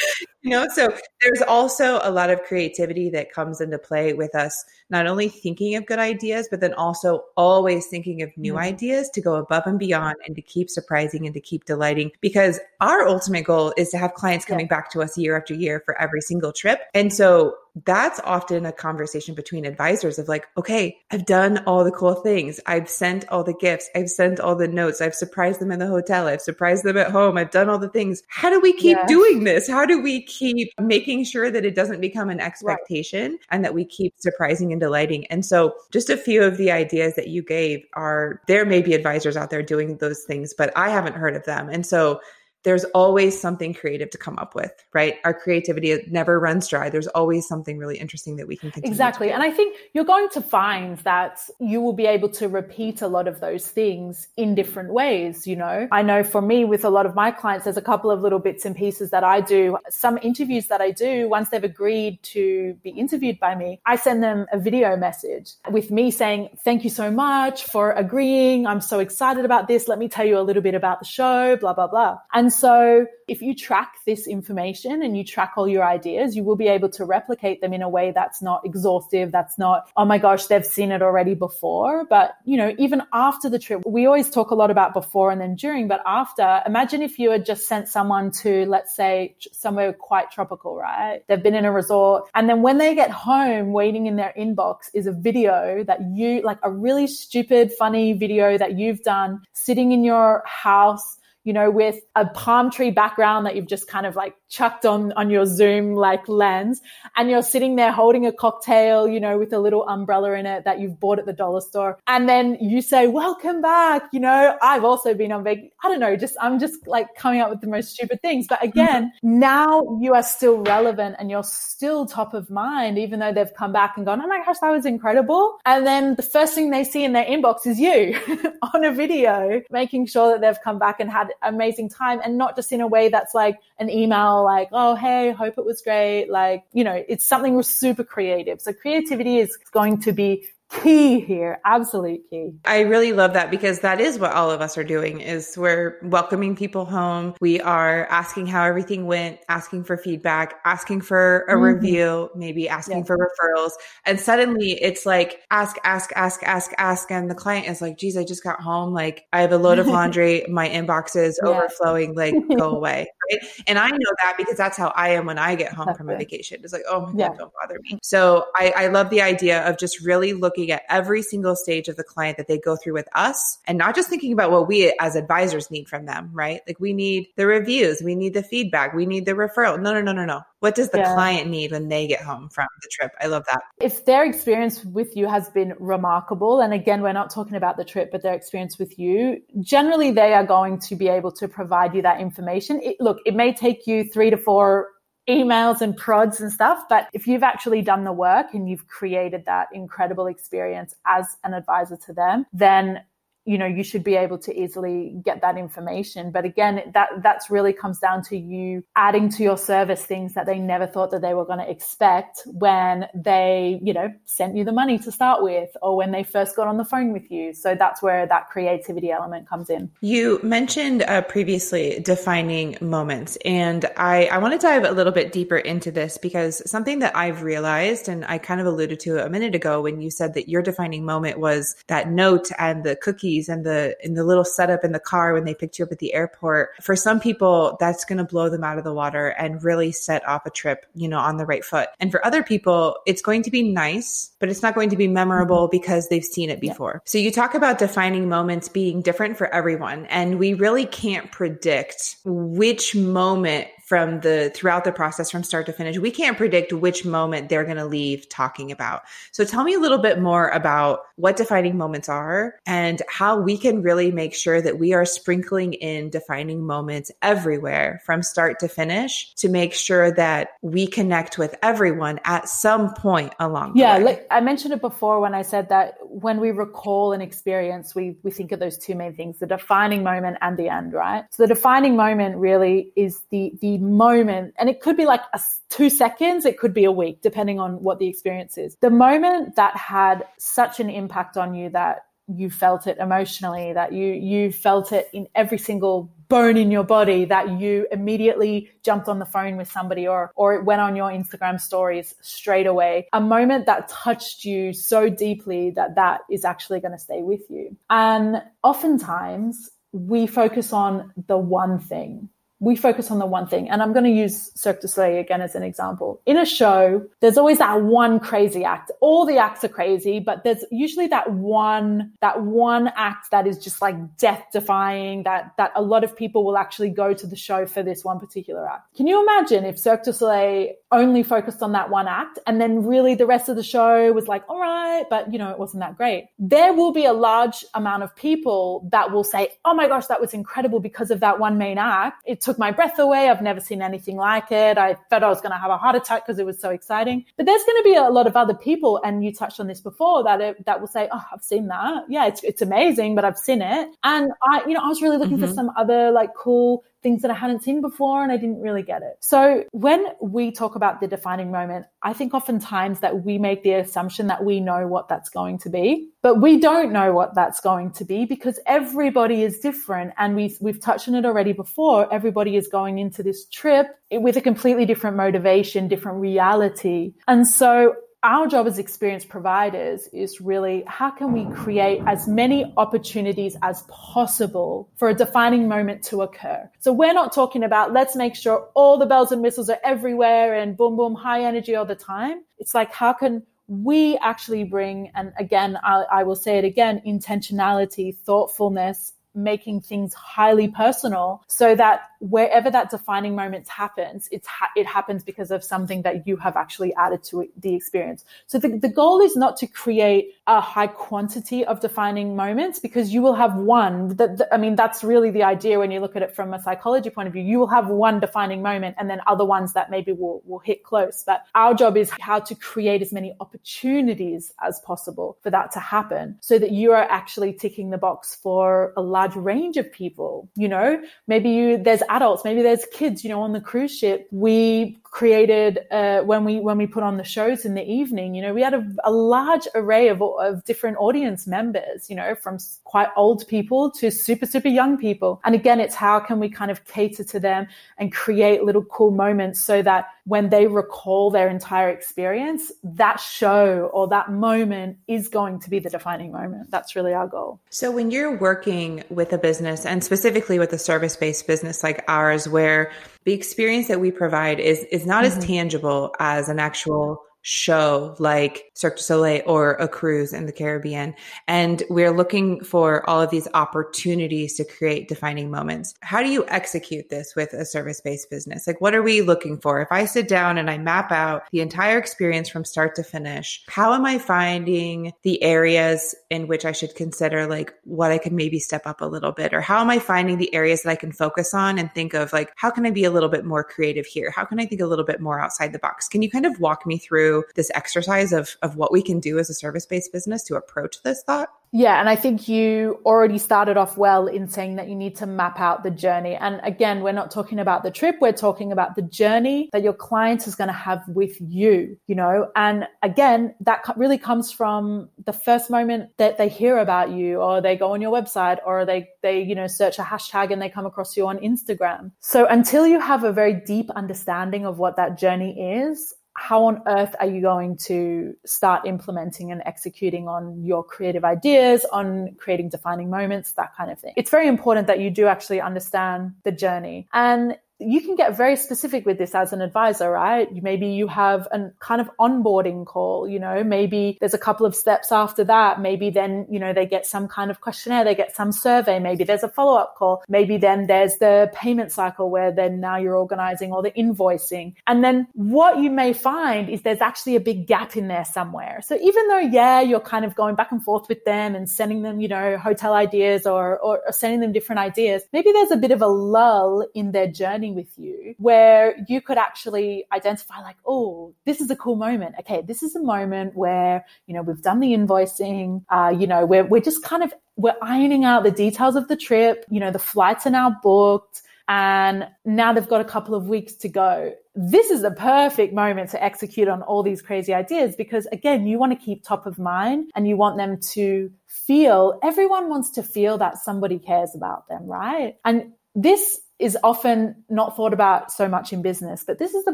you 0.42 0.50
know, 0.52 0.68
so 0.74 0.88
there's 1.22 1.42
also 1.48 2.00
a 2.04 2.12
lot 2.12 2.30
of 2.30 2.42
creativity 2.44 3.10
that 3.10 3.32
comes 3.32 3.62
into 3.62 3.78
play 3.78 4.14
with 4.14 4.36
us 4.36 4.64
not 4.90 5.08
only 5.08 5.30
thinking 5.30 5.76
of 5.76 5.86
good 5.86 6.00
ideas, 6.00 6.48
but 6.50 6.62
then 6.62 6.74
also 6.74 7.24
always 7.38 7.88
thinking 7.88 8.22
of 8.22 8.36
new 8.38 8.54
mm-hmm. 8.54 8.64
ideas 8.64 9.10
to 9.12 9.22
go 9.22 9.36
above 9.36 9.64
and 9.66 9.78
beyond 9.78 10.16
and 10.26 10.36
to 10.36 10.42
keep 10.42 10.70
surprising 10.70 11.26
and 11.26 11.34
to 11.34 11.42
keep 11.42 11.66
delighting. 11.66 12.12
Because 12.22 12.60
our 12.82 13.08
ultimate 13.08 13.44
goal 13.44 13.74
is 13.78 13.90
to 13.90 13.98
have 13.98 14.14
clients 14.14 14.46
coming 14.46 14.66
yeah. 14.66 14.76
back 14.76 14.92
to 14.92 15.02
us 15.02 15.18
year 15.18 15.38
after 15.38 15.54
year 15.54 15.82
for 15.86 16.00
every 16.02 16.22
single 16.22 16.52
trip. 16.52 16.82
And 16.94 17.14
so 17.14 17.56
that's 17.86 18.20
often 18.24 18.66
a 18.66 18.72
conversation 18.72 19.36
between 19.36 19.66
advisors 19.66 20.18
of 20.18 20.28
like, 20.28 20.48
okay, 20.58 20.98
I've 21.12 21.26
done 21.26 21.60
all 21.66 21.84
the 21.84 21.92
cool 21.92 22.16
things. 22.16 22.60
I've 22.66 22.90
sent 22.90 23.28
all 23.30 23.44
the 23.44 23.54
gifts. 23.54 23.90
I've 23.96 24.10
sent 24.10 24.40
all 24.40 24.56
the 24.56 24.68
notes. 24.68 25.02
I've 25.02 25.16
surprised 25.16 25.62
them 25.62 25.72
in 25.72 25.80
the 25.80 25.88
hotel. 25.88 26.28
I've 26.28 26.42
surprised 26.42 26.84
them 26.84 26.98
at 26.98 27.12
home. 27.12 27.38
I've 27.38 27.52
done 27.52 27.70
all 27.70 27.80
the 27.80 27.90
things. 27.90 28.24
How 28.30 28.50
do 28.50 28.60
we 28.60 28.74
keep 28.74 28.98
yes. 28.98 29.08
doing 29.08 29.44
this? 29.44 29.70
How 29.70 29.86
do 29.86 30.02
we 30.02 30.24
keep 30.24 30.72
making 30.82 31.26
sure 31.26 31.52
that 31.52 31.64
it 31.64 31.76
doesn't 31.76 32.02
become 32.02 32.30
an 32.30 32.40
expectation 32.40 33.34
right. 33.34 33.40
and 33.52 33.64
that 33.64 33.76
we 33.76 33.86
keep 33.86 34.16
surprising 34.18 34.74
and 34.74 34.80
and 34.80 34.88
delighting. 34.88 35.26
And 35.28 35.46
so 35.46 35.76
just 35.92 36.10
a 36.10 36.18
few 36.18 36.42
of 36.42 36.58
the 36.58 36.72
ideas 36.72 37.16
that 37.16 37.28
you 37.28 37.44
gave 37.44 37.86
are 37.94 38.42
there 38.48 38.66
may 38.66 38.82
be 38.82 38.94
advisors 38.94 39.36
out 39.36 39.50
there 39.50 39.62
doing 39.62 39.98
those 39.98 40.24
things, 40.24 40.54
but 40.54 40.72
I 40.76 40.90
haven't 40.90 41.16
heard 41.16 41.36
of 41.36 41.44
them. 41.44 41.70
And 41.70 41.86
so 41.86 42.22
there's 42.64 42.84
always 42.86 43.40
something 43.40 43.74
creative 43.74 44.10
to 44.12 44.18
come 44.18 44.38
up 44.38 44.54
with, 44.54 44.72
right? 44.94 45.16
Our 45.24 45.34
creativity 45.34 45.98
never 46.10 46.40
runs 46.40 46.68
dry. 46.68 46.90
There's 46.90 47.08
always 47.08 47.48
something 47.48 47.78
really 47.78 47.98
interesting 47.98 48.36
that 48.38 48.48
we 48.48 48.58
can 48.58 48.72
continue. 48.72 48.92
Exactly. 48.92 49.32
And 49.32 49.42
I 49.42 49.52
think 49.52 49.78
you're 49.94 50.06
going 50.06 50.30
to 50.30 50.42
find 50.42 50.98
that 51.00 51.40
you 51.60 51.80
will 51.80 51.94
be 51.94 52.06
able 52.06 52.30
to 52.30 52.48
repeat 52.48 53.02
a 53.02 53.08
lot 53.08 53.28
of 53.28 53.40
those 53.40 53.68
things 53.68 54.28
in 54.36 54.56
different 54.56 54.94
ways. 54.94 55.48
You 55.48 55.56
know, 55.56 55.88
I 55.92 56.02
know 56.02 56.24
for 56.24 56.42
me, 56.42 56.66
with 56.66 56.84
a 56.84 56.90
lot 56.90 57.06
of 57.06 57.16
my 57.16 57.32
clients, 57.32 57.64
there's 57.64 57.78
a 57.78 57.82
couple 57.82 58.12
of 58.12 58.22
little 58.22 58.40
bits 58.40 58.66
and 58.66 58.76
pieces 58.76 59.12
that 59.12 59.24
I 59.24 59.42
do. 59.42 59.78
Some 59.90 60.20
interviews 60.22 60.68
that 60.68 60.82
I 60.82 60.92
do, 60.92 61.30
once 61.30 61.50
they've 61.50 61.64
agreed 61.64 62.22
to 62.24 62.74
be 62.84 62.90
interviewed 62.90 63.40
by 63.40 63.56
me, 63.56 63.80
I 63.86 63.96
send 63.96 64.22
them 64.22 64.46
a 64.52 64.60
video 64.60 64.98
message 64.98 65.54
with 65.70 65.92
me 65.92 66.12
saying, 66.12 66.50
Thank 66.66 66.84
you 66.84 66.90
so 66.90 67.10
much 67.10 67.64
for 67.64 67.92
agreeing. 67.92 68.68
I'm 68.68 68.82
so 68.82 69.00
excited 69.00 69.46
about 69.46 69.68
this. 69.68 69.88
Let 69.88 69.98
me 69.98 70.10
tell 70.10 70.26
you 70.26 70.38
a 70.38 70.42
little 70.42 70.62
bit 70.62 70.76
about 70.76 71.00
the 71.00 71.06
show, 71.06 71.56
blah, 71.56 71.74
blah, 71.74 71.88
blah. 71.88 72.18
And 72.34 72.49
and 72.50 72.56
so 72.56 73.06
if 73.28 73.44
you 73.44 73.54
track 73.54 73.94
this 74.08 74.26
information 74.26 75.04
and 75.04 75.16
you 75.16 75.24
track 75.24 75.54
all 75.56 75.68
your 75.68 75.86
ideas, 75.86 76.36
you 76.36 76.44
will 76.44 76.56
be 76.56 76.68
able 76.68 76.90
to 76.90 77.06
replicate 77.06 77.62
them 77.62 77.74
in 77.74 77.84
a 77.84 77.88
way 77.88 78.12
that's 78.12 78.42
not 78.42 78.66
exhaustive. 78.66 79.32
That's 79.32 79.60
not, 79.60 79.88
oh 79.96 80.04
my 80.04 80.18
gosh, 80.18 80.48
they've 80.48 80.66
seen 80.66 80.92
it 80.92 81.04
already 81.04 81.36
before. 81.36 82.08
But, 82.10 82.32
you 82.46 82.58
know, 82.58 82.74
even 82.80 83.04
after 83.14 83.52
the 83.52 83.60
trip, 83.60 83.84
we 83.86 84.08
always 84.08 84.32
talk 84.32 84.50
a 84.50 84.56
lot 84.56 84.72
about 84.72 84.96
before 84.96 85.30
and 85.30 85.40
then 85.40 85.54
during, 85.54 85.88
but 85.88 86.02
after, 86.08 86.64
imagine 86.66 87.04
if 87.04 87.20
you 87.20 87.30
had 87.30 87.46
just 87.46 87.68
sent 87.68 87.88
someone 87.88 88.32
to, 88.42 88.66
let's 88.66 88.96
say, 88.96 89.36
somewhere 89.52 89.94
quite 89.94 90.32
tropical, 90.32 90.76
right? 90.76 91.22
They've 91.28 91.44
been 91.44 91.54
in 91.54 91.66
a 91.66 91.72
resort. 91.72 92.32
And 92.34 92.50
then 92.50 92.64
when 92.64 92.80
they 92.80 92.96
get 92.96 93.12
home, 93.12 93.74
waiting 93.74 94.08
in 94.08 94.16
their 94.16 94.34
inbox 94.36 94.86
is 94.96 95.06
a 95.06 95.12
video 95.12 95.84
that 95.84 96.00
you, 96.16 96.42
like 96.42 96.58
a 96.64 96.72
really 96.72 97.06
stupid, 97.06 97.74
funny 97.74 98.14
video 98.14 98.58
that 98.58 98.76
you've 98.76 99.04
done 99.04 99.44
sitting 99.54 99.92
in 99.92 100.04
your 100.04 100.42
house 100.48 101.19
you 101.50 101.54
know, 101.54 101.72
with 101.72 102.00
a 102.16 102.28
palm 102.28 102.70
tree 102.70 102.92
background 102.92 103.44
that 103.48 103.56
you've 103.56 103.66
just 103.66 103.88
kind 103.88 104.06
of 104.06 104.16
like 104.16 104.36
chucked 104.50 104.86
on, 104.86 105.12
on 105.14 105.30
your 105.30 105.46
Zoom 105.46 105.96
like 105.96 106.28
lens. 106.28 106.82
And 107.16 107.30
you're 107.30 107.44
sitting 107.44 107.76
there 107.76 107.92
holding 107.92 108.26
a 108.26 108.32
cocktail, 108.32 109.08
you 109.08 109.20
know, 109.20 109.38
with 109.38 109.54
a 109.54 109.60
little 109.60 109.88
umbrella 109.88 110.34
in 110.34 110.46
it 110.46 110.66
that 110.66 110.80
you've 110.80 111.00
bought 111.00 111.20
at 111.20 111.26
the 111.26 111.34
dollar 111.34 111.62
store. 111.62 112.00
And 112.08 112.28
then 112.28 112.58
you 112.60 112.82
say, 112.82 113.08
welcome 113.08 113.62
back. 113.62 114.04
You 114.12 114.20
know, 114.20 114.58
I've 114.62 114.84
also 114.84 115.14
been 115.14 115.32
on 115.32 115.44
vacation. 115.44 115.72
I 115.84 115.88
don't 115.88 116.00
know, 116.00 116.16
just, 116.16 116.36
I'm 116.42 116.60
just 116.60 116.88
like 116.88 117.16
coming 117.16 117.40
up 117.42 117.50
with 117.50 117.62
the 117.62 117.68
most 117.68 117.94
stupid 117.94 118.22
things. 118.22 118.48
But 118.48 118.60
mm-hmm. 118.60 118.80
again, 118.80 119.14
now 119.24 119.98
you 120.02 120.14
are 120.16 120.24
still 120.24 120.58
relevant 120.64 121.16
and 121.20 121.30
you're 121.30 121.44
still 121.44 122.06
top 122.06 122.34
of 122.34 122.50
mind, 122.50 122.98
even 122.98 123.20
though 123.20 123.32
they've 123.32 123.54
come 123.54 123.72
back 123.72 123.94
and 123.98 124.06
gone, 124.06 124.22
oh 124.22 124.28
my 124.28 124.44
gosh, 124.44 124.58
that 124.62 124.72
was 124.72 124.86
incredible. 124.86 125.58
And 125.66 125.86
then 125.86 126.16
the 126.16 126.24
first 126.24 126.56
thing 126.56 126.72
they 126.72 126.84
see 126.84 127.04
in 127.04 127.14
their 127.14 127.26
inbox 127.26 127.68
is 127.68 127.80
you 127.80 128.20
on 128.74 128.84
a 128.84 128.92
video, 128.92 129.62
making 129.70 130.08
sure 130.08 130.32
that 130.32 130.42
they've 130.42 130.62
come 130.64 130.80
back 130.80 131.00
and 131.00 131.10
had 131.10 131.28
amazing 131.44 131.90
time 131.90 132.20
and 132.24 132.38
not 132.38 132.56
just 132.56 132.72
in 132.72 132.82
a 132.82 132.88
way 132.88 133.10
that's 133.10 133.34
like 133.34 133.58
an 133.78 133.90
email 133.90 134.39
like, 134.44 134.70
oh, 134.72 134.96
hey, 134.96 135.32
hope 135.32 135.58
it 135.58 135.66
was 135.66 135.82
great. 135.82 136.30
Like, 136.30 136.64
you 136.74 136.84
know, 136.84 137.04
it's 137.08 137.26
something 137.26 137.62
super 137.64 138.04
creative. 138.04 138.62
So 138.62 138.74
creativity 138.74 139.38
is 139.38 139.58
going 139.72 140.02
to 140.02 140.12
be 140.12 140.48
key 140.70 141.20
here 141.20 141.60
absolute 141.66 142.22
key. 142.30 142.52
I 142.66 142.82
really 142.82 143.12
love 143.12 143.34
that 143.34 143.50
because 143.50 143.80
that 143.80 144.00
is 144.00 144.20
what 144.20 144.32
all 144.32 144.52
of 144.52 144.62
us 144.62 144.78
are 144.78 144.84
doing 144.84 145.20
is 145.20 145.58
we're 145.58 146.00
welcoming 146.04 146.56
people 146.56 146.86
home. 146.86 147.34
We 147.42 147.60
are 147.60 148.06
asking 148.06 148.48
how 148.48 148.64
everything 148.64 149.08
went 149.08 149.40
asking 149.50 149.86
for 149.86 149.98
feedback 149.98 150.56
asking 150.66 151.02
for 151.02 151.46
a 151.48 151.54
mm-hmm. 151.54 151.62
review 151.62 152.30
maybe 152.36 152.70
asking 152.70 153.06
for 153.06 153.18
referrals. 153.18 153.72
And 154.06 154.20
suddenly 154.20 154.74
it's 154.82 155.06
like 155.06 155.42
ask 155.50 155.78
ask 155.84 156.12
ask 156.16 156.44
ask 156.44 156.72
ask. 156.78 157.10
And 157.10 157.30
the 157.30 157.36
client 157.36 157.68
is 157.68 157.82
like 157.82 157.98
geez 157.98 158.16
i 158.16 158.24
just 158.24 158.44
got 158.44 158.62
home. 158.62 158.94
Like 158.94 159.26
i 159.34 159.42
have 159.42 159.52
a 159.52 159.58
load 159.58 159.80
of 159.80 159.88
laundry. 159.98 160.46
My 160.50 160.70
inbox 160.70 161.16
is 161.16 161.40
yeah. 161.44 161.50
overflowing. 161.50 162.16
Like 162.16 162.36
go 162.58 162.70
away. 162.76 163.08
Right? 163.32 163.40
And 163.68 163.80
i 163.80 163.90
know 163.90 164.12
that 164.22 164.36
because 164.38 164.58
that's 164.58 164.78
how 164.78 164.94
i 164.96 165.10
am 165.10 165.26
when 165.26 165.40
i 165.40 165.56
get 165.56 165.74
home 165.74 165.88
that's 165.88 165.98
from 165.98 166.10
a 166.10 166.18
vacation. 166.18 166.60
It's 166.64 166.74
like 166.74 166.84
oh 166.88 167.08
my 167.08 167.14
yeah. 167.16 167.30
god 167.30 167.38
don't 167.40 167.54
bother 167.60 167.80
me. 167.82 168.00
So 168.04 168.46
I, 168.56 168.74
I 168.76 168.88
love 168.88 169.10
the 169.10 169.22
idea 169.22 169.68
of 169.68 169.78
just 169.78 170.06
really 170.06 170.34
looking 170.34 170.59
looking 170.60 170.72
at 170.72 170.84
every 170.90 171.22
single 171.22 171.56
stage 171.56 171.88
of 171.88 171.96
the 171.96 172.04
client 172.04 172.38
that 172.38 172.48
they 172.48 172.58
go 172.58 172.76
through 172.76 172.94
with 172.94 173.08
us 173.14 173.60
and 173.66 173.78
not 173.78 173.96
just 173.96 174.10
thinking 174.10 174.34
about 174.34 174.52
what 174.52 174.68
we 174.68 174.94
as 175.00 175.16
advisors 175.16 175.72
need 175.72 175.88
from 175.88 176.06
them, 176.06 176.30
right? 176.34 176.62
Like 176.68 176.80
we 176.80 176.94
need 176.94 177.28
the 177.36 177.46
reviews, 177.46 178.02
we 178.04 178.16
need 178.16 178.34
the 178.34 178.44
feedback, 178.44 178.94
we 178.94 179.06
need 179.06 179.26
the 179.26 179.34
referral. 179.34 179.82
No, 179.82 179.94
no, 179.94 180.02
no, 180.02 180.12
no, 180.12 180.26
no. 180.26 180.42
What 180.60 180.76
does 180.76 180.90
the 180.90 180.98
yeah. 180.98 181.14
client 181.14 181.50
need 181.50 181.72
when 181.72 181.88
they 181.88 182.06
get 182.08 182.22
home 182.22 182.50
from 182.50 182.68
the 182.82 182.90
trip? 182.92 183.12
I 183.22 183.28
love 183.28 183.46
that. 183.50 183.62
If 183.80 184.06
their 184.06 184.26
experience 184.26 184.84
with 184.84 185.16
you 185.16 185.28
has 185.28 185.50
been 185.50 185.74
remarkable, 185.80 186.60
and 186.60 186.74
again, 186.74 187.02
we're 187.02 187.14
not 187.14 187.30
talking 187.30 187.56
about 187.56 187.78
the 187.78 187.86
trip, 187.86 188.12
but 188.12 188.22
their 188.24 188.34
experience 188.34 188.78
with 188.78 189.00
you, 189.00 189.42
generally 189.62 190.12
they 190.12 190.34
are 190.34 190.46
going 190.46 190.80
to 190.80 190.96
be 190.96 191.08
able 191.08 191.32
to 191.34 191.48
provide 191.48 191.96
you 191.96 192.02
that 192.02 192.20
information. 192.20 192.82
It, 192.84 192.98
look, 193.00 193.20
it 193.26 193.36
may 193.36 193.54
take 193.54 193.88
you 193.88 194.04
three 194.04 194.30
to 194.30 194.38
four 194.38 194.90
emails 195.30 195.80
and 195.82 195.96
prods 195.96 196.42
and 196.42 196.52
stuff. 196.52 196.84
But 196.90 197.08
if 197.14 197.28
you've 197.28 197.44
actually 197.44 197.82
done 197.82 198.04
the 198.04 198.12
work 198.12 198.48
and 198.54 198.68
you've 198.68 198.88
created 198.88 199.46
that 199.46 199.68
incredible 199.74 200.28
experience 200.28 200.96
as 201.06 201.38
an 201.44 201.54
advisor 201.54 201.98
to 202.08 202.14
them, 202.14 202.46
then 202.52 203.04
you 203.46 203.58
know 203.58 203.66
you 203.66 203.84
should 203.84 204.04
be 204.04 204.16
able 204.16 204.38
to 204.38 204.58
easily 204.60 205.16
get 205.24 205.42
that 205.42 205.58
information. 205.58 206.32
But 206.32 206.46
again 206.46 206.82
that 206.94 207.10
that's 207.24 207.50
really 207.50 207.74
comes 207.74 208.00
down 208.00 208.24
to 208.24 208.38
you 208.38 208.84
adding 208.96 209.30
to 209.30 209.44
your 209.44 209.58
service 209.58 210.06
things 210.06 210.34
that 210.34 210.46
they 210.46 210.60
never 210.60 210.88
thought 210.88 211.12
that 211.12 211.22
they 211.22 211.34
were 211.34 211.46
going 211.46 211.60
to 211.60 211.70
expect 211.70 212.42
when 212.46 213.08
they 213.16 213.80
you 213.84 213.94
know 213.94 214.12
sent 214.26 214.56
you 214.56 214.64
the 214.64 214.72
money 214.72 214.98
to 215.00 215.12
start 215.12 215.44
with 215.44 215.70
or 215.82 215.96
when 215.96 216.12
they 216.12 216.24
first 216.24 216.56
got 216.56 216.68
on 216.68 216.78
the 216.78 216.86
phone 216.86 217.14
with 217.14 217.32
you. 217.32 217.54
So 217.54 217.76
that's 217.76 218.02
where 218.02 218.26
that 218.28 218.50
creativity 218.50 219.12
element 219.12 219.48
comes 219.48 219.70
in. 219.70 219.92
You 220.02 220.40
mentioned 220.44 221.04
uh, 221.04 221.22
previously 221.22 222.00
defining 222.00 222.78
moments 222.82 223.38
and 223.46 223.86
i 223.98 224.26
i 224.26 224.38
want 224.38 224.54
to 224.54 224.60
dive 224.60 224.84
a 224.84 224.92
little 224.92 225.12
bit 225.12 225.32
deeper 225.32 225.58
into 225.58 225.92
this 225.92 226.18
because 226.18 226.62
something 226.70 227.00
that 227.00 227.16
i've 227.16 227.44
realized 227.44 228.08
and 228.08 228.26
i 228.26 228.38
kind 228.38 228.60
of 228.60 228.68
alluded 228.68 229.00
to 229.00 229.24
a 229.24 229.30
minute 229.30 229.56
ago 229.56 229.82
when 229.82 230.02
you 230.02 230.10
said 230.10 230.34
that 230.34 230.50
your 230.50 230.62
defining 230.62 231.06
moment 231.06 231.40
was 231.40 231.76
that 231.88 232.10
note 232.10 232.50
and 232.58 232.84
the 232.84 232.96
cookies 233.30 233.50
and 233.50 233.66
the 233.66 233.96
in 234.04 234.14
the 234.14 234.24
little 234.24 234.44
setup 234.44 234.84
in 234.84 234.92
the 234.92 235.00
car 235.00 235.34
when 235.34 235.46
they 235.46 235.54
picked 235.54 235.80
you 235.80 235.86
up 235.86 235.92
at 235.92 236.00
the 236.00 236.14
airport. 236.14 236.70
For 236.82 236.96
some 236.96 237.20
people, 237.20 237.78
that's 237.80 238.06
going 238.06 238.18
to 238.18 238.24
blow 238.24 238.50
them 238.50 238.64
out 238.64 238.78
of 238.78 238.84
the 238.84 238.94
water 238.94 239.28
and 239.28 239.64
really 239.64 239.92
set 239.92 240.28
off 240.28 240.46
a 240.46 240.50
trip, 240.50 240.86
you 240.96 241.08
know, 241.08 241.20
on 241.20 241.38
the 241.38 241.46
right 241.46 241.64
foot. 241.64 241.90
And 242.00 242.12
for 242.12 242.26
other 242.26 242.44
people, 242.44 242.98
it's 243.06 243.22
going 243.22 243.44
to 243.44 243.52
be 243.52 243.64
nice, 243.64 244.32
but 244.40 244.50
it's 244.50 244.62
not 244.62 244.76
going 244.76 244.90
to 244.90 244.98
be 244.98 245.08
memorable 245.08 245.68
mm-hmm. 245.68 245.78
because 245.78 246.10
they've 246.10 246.24
seen 246.24 246.50
it 246.50 246.60
before. 246.60 247.02
Yeah. 247.06 247.10
So 247.10 247.18
you 247.18 247.32
talk 247.32 247.54
about 247.54 247.80
defining 247.80 248.30
moments 248.30 248.70
being 248.70 249.02
different 249.02 249.38
for 249.38 249.48
everyone, 249.54 250.06
and 250.08 250.40
we 250.40 250.54
really 250.54 250.86
can't 250.86 251.32
predict 251.32 252.18
which 252.26 252.96
moment 252.96 253.68
from 253.90 254.20
the 254.20 254.52
throughout 254.54 254.84
the 254.84 254.92
process 254.92 255.32
from 255.32 255.44
start 255.44 255.66
to 255.66 255.74
finish 255.74 255.98
we 255.98 256.12
can't 256.12 256.38
predict 256.38 256.72
which 256.72 257.04
moment 257.04 257.50
they're 257.50 257.64
going 257.64 257.76
to 257.76 257.86
leave 257.86 258.30
talking 258.30 258.72
about. 258.72 259.02
So 259.32 259.44
tell 259.44 259.64
me 259.64 259.74
a 259.74 259.80
little 259.80 259.98
bit 259.98 260.22
more 260.22 260.50
about 260.50 261.00
what 261.16 261.38
defining 261.38 261.76
moments 261.76 262.08
are 262.08 262.60
and 262.68 263.02
how 263.10 263.40
we 263.40 263.58
can 263.58 263.82
really 263.82 264.12
make 264.12 264.36
sure 264.36 264.62
that 264.62 264.78
we 264.78 264.94
are 264.94 265.06
sprinkling 265.06 265.74
in 265.74 266.12
defining 266.12 266.66
moments 266.66 267.12
everywhere 267.24 268.00
from 268.06 268.22
start 268.22 268.60
to 268.60 268.68
finish 268.68 269.34
to 269.36 269.50
make 269.50 269.74
sure 269.74 270.12
that 270.12 270.50
we 270.62 270.86
connect 270.86 271.40
with 271.40 271.56
everyone 271.64 272.20
at 272.26 272.48
some 272.48 272.94
point 272.94 273.34
along 273.40 273.76
yeah 273.76 273.98
like 273.98 274.28
i 274.30 274.40
mentioned 274.40 274.74
it 274.74 274.82
before 274.82 275.20
when 275.20 275.34
i 275.34 275.42
said 275.42 275.70
that 275.70 275.96
when 276.02 276.40
we 276.40 276.52
recall 276.52 277.14
an 277.14 277.22
experience 277.22 277.96
we 277.96 278.16
we 278.24 278.32
think 278.32 278.52
of 278.52 278.60
those 278.60 278.78
two 278.78 278.96
main 278.96 279.14
things 279.16 279.40
the 279.40 279.48
defining 279.48 280.04
moment 280.04 280.38
and 280.42 280.58
the 280.58 280.70
end 280.70 280.94
right? 281.00 281.26
So 281.32 281.44
the 281.44 281.48
defining 281.48 281.96
moment 281.96 282.38
really 282.38 282.92
is 282.96 283.22
the 283.32 283.54
the 283.62 283.78
moment, 283.80 284.54
and 284.58 284.70
it 284.70 284.82
could 284.82 284.98
be 284.98 285.06
like 285.06 285.22
a, 285.34 285.40
two 285.70 285.90
seconds, 285.90 286.46
it 286.46 286.58
could 286.58 286.74
be 286.74 286.86
a 286.86 286.92
week, 286.92 287.22
depending 287.22 287.60
on 287.60 287.84
what 287.84 288.00
the 288.00 288.08
experience 288.08 288.58
is. 288.58 288.76
The 288.82 288.90
moment 288.90 289.56
that 289.56 289.76
had 289.76 290.26
such 290.38 290.80
an 290.80 290.90
impact 290.90 291.38
on 291.38 291.54
you 291.56 291.70
that 291.70 292.06
you 292.36 292.50
felt 292.50 292.88
it 292.88 292.98
emotionally, 293.00 293.74
that 293.74 293.94
you 293.94 294.14
you 294.14 294.52
felt 294.52 294.92
it 294.92 295.10
in 295.14 295.28
every 295.34 295.58
single 295.58 296.12
bone 296.28 296.58
in 296.58 296.70
your 296.70 296.84
body, 296.84 297.26
that 297.26 297.60
you 297.60 297.88
immediately 297.92 298.70
jumped 298.84 299.08
on 299.08 299.18
the 299.18 299.26
phone 299.26 299.58
with 299.58 299.72
somebody 299.72 300.08
or 300.08 300.32
or 300.36 300.54
it 300.54 300.64
went 300.64 300.82
on 300.82 300.96
your 300.96 301.10
Instagram 301.10 301.60
stories 301.60 302.14
straight 302.22 302.68
away. 302.68 303.08
A 303.14 303.22
moment 303.22 303.66
that 303.66 303.90
touched 303.90 304.46
you 304.46 304.74
so 304.74 305.10
deeply 305.10 305.72
that 305.72 305.96
that 305.96 306.22
is 306.30 306.46
actually 306.46 306.80
going 306.80 306.92
to 306.92 307.00
stay 307.00 307.24
with 307.24 307.42
you. 307.50 307.76
And 307.90 308.44
oftentimes 308.64 309.72
we 309.92 310.28
focus 310.28 310.72
on 310.72 311.12
the 311.28 311.38
one 311.38 311.80
thing 311.80 312.30
we 312.60 312.76
focus 312.76 313.10
on 313.10 313.20
the 313.20 313.26
one 313.26 313.48
thing. 313.48 313.70
And 313.70 313.82
I'm 313.82 313.94
going 313.94 314.06
to 314.06 314.12
use 314.12 314.52
Cirque 314.60 314.82
du 314.82 314.88
Soleil 314.88 315.20
again 315.20 315.42
as 315.42 315.56
an 315.56 315.64
example. 315.64 316.22
In 316.26 316.38
a 316.38 316.46
show, 316.46 317.06
there's 317.22 317.38
always 317.38 317.60
that 317.60 317.82
one 317.82 318.20
crazy 318.20 318.64
act. 318.64 318.92
All 319.00 319.26
the 319.26 319.38
acts 319.38 319.64
are 319.64 319.70
crazy, 319.70 320.20
but 320.20 320.44
there's 320.44 320.64
usually 320.72 321.08
that 321.08 321.32
one, 321.32 322.12
that 322.22 322.44
one 322.44 322.92
act 322.96 323.32
that 323.32 323.48
is 323.48 323.58
just 323.58 323.82
like 323.82 324.18
death 324.18 324.44
defying 324.52 325.24
that, 325.24 325.54
that 325.58 325.72
a 325.76 325.82
lot 325.82 326.04
of 326.04 326.16
people 326.16 326.44
will 326.44 326.58
actually 326.58 326.90
go 326.90 327.14
to 327.14 327.26
the 327.26 327.36
show 327.36 327.66
for 327.66 327.82
this 327.82 328.04
one 328.04 328.20
particular 328.20 328.68
act. 328.68 328.94
Can 328.96 329.08
you 329.08 329.22
imagine 329.22 329.66
if 329.66 329.80
Cirque 329.80 330.04
du 330.04 330.14
Soleil 330.14 330.74
only 330.92 331.24
focused 331.24 331.62
on 331.62 331.72
that 331.72 331.90
one 331.90 332.08
act 332.08 332.40
and 332.46 332.60
then 332.60 332.84
really 332.86 333.16
the 333.16 333.26
rest 333.26 333.48
of 333.48 333.56
the 333.56 333.64
show 333.64 334.12
was 334.12 334.28
like, 334.28 334.44
all 334.50 334.60
right, 334.60 335.06
but 335.10 335.32
you 335.32 335.40
know, 335.40 335.52
it 335.52 335.60
wasn't 335.60 335.80
that 335.80 335.96
great. 335.96 336.28
There 336.40 336.74
will 336.74 336.92
be 336.92 337.06
a 337.06 337.14
large 337.14 337.64
amount 337.74 338.04
of 338.04 338.14
people 338.16 338.88
that 338.92 339.12
will 339.12 339.24
say, 339.24 339.50
oh 339.66 339.74
my 339.74 339.88
gosh, 339.88 340.08
that 340.08 340.20
was 340.20 340.34
incredible 340.34 340.80
because 340.80 341.12
of 341.12 341.20
that 341.22 341.40
one 341.40 341.58
main 341.58 341.78
act. 341.78 342.22
It 342.26 342.42
took 342.50 342.58
my 342.58 342.72
breath 342.72 342.98
away. 342.98 343.30
I've 343.30 343.44
never 343.44 343.60
seen 343.60 343.80
anything 343.84 344.18
like 344.18 344.52
it. 344.52 344.76
I 344.80 344.96
thought 345.10 345.24
I 345.24 345.30
was 345.30 345.40
going 345.40 345.52
to 345.52 345.58
have 345.58 345.70
a 345.70 345.78
heart 345.78 345.96
attack 345.96 346.26
because 346.26 346.40
it 346.40 346.48
was 346.48 346.60
so 346.60 346.72
exciting. 346.72 347.24
But 347.38 347.46
there's 347.46 347.64
going 347.64 347.78
to 347.78 347.84
be 347.84 347.96
a 347.96 348.10
lot 348.10 348.26
of 348.26 348.36
other 348.36 348.56
people, 348.56 349.00
and 349.04 349.24
you 349.24 349.32
touched 349.32 349.60
on 349.60 349.68
this 349.68 349.82
before, 349.82 350.24
that 350.24 350.42
it, 350.42 350.66
that 350.66 350.80
will 350.80 350.88
say, 350.88 351.08
"Oh, 351.12 351.24
I've 351.32 351.44
seen 351.44 351.68
that. 351.68 352.06
Yeah, 352.10 352.26
it's 352.26 352.44
it's 352.44 352.64
amazing, 352.64 353.14
but 353.14 353.24
I've 353.24 353.38
seen 353.38 353.62
it." 353.62 353.90
And 354.04 354.32
I, 354.44 354.64
you 354.66 354.74
know, 354.74 354.82
I 354.84 354.88
was 354.88 355.00
really 355.04 355.18
looking 355.18 355.38
mm-hmm. 355.38 355.46
for 355.46 355.54
some 355.54 355.72
other 355.78 356.10
like 356.10 356.34
cool 356.36 356.84
things 357.02 357.22
that 357.22 357.32
I 357.32 357.34
hadn't 357.34 357.64
seen 357.64 357.82
before 357.82 358.24
and 358.24 358.32
I 358.32 358.38
didn't 358.38 358.62
really 358.62 358.84
get 358.84 359.02
it. 359.02 359.18
So 359.20 359.64
when 359.72 360.06
we 360.22 360.52
talk 360.52 360.76
about 360.76 361.00
the 361.00 361.08
defining 361.08 361.52
moment, 361.52 361.86
I 362.02 362.14
think 362.14 362.34
oftentimes 362.34 363.00
that 363.00 363.24
we 363.24 363.38
make 363.38 363.64
the 363.64 363.74
assumption 363.74 364.28
that 364.28 364.44
we 364.44 364.60
know 364.60 364.88
what 364.88 365.08
that's 365.08 365.30
going 365.30 365.60
to 365.60 365.70
be, 365.70 366.10
but 366.22 366.42
we 366.42 366.60
don't 366.60 366.92
know 366.92 367.14
what 367.14 367.36
that's 367.36 367.60
going 367.60 367.92
to 367.92 368.06
be 368.06 368.26
because 368.26 368.60
everybody 368.66 369.44
is 369.44 369.60
different. 369.60 370.14
And 370.18 370.36
we, 370.36 370.56
we've 370.60 370.80
touched 370.80 371.08
on 371.08 371.16
it 371.16 371.26
already 371.26 371.54
before. 371.54 372.12
Everybody 372.14 372.56
is 372.56 372.68
going 372.68 373.00
into 373.00 373.24
this 373.24 373.46
trip 373.46 373.88
with 374.12 374.36
a 374.38 374.42
completely 374.42 374.86
different 374.86 375.16
motivation, 375.16 375.88
different 375.88 376.20
reality. 376.20 377.14
And 377.28 377.48
so 377.48 377.96
our 378.24 378.48
job 378.48 378.68
as 378.68 378.78
experience 378.80 379.24
providers 379.24 380.08
is 380.12 380.42
really 380.42 380.84
how 380.88 381.10
can 381.10 381.32
we 381.32 381.46
create 381.56 382.02
as 382.06 382.28
many 382.28 382.74
opportunities 382.76 383.56
as 383.62 383.84
possible 383.88 384.90
for 384.98 385.10
a 385.10 385.14
defining 385.14 385.70
moment 385.70 386.04
to 386.04 386.22
occur? 386.22 386.70
So 386.82 386.92
we're 386.92 387.14
not 387.14 387.32
talking 387.32 387.64
about 387.64 387.94
let's 387.94 388.16
make 388.16 388.36
sure 388.36 388.68
all 388.74 388.98
the 388.98 389.06
bells 389.06 389.32
and 389.32 389.42
whistles 389.42 389.70
are 389.70 389.80
everywhere 389.84 390.56
and 390.56 390.76
boom, 390.76 390.98
boom, 390.98 391.16
high 391.16 391.46
energy 391.46 391.76
all 391.76 391.86
the 391.86 391.96
time. 391.96 392.44
It's 392.58 392.76
like, 392.76 392.92
how 392.92 393.14
can 393.14 393.44
we 393.68 394.18
actually 394.18 394.64
bring, 394.64 395.12
and 395.16 395.32
again, 395.38 395.78
I, 395.84 396.04
I 396.12 396.24
will 396.24 396.36
say 396.36 396.58
it 396.58 396.66
again, 396.66 397.02
intentionality, 397.06 398.18
thoughtfulness, 398.18 399.14
making 399.44 399.82
things 399.82 400.14
highly 400.14 400.68
personal 400.68 401.44
so 401.48 401.76
that 401.76 402.02
wherever 402.20 402.70
that 402.70 402.90
defining 402.90 403.36
moment 403.36 403.68
happens, 403.68 404.28
it's 404.32 404.48
ha- 404.48 404.72
it 404.76 404.86
happens 404.86 405.24
because 405.24 405.52
of 405.52 405.64
something 405.64 406.02
that 406.02 406.28
you 406.28 406.36
have 406.38 406.56
actually 406.56 406.94
added 406.96 407.24
to 407.24 407.42
it, 407.42 407.62
the 407.62 407.74
experience. 407.76 408.26
So 408.48 408.60
the, 408.60 408.78
the 408.78 408.90
goal 408.90 409.22
is 409.22 409.36
not 409.36 409.58
to 409.58 409.68
create 409.68 410.36
a 410.48 410.60
high 410.60 410.88
quantity 410.88 411.66
of 411.66 411.80
defining 411.80 412.36
moments 412.36 412.80
because 412.80 413.14
you 413.14 413.22
will 413.22 413.36
have 413.36 413.56
one 413.56 414.16
that, 414.18 414.48
I 414.52 414.58
mean, 414.58 414.76
that's 414.76 415.04
really 415.04 415.32
the 415.32 415.44
idea 415.44 415.80
when 415.80 415.92
you 415.92 416.00
look 416.00 416.16
at 416.16 416.22
it 416.22 416.36
from 416.36 416.54
a 416.54 416.62
psychology 416.62 417.10
point 417.10 417.28
of 417.28 417.34
view. 417.34 417.44
You 417.44 417.60
will 417.60 417.68
have 417.68 417.88
one 417.88 418.20
defining 418.20 418.62
moment 418.62 418.96
and 419.00 419.10
then 419.10 419.22
other 419.28 419.46
ones 419.46 419.74
that 419.74 419.90
maybe 419.90 420.12
will, 420.12 420.42
will 420.46 420.60
hit 420.60 420.84
close. 420.84 421.24
But 421.26 421.46
our 421.56 421.74
job 421.74 421.96
is 421.96 422.12
how 422.20 422.40
to 422.40 422.56
create 422.56 423.02
as 423.02 423.14
many 423.14 423.36
opportunities 423.40 424.52
as 424.62 424.80
possible 424.82 425.38
for 425.42 425.50
that 425.52 425.72
to 425.72 425.80
happen 425.80 426.38
so 426.42 426.60
that 426.60 426.72
you 426.72 426.92
are 426.92 427.04
actually 427.04 427.54
ticking 427.54 427.90
the 427.90 427.98
box 427.98 428.36
for 428.36 428.94
a 428.98 429.02
large 429.02 429.29
range 429.36 429.78
of 429.78 429.92
people. 429.92 430.50
You 430.56 430.68
know, 430.68 431.02
maybe 431.28 431.50
you, 431.50 431.78
there's 431.78 432.02
adults, 432.10 432.44
maybe 432.44 432.62
there's 432.62 432.86
kids, 432.94 433.24
you 433.24 433.30
know, 433.30 433.42
on 433.42 433.54
the 433.54 433.62
cruise 433.62 433.98
ship. 433.98 434.28
We 434.32 435.00
created, 435.12 435.80
uh, 435.92 436.22
when 436.22 436.44
we, 436.44 436.60
when 436.60 436.78
we 436.78 436.86
put 436.86 437.04
on 437.04 437.18
the 437.18 437.24
shows 437.24 437.66
in 437.66 437.74
the 437.74 437.84
evening, 437.84 438.36
you 438.36 438.42
know, 438.42 438.54
we 438.54 438.62
had 438.62 438.74
a, 438.74 438.86
a 439.04 439.12
large 439.12 439.68
array 439.74 440.08
of, 440.08 440.22
of 440.22 440.64
different 440.66 440.98
audience 440.98 441.48
members, 441.48 442.10
you 442.10 442.16
know, 442.16 442.36
from 442.36 442.58
quite 442.84 443.08
old 443.16 443.48
people 443.48 443.90
to 443.92 444.12
super, 444.12 444.46
super 444.46 444.68
young 444.68 444.98
people. 444.98 445.42
And 445.44 445.56
again, 445.56 445.80
it's 445.80 445.96
how 445.96 446.20
can 446.20 446.40
we 446.40 446.50
kind 446.50 446.70
of 446.70 446.86
cater 446.86 447.24
to 447.24 447.40
them 447.40 447.68
and 447.98 448.12
create 448.12 448.64
little 448.64 448.84
cool 448.84 449.12
moments 449.12 449.60
so 449.60 449.82
that 449.82 450.06
when 450.26 450.50
they 450.50 450.68
recall 450.68 451.32
their 451.32 451.50
entire 451.50 451.90
experience, 451.90 452.72
that 452.84 453.20
show 453.20 453.90
or 453.94 454.08
that 454.10 454.32
moment 454.32 454.98
is 455.08 455.28
going 455.28 455.60
to 455.60 455.70
be 455.72 455.80
the 455.80 455.90
defining 455.90 456.32
moment. 456.32 456.70
That's 456.70 456.96
really 456.96 457.14
our 457.14 457.28
goal. 457.28 457.60
So 457.72 457.90
when 457.90 458.12
you're 458.12 458.38
working 458.38 459.04
with 459.10 459.34
a 459.34 459.40
business 459.40 459.88
and 459.88 460.04
specifically 460.04 460.60
with 460.60 460.72
a 460.72 460.78
service-based 460.78 461.48
business 461.48 461.84
like 461.84 462.04
ours, 462.08 462.48
where 462.48 462.92
the 463.30 463.36
experience 463.36 463.88
that 463.90 464.02
we 464.02 464.10
provide 464.10 464.60
is, 464.60 464.86
is 464.86 465.06
not 465.06 465.24
mm-hmm. 465.24 465.38
as 465.38 465.46
tangible 465.46 466.16
as 466.20 466.50
an 466.50 466.58
actual 466.58 467.22
show 467.42 468.16
like 468.20 468.72
Cirque 468.74 468.98
du 468.98 469.04
Soleil 469.04 469.42
or 469.46 469.72
a 469.74 469.88
cruise 469.88 470.34
in 470.34 470.46
the 470.46 470.52
Caribbean. 470.52 471.14
And 471.48 471.84
we're 471.90 472.12
looking 472.12 472.64
for 472.64 473.08
all 473.10 473.22
of 473.22 473.30
these 473.30 473.48
opportunities 473.54 474.56
to 474.56 474.66
create 474.66 475.08
defining 475.08 475.50
moments. 475.50 475.94
How 476.02 476.22
do 476.22 476.30
you 476.30 476.46
execute 476.48 477.10
this 477.10 477.36
with 477.36 477.54
a 477.54 477.66
service 477.66 478.02
based 478.02 478.30
business? 478.30 478.68
Like, 478.68 478.82
what 478.82 478.94
are 478.94 479.02
we 479.02 479.22
looking 479.22 479.58
for? 479.60 479.82
If 479.82 479.92
I 479.92 480.06
sit 480.06 480.28
down 480.28 480.58
and 480.58 480.70
I 480.70 480.78
map 480.78 481.12
out 481.12 481.44
the 481.52 481.62
entire 481.62 481.98
experience 481.98 482.50
from 482.50 482.66
start 482.66 482.96
to 482.96 483.04
finish, 483.04 483.64
how 483.68 483.94
am 483.94 484.06
I 484.06 484.18
finding 484.18 485.14
the 485.24 485.42
areas 485.42 486.16
in 486.30 486.48
which 486.48 486.66
I 486.66 486.72
should 486.72 486.96
consider 486.96 487.48
like 487.48 487.74
what 487.84 488.12
I 488.12 488.18
could 488.18 488.34
maybe 488.34 488.60
step 488.60 488.86
up 488.86 489.02
a 489.02 489.06
little 489.06 489.32
bit? 489.32 489.54
Or 489.54 489.62
how 489.62 489.80
am 489.80 489.90
I 489.90 490.00
finding 490.00 490.38
the 490.38 490.54
areas 490.54 490.84
that 490.84 490.92
I 490.92 490.96
can 490.96 491.12
focus 491.12 491.54
on 491.54 491.80
and 491.80 491.94
think 491.94 492.14
of 492.14 492.34
like, 492.34 492.52
how 492.56 492.70
can 492.70 492.86
I 492.86 492.92
be 492.92 493.06
a 493.06 493.12
little 493.12 493.30
bit 493.30 493.46
more 493.46 493.64
creative 493.64 494.06
here? 494.06 494.32
How 494.32 494.46
can 494.46 494.60
I 494.60 494.66
think 494.66 494.82
a 494.82 494.88
little 494.88 495.06
bit 495.06 495.22
more 495.22 495.40
outside 495.40 495.74
the 495.74 495.80
box? 495.80 496.08
Can 496.08 496.22
you 496.22 496.30
kind 496.30 496.46
of 496.46 496.60
walk 496.60 496.86
me 496.86 496.98
through? 496.98 497.29
Through 497.30 497.44
this 497.56 497.72
exercise 497.76 498.34
of, 498.34 498.58
of 498.62 498.76
what 498.76 498.92
we 498.92 499.02
can 499.02 499.20
do 499.20 499.40
as 499.40 499.50
a 499.50 499.54
service 499.54 499.86
based 499.86 500.12
business 500.12 500.44
to 500.46 500.56
approach 500.56 501.02
this 501.04 501.24
thought? 501.24 501.50
Yeah, 501.72 502.00
and 502.00 502.10
I 502.10 502.16
think 502.16 502.48
you 502.48 503.00
already 503.06 503.38
started 503.38 503.78
off 503.78 503.96
well 503.96 504.26
in 504.26 504.48
saying 504.48 504.78
that 504.78 504.90
you 504.90 504.96
need 504.96 505.16
to 505.18 505.28
map 505.28 505.60
out 505.60 505.84
the 505.84 505.92
journey. 505.92 506.34
And 506.34 506.60
again, 506.64 507.04
we're 507.04 507.14
not 507.14 507.30
talking 507.30 507.60
about 507.60 507.84
the 507.84 507.92
trip, 507.92 508.16
we're 508.20 508.32
talking 508.32 508.72
about 508.72 508.96
the 508.96 509.04
journey 509.04 509.70
that 509.72 509.84
your 509.84 509.94
client 509.94 510.48
is 510.48 510.56
going 510.56 510.70
to 510.70 510.74
have 510.74 511.08
with 511.08 511.38
you, 511.40 511.96
you 512.08 512.16
know? 512.16 512.50
And 512.56 512.88
again, 513.04 513.54
that 513.62 513.84
really 513.96 514.18
comes 514.18 514.52
from 514.52 515.10
the 515.26 515.34
first 515.34 515.70
moment 515.70 516.10
that 516.18 516.40
they 516.40 516.50
hear 516.50 516.80
about 516.80 517.12
you 517.12 517.38
or 517.38 517.62
they 517.62 517.76
go 517.76 517.94
on 517.94 518.02
your 518.02 518.12
website 518.12 518.58
or 518.66 518.84
they 518.84 519.10
they, 519.22 519.42
you 519.42 519.54
know, 519.54 519.68
search 519.68 520.00
a 520.00 520.04
hashtag 520.04 520.52
and 520.52 520.60
they 520.60 520.70
come 520.70 520.88
across 520.88 521.16
you 521.16 521.28
on 521.28 521.38
Instagram. 521.38 522.12
So 522.20 522.48
until 522.48 522.88
you 522.88 523.00
have 523.00 523.24
a 523.24 523.32
very 523.32 523.54
deep 523.54 523.92
understanding 523.92 524.66
of 524.66 524.80
what 524.80 524.96
that 524.96 525.20
journey 525.20 525.78
is, 525.78 526.16
how 526.40 526.64
on 526.64 526.82
earth 526.88 527.16
are 527.20 527.28
you 527.28 527.42
going 527.42 527.76
to 527.76 528.34
start 528.46 528.88
implementing 528.88 529.52
and 529.52 529.62
executing 529.66 530.30
on 530.30 530.64
your 530.64 530.84
creative 530.86 531.26
ideas, 531.26 531.86
on 531.92 532.34
creating 532.38 532.70
defining 532.70 533.10
moments, 533.10 533.52
that 533.54 533.76
kind 533.76 533.92
of 533.92 534.00
thing? 534.00 534.14
It's 534.16 534.32
very 534.32 534.48
important 534.48 534.88
that 534.88 535.00
you 535.02 535.10
do 535.10 535.28
actually 535.28 535.60
understand 535.60 536.34
the 536.44 536.54
journey. 536.54 537.10
And 537.12 537.58
you 537.80 538.02
can 538.02 538.16
get 538.16 538.36
very 538.36 538.58
specific 538.58 539.06
with 539.06 539.18
this 539.18 539.34
as 539.34 539.54
an 539.54 539.62
advisor, 539.62 540.12
right? 540.12 540.48
Maybe 540.62 540.88
you 540.88 541.08
have 541.08 541.48
a 541.52 541.72
kind 541.80 542.02
of 542.02 542.10
onboarding 542.20 542.86
call, 542.86 543.28
you 543.28 543.40
know, 543.40 543.64
maybe 543.64 544.18
there's 544.20 544.34
a 544.34 544.40
couple 544.40 544.66
of 544.66 544.76
steps 544.76 545.12
after 545.12 545.46
that. 545.46 545.80
Maybe 545.80 546.10
then, 546.10 546.46
you 546.50 546.60
know, 546.60 546.74
they 546.74 546.86
get 546.86 547.06
some 547.06 547.30
kind 547.30 547.50
of 547.50 547.62
questionnaire, 547.62 548.04
they 548.04 548.16
get 548.16 548.36
some 548.36 548.52
survey. 548.52 549.00
Maybe 549.00 549.24
there's 549.24 549.44
a 549.44 549.50
follow 549.50 549.78
up 549.78 549.96
call. 549.96 550.24
Maybe 550.28 550.58
then 550.58 550.88
there's 550.88 551.18
the 551.18 551.50
payment 551.54 551.94
cycle 551.94 552.30
where 552.30 552.52
then 552.52 552.82
now 552.82 552.98
you're 552.98 553.16
organizing 553.16 553.72
all 553.72 553.82
the 553.82 553.92
invoicing. 553.92 554.76
And 554.86 555.02
then 555.02 555.28
what 555.34 555.80
you 555.80 555.90
may 555.90 556.12
find 556.12 556.70
is 556.70 556.82
there's 556.82 557.02
actually 557.02 557.38
a 557.38 557.40
big 557.40 557.66
gap 557.66 557.96
in 557.96 558.10
there 558.10 558.26
somewhere. 558.26 558.82
So 558.84 558.98
even 559.02 559.28
though, 559.30 559.40
yeah, 559.40 559.80
you're 559.80 560.02
kind 560.02 560.26
of 560.26 560.36
going 560.36 560.56
back 560.56 560.74
and 560.74 560.84
forth 560.84 561.08
with 561.08 561.24
them 561.24 561.56
and 561.56 561.70
sending 561.70 562.02
them, 562.02 562.20
you 562.20 562.28
know, 562.28 562.58
hotel 562.58 562.94
ideas 562.94 563.46
or, 563.46 563.80
or, 563.80 564.02
or 564.06 564.12
sending 564.12 564.42
them 564.42 564.52
different 564.52 564.80
ideas, 564.80 565.24
maybe 565.32 565.54
there's 565.54 565.72
a 565.72 565.78
bit 565.78 565.92
of 565.92 566.02
a 566.02 566.08
lull 566.08 566.86
in 566.94 567.14
their 567.14 567.28
journey 567.28 567.69
with 567.76 567.98
you 567.98 568.36
where 568.38 568.96
you 569.08 569.22
could 569.22 569.38
actually 569.38 570.06
identify 570.12 570.62
like, 570.62 570.78
oh, 570.86 571.34
this 571.46 571.62
is 571.62 571.70
a 571.70 571.76
cool 571.76 571.96
moment. 571.96 572.36
Okay, 572.40 572.62
this 572.66 572.84
is 572.84 572.96
a 572.96 573.02
moment 573.02 573.56
where, 573.56 574.06
you 574.28 574.34
know, 574.34 574.42
we've 574.42 574.62
done 574.62 574.80
the 574.80 574.94
invoicing, 574.94 575.84
uh, 575.90 576.14
you 576.16 576.28
know, 576.28 576.46
we're, 576.46 576.66
we're 576.66 576.82
just 576.82 577.04
kind 577.04 577.24
of, 577.24 577.34
we're 577.56 577.76
ironing 577.82 578.26
out 578.26 578.44
the 578.44 578.52
details 578.52 578.96
of 578.96 579.08
the 579.08 579.16
trip. 579.16 579.66
You 579.70 579.80
know, 579.80 579.92
the 579.92 580.00
flights 580.00 580.46
are 580.46 580.52
now 580.52 580.78
booked. 580.82 581.42
and 581.70 582.28
now 582.46 582.74
they've 582.74 582.90
got 582.90 583.00
a 583.00 583.06
couple 583.06 583.36
of 583.36 583.48
weeks 583.48 583.74
to 583.74 583.88
go. 583.88 584.34
This 584.56 584.90
is 584.90 585.04
a 585.04 585.12
perfect 585.12 585.72
moment 585.72 586.10
to 586.10 586.24
execute 586.24 586.68
on 586.68 586.82
all 586.82 587.04
these 587.04 587.22
crazy 587.22 587.54
ideas 587.54 587.96
because 587.96 588.26
again, 588.32 588.66
you 588.66 588.80
want 588.80 588.92
to 588.92 589.06
keep 589.06 589.24
top 589.24 589.46
of 589.46 589.60
mind 589.60 590.10
and 590.16 590.28
you 590.28 590.36
want 590.36 590.58
them 590.58 590.80
to 590.94 591.32
feel, 591.46 592.20
everyone 592.24 592.70
wants 592.70 592.90
to 592.92 593.04
feel 593.04 593.38
that 593.38 593.60
somebody 593.60 594.00
cares 594.00 594.34
about 594.36 594.68
them, 594.68 594.88
right? 594.88 595.36
And 595.46 595.74
this 595.94 596.40
is 596.60 596.78
often 596.84 597.36
not 597.50 597.76
thought 597.76 597.94
about 597.94 598.32
so 598.32 598.48
much 598.48 598.74
in 598.74 598.82
business, 598.82 599.24
but 599.26 599.40
this 599.40 599.54
is 599.54 599.64
the 599.64 599.74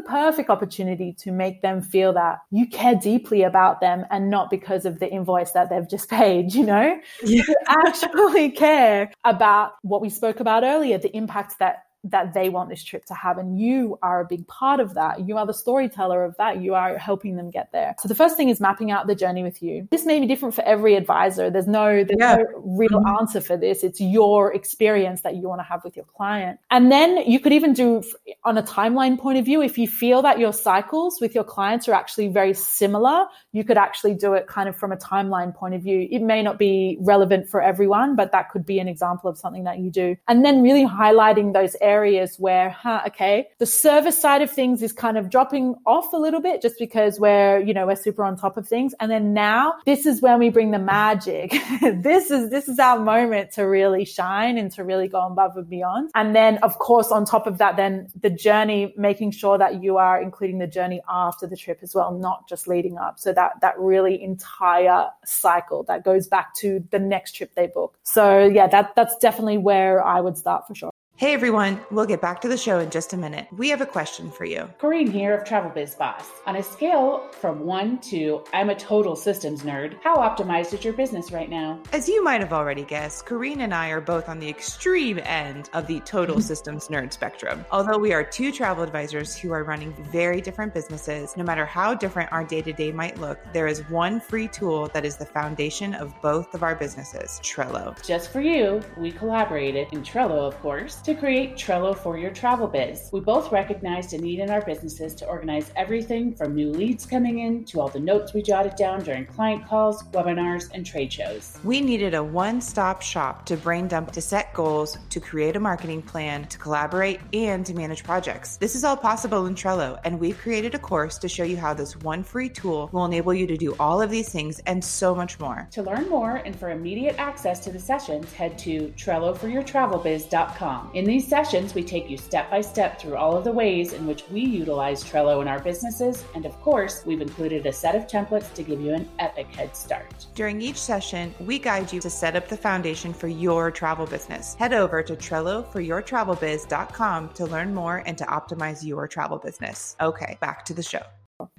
perfect 0.00 0.48
opportunity 0.48 1.12
to 1.12 1.32
make 1.32 1.60
them 1.60 1.82
feel 1.82 2.12
that 2.12 2.38
you 2.50 2.66
care 2.68 2.94
deeply 2.94 3.42
about 3.42 3.80
them 3.80 4.06
and 4.10 4.30
not 4.30 4.50
because 4.50 4.86
of 4.86 5.00
the 5.00 5.10
invoice 5.10 5.50
that 5.50 5.68
they've 5.68 5.88
just 5.88 6.08
paid, 6.10 6.54
you 6.54 6.64
know? 6.64 6.98
Yeah. 7.22 7.42
You 7.46 7.56
actually 7.66 8.50
care 8.50 9.10
about 9.24 9.72
what 9.82 10.00
we 10.00 10.08
spoke 10.08 10.38
about 10.38 10.62
earlier, 10.62 10.96
the 10.98 11.14
impact 11.14 11.58
that 11.58 11.85
that 12.10 12.34
they 12.34 12.48
want 12.48 12.68
this 12.68 12.82
trip 12.82 13.04
to 13.06 13.14
have. 13.14 13.38
And 13.38 13.58
you 13.58 13.98
are 14.02 14.20
a 14.20 14.24
big 14.24 14.46
part 14.46 14.80
of 14.80 14.94
that. 14.94 15.26
You 15.28 15.36
are 15.36 15.46
the 15.46 15.54
storyteller 15.54 16.24
of 16.24 16.36
that. 16.36 16.60
You 16.60 16.74
are 16.74 16.98
helping 16.98 17.36
them 17.36 17.50
get 17.50 17.72
there. 17.72 17.94
So 17.98 18.08
the 18.08 18.14
first 18.14 18.36
thing 18.36 18.48
is 18.48 18.60
mapping 18.60 18.90
out 18.90 19.06
the 19.06 19.14
journey 19.14 19.42
with 19.42 19.62
you. 19.62 19.88
This 19.90 20.06
may 20.06 20.20
be 20.20 20.26
different 20.26 20.54
for 20.54 20.62
every 20.64 20.94
advisor. 20.94 21.50
There's 21.50 21.66
no, 21.66 22.04
there's 22.04 22.18
yeah. 22.18 22.36
no 22.36 22.44
real 22.64 22.90
mm-hmm. 22.90 23.20
answer 23.20 23.40
for 23.40 23.56
this. 23.56 23.82
It's 23.82 24.00
your 24.00 24.54
experience 24.54 25.22
that 25.22 25.36
you 25.36 25.48
want 25.48 25.60
to 25.60 25.64
have 25.64 25.84
with 25.84 25.96
your 25.96 26.06
client. 26.16 26.58
And 26.70 26.90
then 26.90 27.16
you 27.18 27.40
could 27.40 27.52
even 27.52 27.72
do 27.72 28.02
on 28.44 28.58
a 28.58 28.62
timeline 28.62 29.18
point 29.18 29.38
of 29.38 29.44
view, 29.44 29.62
if 29.62 29.78
you 29.78 29.88
feel 29.88 30.22
that 30.22 30.38
your 30.38 30.52
cycles 30.52 31.20
with 31.20 31.34
your 31.34 31.44
clients 31.44 31.88
are 31.88 31.94
actually 31.94 32.28
very 32.28 32.54
similar, 32.54 33.26
you 33.52 33.64
could 33.64 33.78
actually 33.78 34.14
do 34.14 34.34
it 34.34 34.46
kind 34.46 34.68
of 34.68 34.76
from 34.76 34.92
a 34.92 34.96
timeline 34.96 35.54
point 35.54 35.74
of 35.74 35.82
view. 35.82 36.06
It 36.10 36.22
may 36.22 36.42
not 36.42 36.58
be 36.58 36.98
relevant 37.00 37.48
for 37.48 37.60
everyone, 37.62 38.16
but 38.16 38.32
that 38.32 38.50
could 38.50 38.64
be 38.64 38.78
an 38.78 38.88
example 38.88 39.28
of 39.30 39.38
something 39.38 39.64
that 39.64 39.78
you 39.78 39.90
do. 39.90 40.16
And 40.28 40.44
then 40.44 40.62
really 40.62 40.86
highlighting 40.86 41.52
those 41.52 41.76
areas 41.80 41.95
areas 41.96 42.36
where, 42.38 42.70
huh, 42.70 43.00
okay, 43.08 43.48
the 43.58 43.66
service 43.66 44.18
side 44.18 44.42
of 44.42 44.50
things 44.50 44.82
is 44.82 44.92
kind 44.92 45.16
of 45.16 45.30
dropping 45.30 45.74
off 45.86 46.12
a 46.12 46.16
little 46.16 46.42
bit 46.48 46.60
just 46.60 46.78
because 46.78 47.18
we're, 47.18 47.58
you 47.60 47.72
know, 47.72 47.86
we're 47.86 48.02
super 48.08 48.22
on 48.24 48.36
top 48.36 48.56
of 48.56 48.68
things. 48.68 48.94
And 49.00 49.10
then 49.10 49.32
now 49.32 49.74
this 49.86 50.04
is 50.04 50.20
when 50.20 50.38
we 50.38 50.48
bring 50.50 50.70
the 50.72 50.78
magic. 50.78 51.50
this 51.80 52.30
is, 52.30 52.50
this 52.50 52.68
is 52.68 52.78
our 52.78 52.98
moment 52.98 53.52
to 53.52 53.62
really 53.62 54.04
shine 54.04 54.58
and 54.58 54.70
to 54.72 54.84
really 54.84 55.08
go 55.08 55.20
above 55.26 55.56
and 55.56 55.68
beyond. 55.68 56.10
And 56.14 56.34
then, 56.34 56.58
of 56.58 56.78
course, 56.78 57.10
on 57.10 57.24
top 57.24 57.46
of 57.46 57.58
that, 57.58 57.76
then 57.76 58.08
the 58.20 58.30
journey, 58.30 58.94
making 58.96 59.30
sure 59.30 59.56
that 59.58 59.82
you 59.82 59.96
are 59.96 60.20
including 60.20 60.58
the 60.58 60.66
journey 60.66 61.00
after 61.08 61.46
the 61.46 61.56
trip 61.56 61.78
as 61.82 61.94
well, 61.94 62.12
not 62.12 62.48
just 62.48 62.68
leading 62.68 62.98
up. 62.98 63.18
So 63.18 63.32
that, 63.32 63.52
that 63.62 63.78
really 63.78 64.22
entire 64.22 65.08
cycle 65.24 65.84
that 65.84 66.04
goes 66.04 66.28
back 66.28 66.54
to 66.56 66.84
the 66.90 66.98
next 66.98 67.32
trip 67.36 67.54
they 67.54 67.68
book. 67.68 67.98
So 68.02 68.46
yeah, 68.46 68.66
that, 68.68 68.94
that's 68.96 69.16
definitely 69.16 69.58
where 69.58 70.04
I 70.04 70.20
would 70.20 70.36
start 70.36 70.66
for 70.66 70.74
sure. 70.74 70.90
Hey 71.18 71.32
everyone, 71.32 71.80
we'll 71.90 72.04
get 72.04 72.20
back 72.20 72.42
to 72.42 72.48
the 72.48 72.58
show 72.58 72.78
in 72.78 72.90
just 72.90 73.14
a 73.14 73.16
minute. 73.16 73.48
We 73.56 73.70
have 73.70 73.80
a 73.80 73.86
question 73.86 74.30
for 74.30 74.44
you. 74.44 74.68
Corinne 74.76 75.10
here 75.10 75.34
of 75.34 75.46
Travel 75.46 75.70
Biz 75.70 75.94
Boss. 75.94 76.28
On 76.44 76.56
a 76.56 76.62
scale 76.62 77.30
from 77.40 77.60
one 77.60 77.98
to 78.00 78.44
I'm 78.52 78.68
a 78.68 78.74
total 78.74 79.16
systems 79.16 79.62
nerd, 79.62 79.96
how 80.02 80.16
optimized 80.16 80.74
is 80.74 80.84
your 80.84 80.92
business 80.92 81.32
right 81.32 81.48
now? 81.48 81.80
As 81.94 82.06
you 82.06 82.22
might 82.22 82.42
have 82.42 82.52
already 82.52 82.84
guessed, 82.84 83.24
Corinne 83.24 83.62
and 83.62 83.72
I 83.72 83.88
are 83.88 84.00
both 84.02 84.28
on 84.28 84.38
the 84.38 84.48
extreme 84.50 85.18
end 85.24 85.70
of 85.72 85.86
the 85.86 86.00
total 86.00 86.38
systems 86.42 86.88
nerd 86.88 87.14
spectrum. 87.14 87.64
Although 87.70 87.96
we 87.96 88.12
are 88.12 88.22
two 88.22 88.52
travel 88.52 88.84
advisors 88.84 89.34
who 89.34 89.52
are 89.52 89.64
running 89.64 89.94
very 90.12 90.42
different 90.42 90.74
businesses, 90.74 91.34
no 91.34 91.44
matter 91.44 91.64
how 91.64 91.94
different 91.94 92.30
our 92.30 92.44
day 92.44 92.60
to 92.60 92.74
day 92.74 92.92
might 92.92 93.18
look, 93.18 93.38
there 93.54 93.68
is 93.68 93.88
one 93.88 94.20
free 94.20 94.48
tool 94.48 94.90
that 94.92 95.06
is 95.06 95.16
the 95.16 95.24
foundation 95.24 95.94
of 95.94 96.12
both 96.20 96.52
of 96.52 96.62
our 96.62 96.74
businesses 96.74 97.40
Trello. 97.42 97.96
Just 98.06 98.30
for 98.30 98.42
you, 98.42 98.82
we 98.98 99.10
collaborated 99.10 99.88
in 99.92 100.02
Trello, 100.02 100.46
of 100.46 100.60
course 100.60 101.04
to 101.06 101.14
create 101.14 101.54
Trello 101.54 101.96
for 101.96 102.18
your 102.18 102.32
travel 102.32 102.66
biz. 102.66 103.10
We 103.12 103.20
both 103.20 103.52
recognized 103.52 104.12
a 104.12 104.18
need 104.18 104.40
in 104.40 104.50
our 104.50 104.60
businesses 104.60 105.14
to 105.14 105.26
organize 105.26 105.70
everything 105.76 106.34
from 106.34 106.56
new 106.56 106.72
leads 106.72 107.06
coming 107.06 107.38
in 107.38 107.64
to 107.66 107.80
all 107.80 107.86
the 107.86 108.00
notes 108.00 108.34
we 108.34 108.42
jotted 108.42 108.74
down 108.74 109.04
during 109.04 109.24
client 109.24 109.68
calls, 109.68 110.02
webinars, 110.08 110.68
and 110.74 110.84
trade 110.84 111.12
shows. 111.12 111.60
We 111.62 111.80
needed 111.80 112.14
a 112.14 112.24
one 112.24 112.60
stop 112.60 113.02
shop 113.02 113.46
to 113.46 113.56
brain 113.56 113.86
dump, 113.86 114.10
to 114.12 114.20
set 114.20 114.52
goals, 114.52 114.98
to 115.10 115.20
create 115.20 115.54
a 115.54 115.60
marketing 115.60 116.02
plan, 116.02 116.48
to 116.48 116.58
collaborate, 116.58 117.20
and 117.32 117.64
to 117.66 117.72
manage 117.72 118.02
projects. 118.02 118.56
This 118.56 118.74
is 118.74 118.82
all 118.82 118.96
possible 118.96 119.46
in 119.46 119.54
Trello, 119.54 120.00
and 120.04 120.18
we've 120.18 120.36
created 120.36 120.74
a 120.74 120.78
course 120.80 121.18
to 121.18 121.28
show 121.28 121.44
you 121.44 121.56
how 121.56 121.72
this 121.72 121.96
one 121.98 122.24
free 122.24 122.48
tool 122.48 122.90
will 122.90 123.04
enable 123.04 123.32
you 123.32 123.46
to 123.46 123.56
do 123.56 123.76
all 123.78 124.02
of 124.02 124.10
these 124.10 124.30
things 124.30 124.58
and 124.66 124.84
so 124.84 125.14
much 125.14 125.38
more. 125.38 125.68
To 125.70 125.84
learn 125.84 126.08
more 126.08 126.42
and 126.44 126.58
for 126.58 126.70
immediate 126.70 127.14
access 127.20 127.60
to 127.60 127.70
the 127.70 127.78
sessions, 127.78 128.32
head 128.32 128.58
to 128.58 128.92
TrelloForYourTravelBiz.com. 128.96 130.95
In 130.96 131.04
these 131.04 131.28
sessions, 131.28 131.74
we 131.74 131.84
take 131.84 132.08
you 132.08 132.16
step 132.16 132.50
by 132.50 132.62
step 132.62 132.98
through 132.98 133.16
all 133.16 133.36
of 133.36 133.44
the 133.44 133.52
ways 133.52 133.92
in 133.92 134.06
which 134.06 134.24
we 134.30 134.40
utilize 134.40 135.04
Trello 135.04 135.42
in 135.42 135.46
our 135.46 135.58
businesses, 135.58 136.24
and 136.34 136.46
of 136.46 136.58
course, 136.62 137.04
we've 137.04 137.20
included 137.20 137.66
a 137.66 137.72
set 137.72 137.94
of 137.94 138.06
templates 138.06 138.50
to 138.54 138.62
give 138.62 138.80
you 138.80 138.94
an 138.94 139.06
epic 139.18 139.54
head 139.54 139.76
start. 139.76 140.26
During 140.34 140.62
each 140.62 140.78
session, 140.78 141.34
we 141.38 141.58
guide 141.58 141.92
you 141.92 142.00
to 142.00 142.08
set 142.08 142.34
up 142.34 142.48
the 142.48 142.56
foundation 142.56 143.12
for 143.12 143.28
your 143.28 143.70
travel 143.70 144.06
business. 144.06 144.54
Head 144.54 144.72
over 144.72 145.02
to 145.02 145.14
TrelloForYourTravelBiz.com 145.14 147.28
to 147.28 147.44
learn 147.44 147.74
more 147.74 148.02
and 148.06 148.16
to 148.16 148.24
optimize 148.24 148.82
your 148.82 149.06
travel 149.06 149.36
business. 149.36 149.96
Okay, 150.00 150.38
back 150.40 150.64
to 150.64 150.72
the 150.72 150.82
show. 150.82 151.02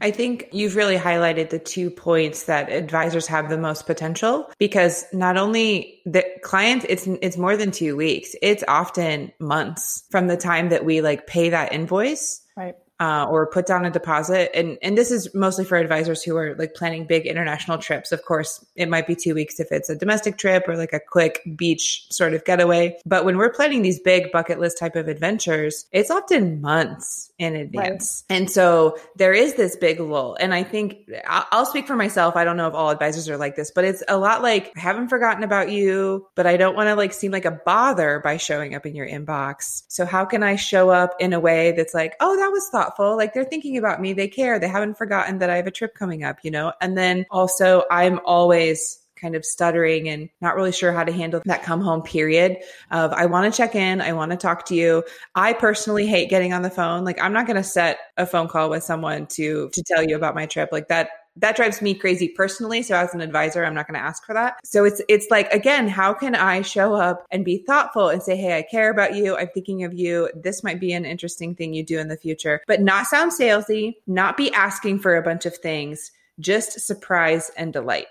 I 0.01 0.11
think 0.11 0.49
you've 0.51 0.75
really 0.75 0.97
highlighted 0.97 1.49
the 1.49 1.59
two 1.59 1.89
points 1.89 2.43
that 2.43 2.71
advisors 2.71 3.27
have 3.27 3.49
the 3.49 3.57
most 3.57 3.85
potential 3.85 4.49
because 4.57 5.05
not 5.13 5.37
only 5.37 6.01
the 6.05 6.25
clients, 6.43 6.85
it's 6.89 7.07
it's 7.07 7.37
more 7.37 7.57
than 7.57 7.71
two 7.71 7.95
weeks. 7.95 8.35
It's 8.41 8.63
often 8.67 9.31
months 9.39 10.03
from 10.09 10.27
the 10.27 10.37
time 10.37 10.69
that 10.69 10.85
we 10.85 11.01
like 11.01 11.27
pay 11.27 11.49
that 11.49 11.73
invoice. 11.73 12.41
Right 12.55 12.75
uh, 12.99 13.27
or 13.29 13.47
put 13.47 13.65
down 13.65 13.85
a 13.85 13.91
deposit. 13.91 14.55
And, 14.57 14.77
and 14.81 14.97
this 14.97 15.11
is 15.11 15.33
mostly 15.35 15.65
for 15.65 15.77
advisors 15.77 16.23
who 16.23 16.35
are 16.35 16.55
like 16.55 16.73
planning 16.73 17.05
big 17.05 17.25
international 17.25 17.77
trips. 17.77 18.11
Of 18.11 18.23
course, 18.25 18.65
it 18.75 18.89
might 18.89 19.07
be 19.07 19.15
two 19.15 19.35
weeks 19.35 19.59
if 19.59 19.71
it's 19.71 19.89
a 19.89 19.95
domestic 19.95 20.37
trip 20.37 20.67
or 20.67 20.75
like 20.75 20.93
a 20.93 20.99
quick 20.99 21.41
beach 21.55 22.07
sort 22.09 22.33
of 22.33 22.43
getaway. 22.45 22.97
But 23.05 23.25
when 23.25 23.37
we're 23.37 23.53
planning 23.53 23.81
these 23.81 23.99
big 23.99 24.31
bucket 24.31 24.59
list 24.59 24.79
type 24.79 24.95
of 24.95 25.07
adventures, 25.07 25.85
it's 25.91 26.09
often 26.09 26.61
months 26.61 27.26
in 27.39 27.55
advance. 27.55 28.23
Right. 28.29 28.37
And 28.37 28.49
so 28.49 28.97
there 29.15 29.33
is 29.33 29.53
this 29.53 29.75
big 29.75 29.99
lull. 29.99 30.35
And 30.39 30.53
I 30.53 30.63
think 30.63 31.09
I'll 31.27 31.65
speak 31.65 31.85
for 31.87 31.95
myself. 31.95 32.35
I 32.35 32.43
don't 32.43 32.57
know 32.57 32.67
if 32.67 32.73
all 32.73 32.89
advisors 32.89 33.29
are 33.29 33.37
like 33.37 33.55
this, 33.55 33.71
but 33.71 33.85
it's 33.85 34.03
a 34.07 34.17
lot 34.17 34.41
like 34.41 34.71
I 34.75 34.79
haven't 34.79 35.09
forgotten 35.09 35.43
about 35.43 35.71
you, 35.71 36.27
but 36.35 36.47
I 36.47 36.57
don't 36.57 36.75
want 36.75 36.87
to 36.87 36.95
like 36.95 37.13
seem 37.13 37.31
like 37.31 37.45
a 37.45 37.51
bother 37.51 38.19
by 38.23 38.37
showing 38.37 38.73
up 38.73 38.85
in 38.85 38.95
your 38.95 39.07
inbox. 39.07 39.83
So 39.87 40.05
how 40.05 40.25
can 40.25 40.41
I 40.41 40.55
show 40.55 40.89
up 40.89 41.15
in 41.19 41.33
a 41.33 41.39
way 41.39 41.73
that's 41.73 41.93
like, 41.93 42.15
oh, 42.19 42.35
that 42.35 42.49
was 42.49 42.67
thoughtful. 42.69 43.15
Like 43.15 43.33
they're 43.33 43.43
thinking 43.43 43.77
about 43.77 44.01
me. 44.01 44.13
They 44.13 44.27
care. 44.27 44.59
They 44.59 44.67
haven't 44.67 44.97
forgotten 44.97 45.39
that 45.39 45.49
I 45.49 45.57
have 45.57 45.67
a 45.67 45.71
trip 45.71 45.93
coming 45.93 46.23
up, 46.23 46.39
you 46.43 46.51
know? 46.51 46.73
And 46.81 46.97
then 46.97 47.25
also 47.29 47.83
I'm 47.91 48.19
always 48.25 48.99
kind 49.19 49.35
of 49.35 49.45
stuttering 49.45 50.09
and 50.09 50.29
not 50.41 50.55
really 50.55 50.71
sure 50.71 50.93
how 50.93 51.03
to 51.03 51.11
handle 51.11 51.41
that 51.45 51.63
come 51.63 51.81
home 51.81 52.01
period 52.01 52.57
of 52.91 53.11
I 53.13 53.25
want 53.25 53.51
to 53.51 53.57
check 53.57 53.75
in, 53.75 54.01
I 54.01 54.13
want 54.13 54.31
to 54.31 54.37
talk 54.37 54.65
to 54.67 54.75
you. 54.75 55.03
I 55.35 55.53
personally 55.53 56.07
hate 56.07 56.29
getting 56.29 56.53
on 56.53 56.61
the 56.61 56.69
phone. 56.69 57.03
Like 57.03 57.21
I'm 57.21 57.33
not 57.33 57.47
going 57.47 57.57
to 57.57 57.63
set 57.63 57.99
a 58.17 58.25
phone 58.25 58.47
call 58.47 58.69
with 58.69 58.83
someone 58.83 59.27
to 59.27 59.69
to 59.69 59.83
tell 59.83 60.03
you 60.03 60.15
about 60.15 60.35
my 60.35 60.45
trip. 60.45 60.69
Like 60.71 60.87
that 60.87 61.09
that 61.39 61.55
drives 61.55 61.81
me 61.81 61.93
crazy 61.93 62.29
personally. 62.29 62.81
So 62.81 62.95
as 62.95 63.13
an 63.13 63.21
advisor, 63.21 63.63
I'm 63.63 63.73
not 63.73 63.87
going 63.87 63.99
to 63.99 64.05
ask 64.05 64.25
for 64.25 64.33
that. 64.33 64.59
So 64.63 64.85
it's, 64.85 65.01
it's 65.07 65.27
like, 65.29 65.51
again, 65.53 65.87
how 65.87 66.13
can 66.13 66.35
I 66.35 66.61
show 66.61 66.95
up 66.95 67.25
and 67.31 67.45
be 67.45 67.63
thoughtful 67.65 68.09
and 68.09 68.21
say, 68.21 68.35
Hey, 68.35 68.57
I 68.57 68.63
care 68.63 68.89
about 68.89 69.15
you. 69.15 69.37
I'm 69.37 69.49
thinking 69.53 69.83
of 69.83 69.93
you. 69.93 70.29
This 70.35 70.63
might 70.63 70.79
be 70.79 70.93
an 70.93 71.05
interesting 71.05 71.55
thing 71.55 71.73
you 71.73 71.83
do 71.83 71.99
in 71.99 72.07
the 72.07 72.17
future, 72.17 72.61
but 72.67 72.81
not 72.81 73.07
sound 73.07 73.31
salesy, 73.31 73.95
not 74.07 74.37
be 74.37 74.51
asking 74.53 74.99
for 74.99 75.15
a 75.15 75.21
bunch 75.21 75.45
of 75.45 75.55
things, 75.57 76.11
just 76.39 76.79
surprise 76.79 77.51
and 77.57 77.71
delight. 77.71 78.07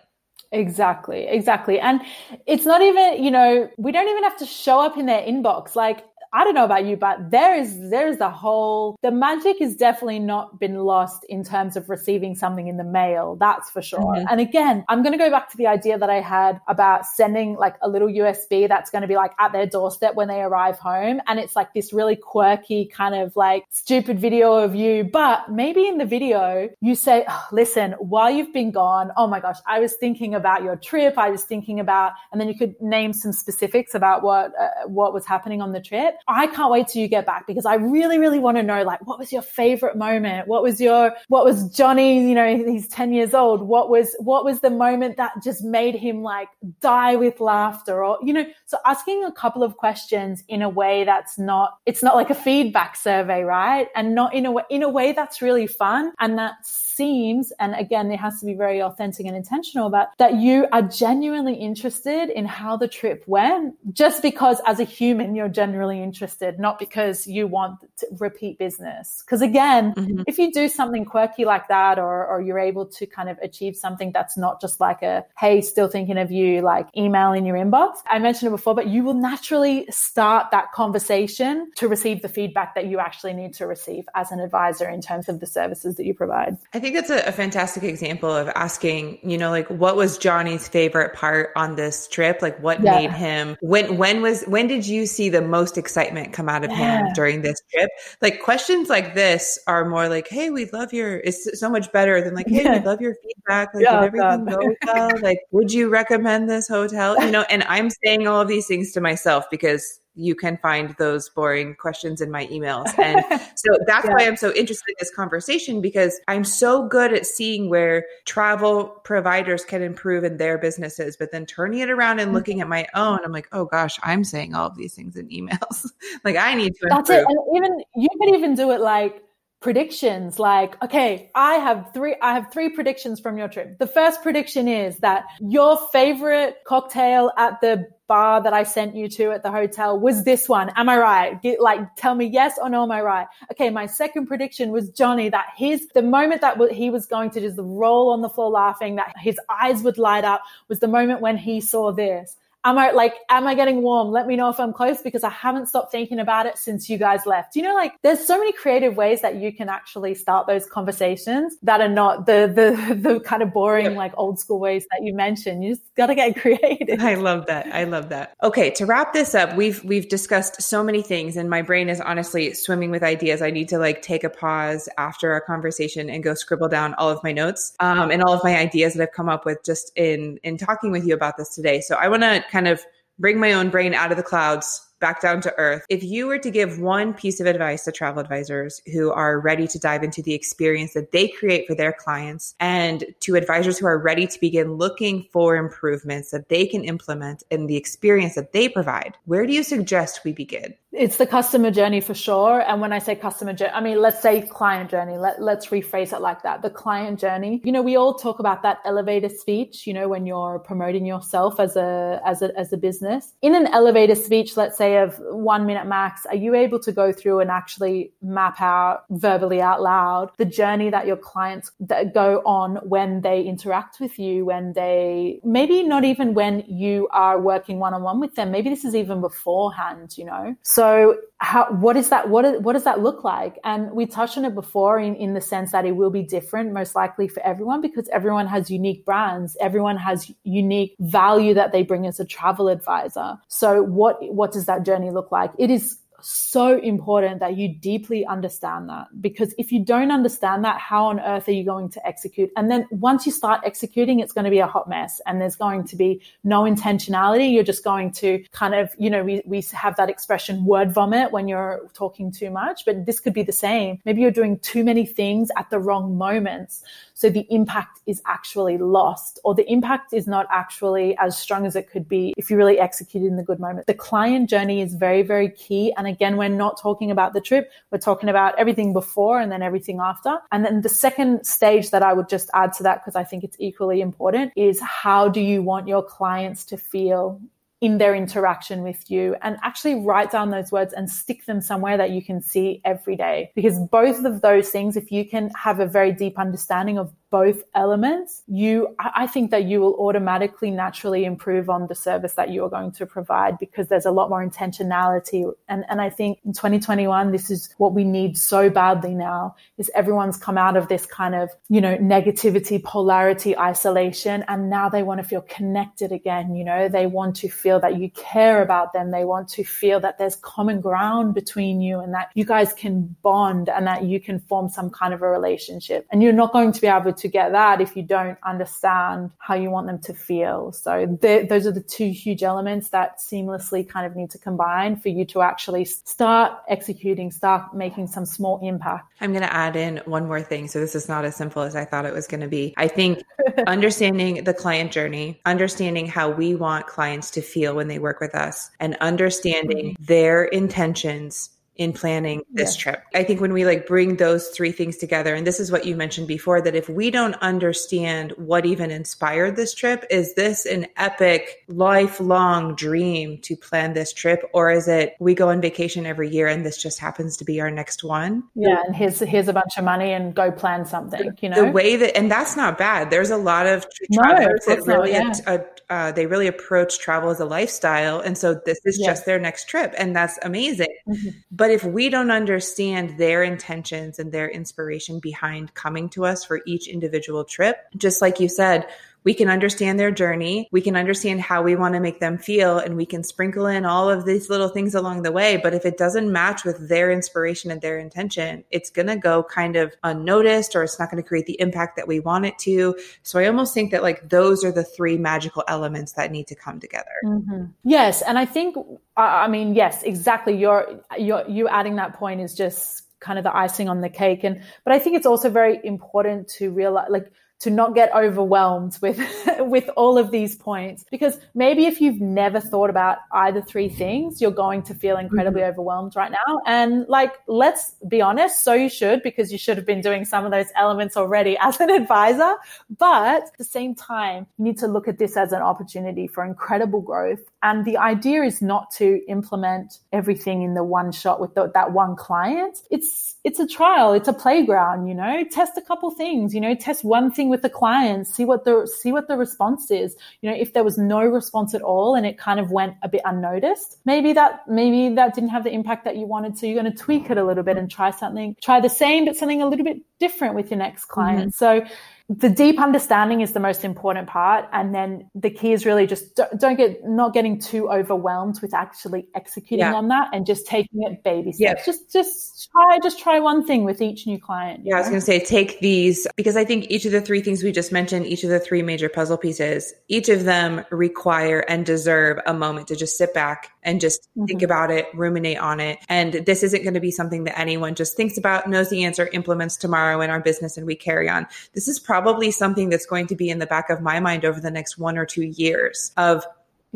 Exactly, 0.53 1.27
exactly. 1.27 1.81
And 1.81 2.01
it's 2.47 2.65
not 2.65 2.81
even, 2.81 3.23
you 3.23 3.31
know, 3.31 3.69
we 3.77 3.91
don't 3.93 4.09
even 4.09 4.23
have 4.23 4.37
to 4.39 4.47
show 4.47 4.81
up 4.81 4.97
in 4.97 5.07
their 5.07 5.23
inbox. 5.23 5.75
Like 5.75 6.05
I 6.37 6.45
don't 6.45 6.55
know 6.55 6.67
about 6.67 6.85
you, 6.85 6.99
but 6.99 7.31
there 7.31 7.59
is 7.59 7.89
there 7.89 8.07
is 8.07 8.19
the 8.19 8.29
whole 8.29 8.99
the 9.01 9.11
magic 9.11 9.59
has 9.61 9.75
definitely 9.75 10.19
not 10.19 10.61
been 10.61 10.75
lost 10.81 11.25
in 11.31 11.43
terms 11.43 11.79
of 11.79 11.89
receiving 11.89 12.35
something 12.35 12.69
in 12.69 12.77
the 12.77 12.85
mail. 12.85 13.37
That's 13.37 13.71
for 13.71 13.81
sure. 13.81 14.01
Mm-hmm. 14.01 14.27
And 14.29 14.41
again, 14.43 14.85
I'm 14.91 15.03
going 15.03 15.13
to 15.13 15.19
go 15.19 15.31
back 15.31 15.51
to 15.53 15.57
the 15.57 15.67
idea 15.67 15.97
that 15.99 16.11
I 16.11 16.21
had 16.21 16.61
about 16.69 17.07
sending 17.07 17.55
like 17.55 17.77
a 17.81 17.89
little 17.89 18.09
USB 18.09 18.69
that's 18.69 18.91
going 18.91 19.01
to 19.01 19.09
be 19.09 19.17
like 19.17 19.33
at 19.39 19.53
their 19.53 19.65
doorstep 19.65 20.15
when 20.15 20.29
they 20.29 20.43
arrive 20.43 20.79
home, 20.79 21.23
and 21.27 21.41
it's 21.41 21.57
like 21.57 21.73
this 21.73 21.95
really 21.95 22.17
quirky 22.17 22.85
kind 22.85 23.15
of 23.15 23.35
like 23.35 23.65
stupid 23.71 24.21
video 24.21 24.57
of 24.57 24.75
you. 24.75 25.05
But 25.11 25.51
maybe 25.51 25.89
in 25.89 25.97
the 25.97 26.05
video 26.05 26.69
you 26.83 26.97
say, 26.97 27.25
oh, 27.27 27.47
"Listen, 27.51 27.93
while 27.93 28.31
you've 28.31 28.53
been 28.53 28.73
gone, 28.73 29.11
oh 29.17 29.27
my 29.27 29.41
gosh, 29.41 29.57
I 29.67 29.81
was 29.81 29.95
thinking 29.95 30.35
about 30.35 30.63
your 30.63 30.77
trip. 30.77 31.17
I 31.17 31.31
was 31.31 31.45
thinking 31.45 31.81
about," 31.81 32.13
and 32.31 32.39
then 32.39 32.49
you 32.49 32.59
could 32.59 32.75
name 32.83 33.15
some 33.15 33.33
specifics 33.33 33.95
about 33.95 34.23
what 34.23 34.53
uh, 34.61 34.87
what 34.87 35.15
was 35.15 35.25
happening 35.25 35.63
on 35.63 35.73
the 35.73 35.81
trip 35.81 36.17
I 36.29 36.47
can't 36.49 36.71
wait 36.71 36.89
till 36.89 37.03
you 37.03 37.09
get 37.09 37.25
back 37.25 37.47
because 37.47 37.67
I 37.67 37.75
really, 37.75 38.19
really 38.19 38.39
want 38.39 38.57
to 38.57 38.63
know 38.63 38.83
like 38.83 39.07
what 39.07 39.19
was 39.19 39.33
your 39.33 39.43
favorite 39.43 39.97
moment? 39.97 40.49
What 40.49 40.63
was 40.63 40.81
your 40.81 41.13
what 41.29 41.45
was 41.45 41.69
Johnny, 41.71 42.29
you 42.29 42.35
know, 42.35 42.57
he's 42.57 42.89
10 42.89 43.13
years 43.13 43.35
old. 43.35 43.63
What 43.63 43.91
was 43.91 44.15
what 44.19 44.45
was 44.45 44.61
the 44.61 44.71
moment 44.71 45.17
that 45.19 45.33
just 45.43 45.63
made 45.63 45.95
him 45.95 46.23
like 46.23 46.49
die 46.81 47.17
with 47.17 47.41
laughter 47.41 48.05
or 48.05 48.19
you 48.23 48.33
know, 48.33 48.47
so 48.67 48.79
asking 48.85 49.25
a 49.25 49.33
couple 49.33 49.63
of 49.63 49.77
questions 49.77 50.43
in 50.49 50.63
a 50.63 50.69
way 50.69 51.05
that's 51.05 51.39
not 51.39 51.79
it's 51.87 52.03
not 52.03 52.17
like 52.17 52.31
a 52.31 52.35
feedback 52.35 52.97
survey, 52.97 53.43
right? 53.43 53.89
And 53.95 54.15
not 54.15 54.35
in 54.35 54.47
a 54.47 54.51
way 54.53 54.65
in 54.69 54.83
a 54.83 54.89
way 54.89 55.13
that's 55.13 55.43
really 55.43 55.67
fun 55.67 56.13
and 56.19 56.39
that's 56.39 56.86
seems, 56.97 57.53
and 57.61 57.75
again, 57.75 58.11
it 58.11 58.19
has 58.19 58.41
to 58.41 58.47
be 58.47 58.55
very 58.55 58.83
authentic 58.83 59.27
and 59.27 59.37
intentional 59.37 59.87
about 59.87 60.09
that 60.19 60.37
you 60.37 60.67
are 60.73 60.83
genuinely 60.83 61.55
interested 61.55 62.31
in 62.31 62.47
how 62.47 62.77
the 62.77 62.89
trip 62.89 63.23
went, 63.27 63.75
just 63.93 64.23
because 64.23 64.61
as 64.67 64.81
a 64.81 64.85
human, 64.85 65.35
you're 65.35 65.49
generally 65.49 66.03
interested, 66.03 66.59
not 66.59 66.79
because 66.79 67.27
you 67.27 67.47
want 67.47 67.81
to 67.99 68.07
repeat 68.19 68.59
business. 68.59 69.23
Because 69.25 69.43
again, 69.43 69.93
mm-hmm. 69.95 70.23
if 70.27 70.39
you 70.39 70.53
do 70.53 70.69
something 70.69 71.05
quirky 71.05 71.45
like 71.45 71.69
that, 71.69 71.99
or, 71.99 72.27
or 72.27 72.41
you're 72.41 72.59
able 72.59 72.87
to 72.87 73.07
kind 73.07 73.29
of 73.29 73.39
achieve 73.43 73.77
something 73.77 74.13
that's 74.13 74.37
not 74.37 74.61
just 74.61 74.81
like 74.81 75.03
a, 75.03 75.25
hey, 75.39 75.61
still 75.61 75.89
thinking 75.89 76.19
of 76.19 76.31
you, 76.31 76.63
like 76.63 76.87
email 76.97 77.33
in 77.33 77.45
your 77.45 77.57
inbox. 77.57 77.97
I 78.07 78.19
mentioned 78.19 78.49
it 78.49 78.57
before, 78.57 78.75
but 78.75 78.87
you 78.87 79.03
will 79.05 79.15
naturally 79.15 79.87
start 79.91 80.51
that 80.53 80.73
conversation 80.73 81.71
to 81.77 81.89
receive 81.89 82.23
the 82.23 82.29
feedback 82.29 82.75
that 82.75 82.87
you 82.87 82.99
actually 83.01 83.35
need 83.35 83.55
to 83.55 83.67
receive 83.67 84.09
as 84.15 84.33
an 84.33 84.41
advisor 84.41 84.89
in 84.89 85.01
terms 85.01 85.29
of 85.29 85.41
the 85.41 85.47
services 85.47 85.97
that 85.97 86.07
you 86.07 86.15
provide. 86.15 86.57
I 86.73 86.79
think 86.79 86.86
it's 86.95 87.11
a, 87.11 87.27
a, 87.27 87.33
fantastic 87.33 87.83
example 87.83 88.31
of 88.31 88.49
asking, 88.55 89.19
you 89.23 89.37
know, 89.37 89.51
like 89.51 89.69
what 89.69 89.97
was 89.97 90.17
Johnny's 90.19 90.69
favorite 90.69 91.15
part 91.15 91.51
on 91.57 91.77
this 91.77 92.07
trip? 92.09 92.41
Like 92.43 92.63
what 92.63 92.83
yeah. 92.83 92.95
made 92.95 93.11
him 93.11 93.57
when 93.61 93.97
when 93.97 94.23
was 94.23 94.45
when 94.45 94.67
did 94.67 94.87
you 94.87 95.07
see 95.07 95.29
the 95.29 95.43
most 95.43 95.77
excitement 95.77 96.33
come 96.33 96.49
out 96.49 96.65
of 96.65 96.71
yeah. 96.71 97.07
him 97.07 97.13
during 97.15 97.43
this 97.43 97.61
trip? 97.73 97.91
Like 98.23 98.43
questions 98.43 98.89
like 98.89 99.15
this 99.15 99.59
are 99.67 99.85
more 99.85 100.09
like, 100.09 100.29
hey, 100.29 100.51
we 100.51 100.67
love 100.73 100.93
your 100.93 101.19
it's 101.19 101.59
so 101.59 101.69
much 101.69 101.91
better 101.93 102.23
than 102.23 102.35
like, 102.35 102.49
hey, 102.49 102.65
yeah. 102.65 102.79
we 102.79 102.85
love 102.85 103.01
your 103.01 103.15
feedback. 103.23 103.75
Like 103.75 103.85
did 103.85 103.89
everything 103.89 104.45
go 104.45 104.75
well? 104.87 105.11
Like, 105.23 105.41
would 105.51 105.73
you 105.73 105.89
recommend 105.89 106.49
this 106.49 106.69
hotel? 106.69 107.23
You 107.23 107.31
know, 107.31 107.43
and 107.51 107.65
I'm 107.65 107.89
saying 108.05 108.27
all 108.27 108.41
of 108.41 108.49
these 108.49 108.67
things 108.67 108.93
to 108.93 109.01
myself 109.01 109.47
because 109.51 110.01
you 110.17 110.35
can 110.35 110.57
find 110.59 110.95
those 110.99 111.29
boring 111.29 111.75
questions 111.75 112.21
in 112.21 112.31
my 112.31 112.47
emails. 112.47 112.87
And 112.99 113.25
so 113.55 113.79
that's 113.87 114.07
yeah. 114.07 114.15
why 114.15 114.27
I'm 114.27 114.37
so 114.37 114.53
interested 114.55 114.89
in 114.89 114.95
this 114.99 115.15
conversation 115.15 115.81
because 115.81 116.19
I'm 116.27 116.45
so 116.45 116.89
good 116.89 117.13
at 117.13 117.27
seeing 117.27 117.69
where 117.69 118.07
travel 118.25 118.87
providers 119.05 119.65
can 119.65 119.83
improve 119.83 120.25
in 120.25 120.39
their 120.39 120.59
businesses, 120.59 121.17
but 121.17 121.33
then 121.33 121.47
turning 121.47 121.81
it 121.81 121.91
around 121.91 122.19
and 122.19 122.29
mm-hmm. 122.29 122.37
looking 122.37 122.61
at 122.61 122.69
my 122.69 122.87
own, 122.95 123.21
I'm 123.25 123.33
like, 123.33 123.49
oh 123.53 123.67
gosh, 123.67 123.99
I'm 124.03 124.25
saying 124.25 124.55
all 124.55 124.67
of 124.67 124.77
these 124.77 124.95
things 124.95 125.17
in 125.17 125.29
emails. 125.29 125.91
like 126.25 126.37
I 126.37 126.55
need 126.55 126.73
to. 126.75 126.87
That's 126.89 127.11
improve. 127.11 127.27
it. 127.29 127.37
And 127.55 127.57
even 127.57 127.85
you 127.95 128.09
could 128.19 128.35
even 128.35 128.55
do 128.55 128.71
it 128.71 128.81
like 128.81 129.23
predictions 129.61 130.39
like 130.39 130.81
okay 130.85 131.31
i 131.35 131.55
have 131.55 131.91
three 131.95 132.15
i 132.21 132.35
have 132.35 132.53
three 132.53 132.69
predictions 132.69 133.19
from 133.19 133.39
your 133.39 133.49
trip 133.49 133.79
the 133.79 133.87
first 133.87 134.23
prediction 134.23 134.69
is 134.69 134.99
that 134.99 135.25
your 135.41 135.79
favorite 135.93 136.57
cocktail 136.67 137.33
at 137.39 137.59
the 137.63 137.85
bar 138.09 138.43
that 138.43 138.53
I 138.53 138.63
sent 138.63 138.95
you 138.95 139.09
to 139.11 139.33
at 139.33 139.43
the 139.43 139.51
hotel 139.51 139.99
was 139.99 140.25
this 140.25 140.49
one. 140.49 140.71
Am 140.77 140.89
I 140.89 140.99
right? 140.99 141.43
Get, 141.43 141.61
like, 141.61 141.97
tell 141.97 142.15
me 142.15 142.27
yes 142.27 142.59
or 142.61 142.69
no, 142.69 142.83
am 142.83 142.93
I 142.93 143.03
right? 143.03 143.27
Okay. 143.53 143.71
My 143.71 143.87
second 143.87 144.27
prediction 144.27 144.71
was 144.71 144.91
Johnny 144.91 145.29
that 145.29 145.47
his, 145.57 145.89
the 145.95 146.03
moment 146.03 146.41
that 146.41 146.57
he 146.73 146.91
was 146.91 147.07
going 147.07 147.31
to 147.31 147.41
just 147.41 147.57
roll 147.59 148.11
on 148.11 148.23
the 148.23 148.29
floor 148.29 148.51
laughing, 148.51 148.97
that 148.97 149.15
his 149.19 149.39
eyes 149.49 149.83
would 149.83 149.99
light 149.99 150.25
up 150.25 150.43
was 150.69 150.81
the 150.81 150.89
moment 150.89 151.21
when 151.21 151.37
he 151.37 151.61
saw 151.61 151.93
this 151.93 152.37
am 152.67 152.79
I 152.79 152.91
like, 152.91 153.15
am 153.31 153.47
I 153.47 153.55
getting 153.55 153.81
warm? 153.81 154.11
Let 154.11 154.27
me 154.27 154.35
know 154.35 154.51
if 154.51 154.59
I'm 154.59 154.73
close 154.73 155.01
because 155.01 155.23
I 155.23 155.31
haven't 155.31 155.67
stopped 155.67 155.93
thinking 155.93 156.19
about 156.19 156.47
it 156.47 156.59
since 156.59 156.91
you 156.91 156.99
guys 156.99 157.25
left. 157.25 157.55
You 157.55 157.63
know, 157.63 157.75
like 157.75 157.95
there's 158.03 158.27
so 158.27 158.37
many 158.37 158.53
creative 158.53 158.97
ways 158.97 159.23
that 159.23 159.37
you 159.37 159.53
can 159.53 159.69
actually 159.69 160.15
start 160.15 160.49
those 160.49 160.67
conversations 160.67 161.57
that 161.63 161.81
are 161.81 161.89
not 161.89 162.27
the, 162.27 162.51
the, 162.53 162.95
the 163.01 163.21
kind 163.21 163.43
of 163.43 163.53
boring, 163.53 163.95
like 163.95 164.13
old 164.17 164.39
school 164.41 164.59
ways 164.59 164.85
that 164.91 165.05
you 165.05 165.15
mentioned. 165.15 165.65
You 165.65 165.77
just 165.77 165.95
got 165.95 166.07
to 166.07 166.15
get 166.15 166.37
creative. 166.41 167.01
I 167.01 167.15
love 167.15 167.47
that. 167.47 167.73
I 167.73 167.85
love 167.85 168.09
that. 168.09 168.35
Okay. 168.43 168.71
To 168.73 168.85
wrap 168.85 169.13
this 169.13 169.35
up, 169.35 169.55
we've, 169.57 169.83
we've 169.85 170.09
discussed 170.09 170.61
so 170.61 170.83
many 170.83 171.03
things 171.03 171.37
and 171.37 171.49
my 171.49 171.63
brain 171.63 171.89
is 171.89 172.01
honestly 172.01 172.53
swimming 172.53 172.91
with 172.91 173.05
ideas. 173.05 173.43
I 173.43 173.51
need 173.51 173.69
to 173.69 173.79
like 173.79 174.03
take 174.03 174.25
a 174.25 174.31
pause 174.31 174.89
after 174.99 175.33
our 175.33 175.41
conversation 175.41 176.11
and 176.11 176.23
go 176.25 176.35
scribble 176.35 176.69
down 176.69 176.95
all 176.95 177.11
of 177.11 177.23
my 177.23 177.31
notes, 177.31 177.75
um, 177.79 178.11
and 178.11 178.23
all 178.23 178.33
of 178.33 178.43
my 178.43 178.57
ideas 178.57 178.95
that 178.95 179.03
I've 179.03 179.13
come 179.13 179.29
up 179.29 179.45
with 179.45 179.63
just 179.65 179.93
in, 179.95 180.41
in 180.43 180.57
talking 180.57 180.91
with 180.91 181.07
you 181.07 181.15
about 181.15 181.37
this 181.37 181.55
today. 181.55 181.81
So 181.81 181.95
I 181.95 182.09
want 182.09 182.23
to 182.23 182.45
kind 182.57 182.69
of 182.69 182.87
bring 183.19 183.39
my 183.39 183.53
own 183.53 183.69
brain 183.69 183.93
out 183.93 184.11
of 184.11 184.17
the 184.17 184.23
clouds 184.23 184.83
back 184.99 185.21
down 185.21 185.43
to 185.43 185.53
earth. 185.59 185.85
If 185.91 186.03
you 186.03 186.27
were 186.27 186.39
to 186.39 186.51
give 186.51 186.79
one 186.79 187.13
piece 187.13 187.39
of 187.39 187.47
advice 187.47 187.85
to 187.85 187.93
travel 187.93 188.19
advisors 188.19 188.81
who 188.95 189.11
are 189.13 189.39
ready 189.39 189.67
to 189.69 189.79
dive 189.79 190.03
into 190.03 190.23
the 190.23 190.33
experience 190.33 190.95
that 190.95 191.13
they 191.13 191.29
create 191.29 191.67
for 191.67 191.75
their 191.75 191.93
clients 191.93 192.55
and 192.59 193.05
to 193.21 193.37
advisors 193.37 193.77
who 193.77 193.85
are 193.87 193.99
ready 193.99 194.27
to 194.27 194.41
begin 194.41 194.73
looking 194.73 195.27
for 195.31 195.55
improvements 195.57 196.31
that 196.31 196.49
they 196.49 196.67
can 196.67 196.83
implement 196.83 197.43
in 197.51 197.67
the 197.67 197.77
experience 197.77 198.37
that 198.37 198.53
they 198.53 198.71
provide, 198.71 199.19
where 199.27 199.45
do 199.47 199.53
you 199.53 199.63
suggest 199.63 200.25
we 200.25 200.33
begin? 200.33 200.73
It's 200.97 201.17
the 201.17 201.27
customer 201.27 201.71
journey 201.71 202.01
for 202.01 202.15
sure. 202.15 202.61
And 202.61 202.81
when 202.81 202.93
I 202.93 202.99
say 202.99 203.15
customer 203.15 203.53
journey, 203.53 203.73
I 203.73 203.81
mean, 203.81 204.01
let's 204.01 204.23
say 204.23 204.43
client 204.43 204.91
journey. 204.91 205.19
Let, 205.19 205.43
let's 205.43 205.67
rephrase 205.67 206.13
it 206.13 206.21
like 206.21 206.43
that. 206.43 206.63
The 206.63 206.71
client 206.71 207.21
journey. 207.21 207.61
You 207.65 207.73
know, 207.73 207.83
we 207.83 207.97
all 207.97 208.15
talk 208.15 208.39
about 208.39 208.63
that 208.63 208.79
elevator 208.85 209.29
speech, 209.29 209.87
you 209.87 209.93
know, 209.93 210.09
when 210.09 210.25
you're 210.25 210.59
promoting 210.61 211.05
yourself 211.05 211.61
as 211.61 211.77
a, 211.77 212.21
as 212.25 212.41
a, 212.43 212.57
as 212.59 212.73
a 212.73 212.77
business. 212.77 213.35
In 213.43 213.55
an 213.55 213.67
elevator 213.67 214.15
speech, 214.15 214.57
let's 214.57 214.79
say 214.79 214.99
of 214.99 215.19
one 215.19 215.67
minute 215.67 215.87
max, 215.87 216.25
are 216.27 216.37
you 216.37 216.55
able 216.55 216.79
to 216.81 216.93
go 216.93 217.13
through 217.13 217.41
and 217.41 217.51
actually 217.51 218.13
map 218.23 218.61
out 218.61 219.05
verbally 219.11 219.61
out 219.61 219.83
loud 219.83 220.31
the 220.39 220.45
journey 220.45 220.91
that 220.91 221.07
your 221.07 221.17
clients 221.17 221.73
that 221.81 222.15
go 222.15 222.43
on 222.47 222.77
when 222.89 223.21
they 223.21 223.43
interact 223.43 224.01
with 224.01 224.19
you, 224.19 224.47
when 224.47 224.73
they, 224.73 225.41
maybe 225.45 225.83
not 225.83 226.05
even 226.05 226.33
when 226.33 226.61
you 226.67 227.07
are 227.11 227.39
working 227.39 227.79
one 227.79 227.93
on 227.93 228.03
one 228.03 228.19
with 228.19 228.35
them. 228.35 228.51
Maybe 228.51 228.71
this 228.71 228.85
is 228.85 228.95
even 228.95 229.21
beforehand, 229.21 230.17
you 230.17 230.25
know? 230.25 230.57
So 230.63 230.86
so 230.87 231.17
how, 231.39 231.71
what 231.71 231.97
is 231.97 232.09
that? 232.09 232.31
What, 232.31 232.63
what 232.63 232.73
does 232.73 232.85
that 232.85 233.01
look 233.01 233.25
like? 233.25 233.59
And 233.65 233.91
we 233.93 234.07
touched 234.07 234.39
on 234.39 234.45
it 234.45 234.55
before 234.55 234.99
in, 234.99 235.15
in 235.17 235.35
the 235.35 235.41
sense 235.41 235.73
that 235.73 235.85
it 235.85 235.93
will 235.93 236.11
be 236.11 236.23
different, 236.23 236.73
most 236.73 236.95
likely 236.95 237.29
for 237.29 237.43
everyone, 237.43 237.81
because 237.81 238.09
everyone 238.09 238.47
has 238.47 238.71
unique 238.71 239.05
brands. 239.05 239.57
Everyone 239.61 239.97
has 239.99 240.31
unique 240.45 240.95
value 241.01 241.55
that 241.55 241.73
they 241.73 241.83
bring 241.83 242.07
as 242.07 242.21
a 242.21 242.25
travel 242.25 242.69
advisor. 242.69 243.37
So 243.49 243.83
what, 243.83 244.17
what 244.33 244.53
does 244.53 244.67
that 244.67 244.85
journey 244.87 245.11
look 245.11 245.31
like? 245.31 245.51
It 245.59 245.71
is 245.71 245.99
so 246.21 246.79
important 246.79 247.41
that 247.41 247.57
you 247.57 247.69
deeply 247.69 248.25
understand 248.27 248.89
that 248.89 249.07
because 249.21 249.55
if 249.59 249.73
you 249.73 249.85
don't 249.85 250.11
understand 250.11 250.65
that, 250.65 250.81
how 250.81 251.07
on 251.07 251.21
earth 251.21 251.49
are 251.49 251.53
you 251.53 251.65
going 251.65 251.89
to 251.91 252.07
execute? 252.07 252.51
And 252.57 252.71
then 252.71 252.87
once 252.91 253.27
you 253.27 253.33
start 253.33 253.61
executing, 253.65 254.21
it's 254.21 254.33
going 254.33 254.45
to 254.45 254.51
be 254.51 254.59
a 254.59 254.67
hot 254.67 254.89
mess 254.89 255.21
and 255.27 255.41
there's 255.41 255.57
going 255.57 255.85
to 255.85 255.97
be 255.97 256.23
no 256.45 256.63
intentionality. 256.63 257.53
You're 257.53 257.65
just 257.65 257.85
going 257.85 258.13
to 258.13 258.45
kind 258.53 258.75
of, 258.75 258.91
you 258.99 259.11
know, 259.11 259.23
we, 259.23 259.43
we 259.47 259.63
have 259.73 259.97
that 259.97 260.09
expression 260.09 260.65
word 260.65 260.93
vomit 260.93 261.33
when 261.33 261.49
you're 261.49 261.89
talking 261.95 262.33
too 262.33 262.51
much, 262.51 262.85
but 262.85 263.07
this 263.07 263.21
could 263.21 263.35
be 263.35 263.43
the 263.43 263.53
same. 263.53 263.99
Maybe 264.05 264.23
you're 264.23 264.31
doing 264.31 264.59
too 264.61 264.85
many 264.85 265.07
things 265.07 265.51
at 265.57 265.71
the 265.71 265.79
wrong 265.79 266.17
moments. 266.17 266.83
So 267.19 267.31
the 267.31 267.47
impact 267.49 268.01
is 268.05 268.21
actually 268.27 268.77
lost 268.77 269.41
or 269.43 269.55
the 269.55 269.67
impact 269.73 270.13
is 270.13 270.27
not 270.27 270.47
actually 270.51 271.17
as 271.17 271.35
strong 271.39 271.65
as 271.65 271.75
it 271.75 271.89
could 271.91 272.07
be 272.07 272.35
if 272.37 272.51
you 272.51 272.59
really 272.59 272.79
execute 272.79 273.25
in 273.25 273.37
the 273.37 273.43
good 273.43 273.59
moment. 273.59 273.87
The 273.87 273.95
client 273.95 274.51
journey 274.51 274.83
is 274.83 274.93
very, 274.93 275.23
very 275.23 275.49
key. 275.49 275.95
And 275.97 276.07
again, 276.07 276.37
we're 276.37 276.51
not 276.51 276.79
talking 276.79 277.11
about 277.11 277.33
the 277.33 277.41
trip. 277.41 277.71
We're 277.91 278.01
talking 278.01 278.29
about 278.29 278.59
everything 278.59 278.93
before 278.93 279.41
and 279.41 279.51
then 279.51 279.63
everything 279.63 279.99
after. 279.99 280.37
And 280.53 280.63
then 280.63 280.83
the 280.83 280.91
second 280.91 281.47
stage 281.47 281.91
that 281.91 282.03
I 282.03 282.13
would 282.13 282.29
just 282.29 282.51
add 282.53 282.75
to 282.75 282.83
that, 282.83 283.03
because 283.03 283.17
I 283.17 283.25
think 283.25 283.45
it's 283.45 283.57
equally 283.59 284.03
important 284.03 284.53
is 284.55 284.79
how 284.83 285.31
do 285.31 285.41
you 285.41 285.63
want 285.63 285.89
your 285.89 286.03
clients 286.03 286.67
to 286.67 286.77
feel 286.77 287.41
in 287.81 287.99
their 287.99 288.15
interaction 288.15 288.83
with 288.83 289.11
you 289.11 289.37
and 289.43 289.59
actually 289.63 289.95
write 289.95 290.31
down 290.31 290.51
those 290.51 290.73
words 290.73 290.95
and 290.95 291.11
stick 291.11 291.45
them 291.45 291.61
somewhere 291.61 291.97
that 291.97 292.11
you 292.11 292.25
can 292.25 292.41
see 292.41 292.81
every 292.85 293.17
day. 293.17 293.51
Because 293.55 293.79
both 293.91 294.25
of 294.25 294.41
those 294.41 294.71
things, 294.71 294.97
if 294.97 295.13
you 295.13 295.29
can 295.29 295.51
have 295.51 295.79
a 295.79 295.87
very 295.87 296.13
deep 296.13 296.39
understanding 296.39 296.99
of 296.99 297.13
both 297.31 297.65
elements, 297.75 298.43
you, 298.47 298.95
I 298.99 299.27
think 299.27 299.51
that 299.51 299.65
you 299.65 299.81
will 299.81 299.95
automatically 299.95 300.71
naturally 300.71 301.25
improve 301.25 301.69
on 301.69 301.89
the 301.89 301.95
service 301.95 302.35
that 302.35 302.51
you 302.51 302.65
are 302.65 302.69
going 302.69 302.93
to 302.93 303.07
provide 303.07 303.59
because 303.59 303.89
there's 303.89 304.07
a 304.07 304.13
lot 304.13 304.31
more 304.31 304.47
intentionality. 304.47 305.53
And, 305.69 305.85
and 305.89 306.01
I 306.01 306.09
think 306.09 306.39
in 306.45 306.53
2021, 306.53 307.33
this 307.33 307.51
is 307.51 307.75
what 307.79 307.95
we 307.95 308.05
need 308.05 308.39
so 308.39 308.71
badly 308.71 309.15
now 309.15 309.57
is 309.77 309.91
everyone's 309.95 310.37
come 310.37 310.57
out 310.57 310.77
of 310.77 310.87
this 310.87 311.05
kind 311.05 311.35
of, 311.35 311.51
you 311.69 311.81
know, 311.81 311.97
negativity, 311.97 312.83
polarity, 312.83 313.59
isolation. 313.59 314.45
And 314.47 314.71
now 314.71 314.89
they 314.89 315.03
want 315.03 315.21
to 315.21 315.27
feel 315.27 315.43
connected 315.43 316.13
again. 316.13 316.55
You 316.55 316.65
know, 316.65 316.89
they 316.89 317.07
want 317.07 317.35
to 317.37 317.49
feel 317.49 317.81
that 317.81 317.99
you 317.99 318.09
care 318.11 318.63
about 318.63 318.93
them. 318.93 319.11
They 319.11 319.25
want 319.25 319.49
to 319.51 319.65
feel 319.65 319.99
that 320.01 320.19
there's 320.19 320.37
common 320.37 320.81
ground 320.81 321.35
between 321.35 321.81
you 321.81 321.99
and 321.99 322.15
that 322.15 322.31
you 322.35 322.45
guys 322.45 322.73
can 322.73 323.17
bond 323.23 323.69
and 323.69 323.85
that 323.89 324.05
you 324.05 324.21
can 324.21 324.39
form 324.39 324.69
some 324.69 324.91
kind 324.91 325.13
of 325.13 325.23
a 325.23 325.29
relationship. 325.29 326.07
And 326.13 326.23
you're 326.23 326.33
not 326.33 326.53
going 326.53 326.71
to 326.71 326.81
be 326.81 326.87
able 326.87 327.16
to 327.19 327.29
get 327.29 327.53
that 327.53 327.81
if 327.81 327.97
you 327.97 328.03
don't 328.03 328.39
understand 328.45 329.31
how 329.39 329.55
you 329.55 329.71
want 329.71 329.87
them 329.87 329.99
to 330.01 330.15
feel. 330.15 330.73
So 330.73 331.19
those 331.21 331.67
are 331.67 331.73
the 331.73 331.85
two 331.87 332.11
huge 332.11 332.43
elements 332.43 332.91
that 332.91 333.19
seamlessly 333.19 333.89
kind 333.89 334.07
of 334.07 334.17
need 334.17 334.31
to 334.31 334.39
combine 334.39 334.97
for 334.97 335.09
you 335.09 335.25
to 335.27 335.43
actually 335.43 335.85
start 335.85 336.53
executing, 336.69 337.31
start 337.31 337.75
making 337.75 338.07
some 338.07 338.27
small 338.27 338.61
impact. 338.63 339.13
I'm 339.21 339.33
going 339.33 339.43
to 339.43 339.53
add 339.53 339.77
in 339.77 339.99
one 340.05 340.27
more 340.27 340.43
thing. 340.43 340.69
So 340.69 340.81
this 340.81 340.95
is 340.95 341.09
not 341.09 341.25
as 341.25 341.37
simple 341.37 341.63
as 341.63 341.75
I 341.75 341.85
thought 341.85 342.05
it 342.05 342.15
was 342.15 342.27
going 342.27 342.41
to 342.41 342.49
be. 342.49 342.75
I 342.77 342.89
think 342.89 343.23
understanding 343.67 344.45
the 344.45 344.55
client 344.55 344.93
journey, 344.93 345.41
understanding 345.47 346.07
how 346.07 346.31
we 346.31 346.55
want 346.55 346.87
clients 346.87 347.31
to 347.33 347.43
feel 347.43 347.75
when 347.75 347.89
they 347.89 347.99
work 347.99 348.21
with 348.21 348.35
us, 348.35 348.71
and 348.81 348.97
understanding 349.01 349.97
their 349.99 350.45
intentions 350.45 351.51
in 351.77 351.93
planning 351.93 352.43
this 352.53 352.75
trip. 352.75 353.03
I 353.15 353.23
think 353.23 353.41
when 353.41 353.53
we 353.53 353.65
like 353.65 353.87
bring 353.87 354.17
those 354.17 354.49
three 354.49 354.73
things 354.73 354.97
together, 354.97 355.35
and 355.35 355.47
this 355.47 355.61
is 355.61 355.71
what 355.71 355.85
you 355.85 355.97
mentioned 355.97 356.27
before, 356.27 356.61
that 356.63 356.75
if 356.75 356.89
we 356.89 357.11
don't 357.11 357.35
understand 357.37 358.33
what 358.37 358.65
even 358.67 358.91
inspired 358.91 359.57
this 359.57 359.75
trip, 359.75 360.05
is 360.11 360.35
this 360.35 360.67
an 360.67 360.87
epic 360.97 361.65
lifelong 361.69 362.75
dream 362.75 363.39
to 363.43 363.57
plan 363.57 363.93
this 363.93 364.13
trip? 364.13 364.49
Or 364.53 364.71
is 364.71 364.89
it 364.89 365.15
we 365.21 365.35
go 365.35 365.51
on 365.51 365.61
vacation 365.61 366.07
every 366.07 366.31
year 366.31 366.47
and 366.47 366.65
this 366.65 366.81
just 366.81 366.99
happens 366.99 367.37
to 367.37 367.45
be 367.45 367.61
our 367.61 367.71
next 367.71 368.03
one? 368.03 368.45
Yeah. 368.55 368.83
And 368.87 368.97
here's, 368.97 369.21
here's 369.21 369.49
a 369.49 369.53
bunch 369.53 369.77
of 369.77 369.85
money 369.85 370.13
and 370.13 370.35
go 370.35 370.51
plan 370.51 370.87
something, 370.87 371.37
you 371.41 371.49
know? 371.49 371.67
The 371.67 371.71
way 371.71 371.97
that, 371.97 372.17
and 372.17 372.31
that's 372.31 372.57
not 372.57 372.79
bad. 372.79 373.11
There's 373.11 373.31
a 373.31 373.37
lot 373.37 373.67
of 373.67 373.87
travelers 374.13 374.65
no, 374.67 374.75
that 374.75 374.87
really, 374.87 375.13
not, 375.13 375.41
yeah. 375.47 375.65
uh, 375.91 376.13
they 376.13 376.27
really 376.27 376.47
approach 376.47 376.99
travel 376.99 377.31
as 377.31 377.41
a 377.41 377.45
lifestyle. 377.45 378.21
And 378.21 378.37
so 378.37 378.55
this 378.65 378.81
is 378.85 378.99
yes. 378.99 379.07
just 379.07 379.27
their 379.27 379.39
next 379.39 379.69
trip. 379.69 379.95
And 379.99 380.17
that's 380.17 380.39
amazing. 380.43 380.95
Mm-hmm. 381.09 381.29
But 381.51 381.66
but 381.67 381.73
if 381.73 381.83
we 381.83 382.09
don't 382.09 382.31
understand 382.31 383.19
their 383.19 383.43
intentions 383.43 384.21
and 384.21 384.31
their 384.31 384.49
inspiration 384.49 385.19
behind 385.19 385.75
coming 385.75 386.09
to 386.11 386.25
us 386.25 386.45
for 386.45 386.61
each 386.65 386.87
individual 386.87 387.43
trip, 387.43 387.79
just 387.97 388.23
like 388.23 388.39
you 388.39 388.49
said, 388.49 388.87
we 389.27 389.35
can 389.35 389.51
understand 389.51 389.99
their 389.99 390.13
journey. 390.13 390.69
We 390.71 390.81
can 390.81 390.95
understand 390.95 391.41
how 391.41 391.61
we 391.61 391.75
want 391.75 391.95
to 391.95 392.01
make 392.01 392.21
them 392.21 392.39
feel 392.39 392.79
and 392.79 392.97
we 392.97 393.05
can 393.05 393.25
sprinkle 393.25 393.67
in 393.67 393.85
all 393.85 394.09
of 394.09 394.25
these 394.25 394.49
little 394.49 394.69
things 394.69 394.95
along 394.95 395.23
the 395.23 395.33
way. 395.33 395.57
But 395.57 395.75
if 395.75 395.85
it 395.85 395.99
doesn't 395.99 396.31
match 396.31 396.65
with 396.65 396.89
their 396.89 397.11
inspiration 397.11 397.73
and 397.73 397.81
their 397.81 397.99
intention, 397.99 398.63
it's 398.71 398.89
going 398.89 399.09
to 399.09 399.17
go 399.17 399.43
kind 399.43 399.75
of 399.75 399.93
unnoticed 400.05 400.77
or 400.77 400.85
it's 400.85 401.01
not 401.01 401.11
going 401.11 401.21
to 401.21 401.29
create 401.29 401.47
the 401.47 401.61
impact 401.61 401.97
that 401.97 402.07
we 402.07 402.21
want 402.21 402.47
it 402.47 402.57
to. 402.61 402.97
So 403.25 403.41
I 403.41 403.47
almost 403.47 403.75
think 403.75 403.91
that 403.91 404.05
like 404.05 404.29
those 404.29 404.65
are 404.65 404.71
the 404.71 404.85
three 404.85 405.19
magical 405.19 405.65
elements 405.67 406.13
that 406.13 406.31
need 406.31 406.47
to 406.47 406.55
come 406.55 406.79
together. 406.79 407.11
Mm-hmm. 407.25 407.65
Yes. 407.83 408.23
And 408.23 408.39
I 408.39 408.45
think, 408.45 408.77
I 409.17 409.49
mean, 409.49 409.75
yes, 409.75 410.05
exactly. 410.05 410.57
You're, 410.57 411.01
you're, 411.19 411.43
you 411.49 411.67
adding 411.67 411.97
that 411.97 412.15
point 412.15 412.43
is 412.43 412.55
just 412.55 413.03
kind 413.19 413.41
of 413.41 413.43
the 413.43 413.57
icing 413.57 413.89
on 413.89 414.03
the 414.03 414.09
cake. 414.09 414.45
And, 414.45 414.63
but 414.85 414.95
I 414.95 415.01
think 415.01 415.17
it's 415.17 415.27
also 415.27 415.51
very 415.51 415.81
important 415.83 416.47
to 416.59 416.71
realize, 416.71 417.09
like, 417.11 417.33
to 417.59 417.71
not 417.71 417.95
get 417.95 418.15
overwhelmed 418.15 418.99
with 419.01 419.19
with 419.61 419.89
all 419.97 420.19
of 420.19 420.31
these 420.31 420.55
points. 420.55 421.05
Because 421.11 421.39
maybe 421.55 421.87
if 421.87 422.01
you've 422.01 422.21
never 422.21 422.61
thought 422.61 422.91
about 422.91 423.19
either 423.33 423.63
three 423.63 423.89
things 423.89 424.41
you're 424.41 424.51
going 424.51 424.83
to 424.83 424.95
feel 424.95 425.17
incredibly 425.17 425.63
mm-hmm. 425.63 425.71
overwhelmed 425.71 426.15
right 426.17 426.31
now. 426.31 426.61
And 426.67 427.07
like 427.09 427.33
let's 427.47 427.95
be 428.09 428.21
honest 428.21 428.63
so 428.63 428.75
you 428.75 428.89
should 428.89 429.23
because 429.23 429.51
you 429.51 429.59
should 429.59 429.77
have 429.77 429.87
been 429.87 430.01
doing 430.01 430.25
some 430.25 430.45
of 430.45 430.51
those 430.51 430.67
elements 430.75 431.17
already 431.17 431.57
as 431.61 431.81
an 431.81 431.91
advisor. 431.91 432.57
But 432.99 433.45
at 433.45 433.59
the 433.59 433.65
same 433.65 433.95
time 433.95 434.47
you 434.59 434.65
need 434.65 434.79
to 434.79 434.87
look 434.87 435.09
at 435.09 435.19
this 435.19 435.37
as 435.37 435.53
an 435.53 435.63
opportunity 435.63 436.27
for 436.27 436.45
incredible 436.45 437.01
growth. 437.01 437.41
And 437.63 437.85
the 437.85 437.97
idea 437.97 438.43
is 438.43 438.61
not 438.61 438.91
to 438.93 439.23
implement 439.29 439.99
everything 440.13 440.63
in 440.63 440.75
the 440.75 440.85
one 440.85 441.11
shot 441.11 441.41
with 441.41 441.55
the, 441.55 441.71
that 441.73 441.93
one 441.93 442.17
client. 442.17 442.83
It's 442.91 443.35
it's 443.45 443.61
a 443.61 443.67
trial. 443.67 444.13
It's 444.13 444.29
a 444.29 444.33
playground 444.33 445.07
you 445.07 445.15
know. 445.15 445.43
Test 445.51 445.79
a 445.79 445.83
couple 445.83 446.11
things 446.11 446.55
you 446.55 446.61
know. 446.61 446.75
Test 446.75 447.03
one 447.03 447.31
thing 447.31 447.46
with 447.49 447.63
the 447.63 447.71
client, 447.71 448.27
see 448.27 448.45
what 448.45 448.65
the 448.65 448.87
see 448.87 449.13
what 449.13 449.29
the 449.29 449.37
response 449.37 449.91
is. 449.91 450.17
You 450.41 450.51
know, 450.51 450.57
if 450.57 450.73
there 450.73 450.85
was 450.85 450.99
no 450.99 451.21
response 451.21 451.75
at 451.75 451.83
all 451.83 452.15
and 452.15 452.27
it 452.27 452.39
kind 452.39 452.61
of 452.61 452.71
went 452.71 452.95
a 453.03 453.09
bit 453.09 453.23
unnoticed, 453.25 453.99
maybe 454.05 454.33
that 454.35 454.69
maybe 454.69 455.15
that 455.15 455.35
didn't 455.35 455.51
have 455.51 455.65
the 455.65 455.71
impact 455.71 456.05
that 456.05 456.17
you 456.17 456.27
wanted. 456.27 456.59
So 456.59 456.67
you're 456.67 456.81
going 456.81 456.93
to 456.93 456.99
tweak 456.99 457.31
it 457.31 457.39
a 457.39 457.45
little 457.45 457.65
bit 457.65 457.77
and 457.77 457.91
try 457.91 458.11
something, 458.11 458.57
try 458.63 458.81
the 458.81 458.91
same 458.91 459.25
but 459.25 459.37
something 459.37 459.63
a 459.63 459.69
little 459.69 459.85
bit 459.85 459.99
different 460.19 460.55
with 460.55 460.71
your 460.71 460.79
next 460.79 461.07
client. 461.07 461.55
Mm-hmm. 461.55 461.85
So 461.85 461.87
the 462.29 462.49
deep 462.49 462.81
understanding 462.81 463.41
is 463.41 463.53
the 463.53 463.61
most 463.61 463.85
important 463.85 464.27
part 464.27 464.69
and 464.73 464.93
then 464.93 465.31
the 465.37 465.49
key 465.49 465.73
is 465.73 465.87
really 465.87 466.09
just 466.09 466.41
don't 466.59 466.77
get 466.77 467.05
not 467.05 467.33
getting 467.33 467.57
too 467.57 467.89
overwhelmed 467.89 468.61
with 468.61 468.75
actually 468.75 469.29
executing 469.37 469.79
yeah. 469.79 469.95
on 469.95 470.09
that 470.09 470.29
and 470.33 470.45
just 470.45 470.67
taking 470.67 471.05
it 471.05 471.23
baby 471.23 471.53
steps 471.53 471.61
yeah. 471.61 471.85
just 471.87 472.13
just 472.13 472.69
try 472.73 472.99
just 473.01 473.21
try 473.21 473.39
one 473.39 473.65
thing 473.65 473.85
with 473.85 474.03
each 474.03 474.27
new 474.27 474.41
client 474.41 474.81
yeah 474.85 474.91
know? 474.91 474.97
i 474.97 475.01
was 475.01 475.09
going 475.09 475.21
to 475.21 475.25
say 475.25 475.39
take 475.39 475.79
these 475.79 476.27
because 476.35 476.57
i 476.57 476.65
think 476.65 476.91
each 476.91 477.05
of 477.05 477.13
the 477.13 477.21
three 477.21 477.41
things 477.41 477.63
we 477.63 477.71
just 477.71 477.93
mentioned 477.93 478.27
each 478.27 478.43
of 478.43 478.51
the 478.51 478.59
three 478.59 478.83
major 478.83 479.09
puzzle 479.09 479.39
pieces 479.39 479.95
each 480.09 480.29
of 480.29 480.45
them 480.45 480.85
require 480.91 481.61
and 481.69 481.87
deserve 481.87 482.39
a 482.47 482.53
moment 482.53 482.89
to 482.89 482.97
just 482.97 483.17
sit 483.17 483.33
back 483.35 483.71
and 483.87 484.01
just 484.01 484.29
mm-hmm. 484.31 484.45
think 484.45 484.63
about 484.63 484.91
it 484.91 485.07
ruminate 485.15 485.59
on 485.59 485.81
it 485.81 485.99
and 486.09 486.35
this 486.45 486.63
isn't 486.63 486.83
going 486.83 486.95
to 486.95 487.01
be 487.01 487.11
something 487.11 487.45
that 487.45 487.59
anyone 487.59 487.95
just 487.95 488.17
thinks 488.17 488.37
about 488.37 488.69
knows 488.69 488.91
the 488.91 489.05
answer 489.05 489.31
implements 489.33 489.77
tomorrow 489.77 490.21
in 490.21 490.29
our 490.29 490.41
business 490.41 490.77
and 490.77 490.87
we 490.87 490.95
carry 490.95 491.29
on 491.29 491.47
this 491.75 491.89
is 491.89 491.99
probably 491.99 492.51
something 492.51 492.91
that's 492.91 493.07
going 493.07 493.27
to 493.27 493.35
be 493.35 493.49
in 493.49 493.59
the 493.59 493.67
back 493.67 493.89
of 493.89 494.03
my 494.03 494.21
mind 494.21 494.45
over 494.45 494.61
the 494.61 494.71
next 494.71 494.99
one 494.99 495.17
or 495.17 495.25
two 495.25 495.45
years 495.45 496.13
of 496.19 496.45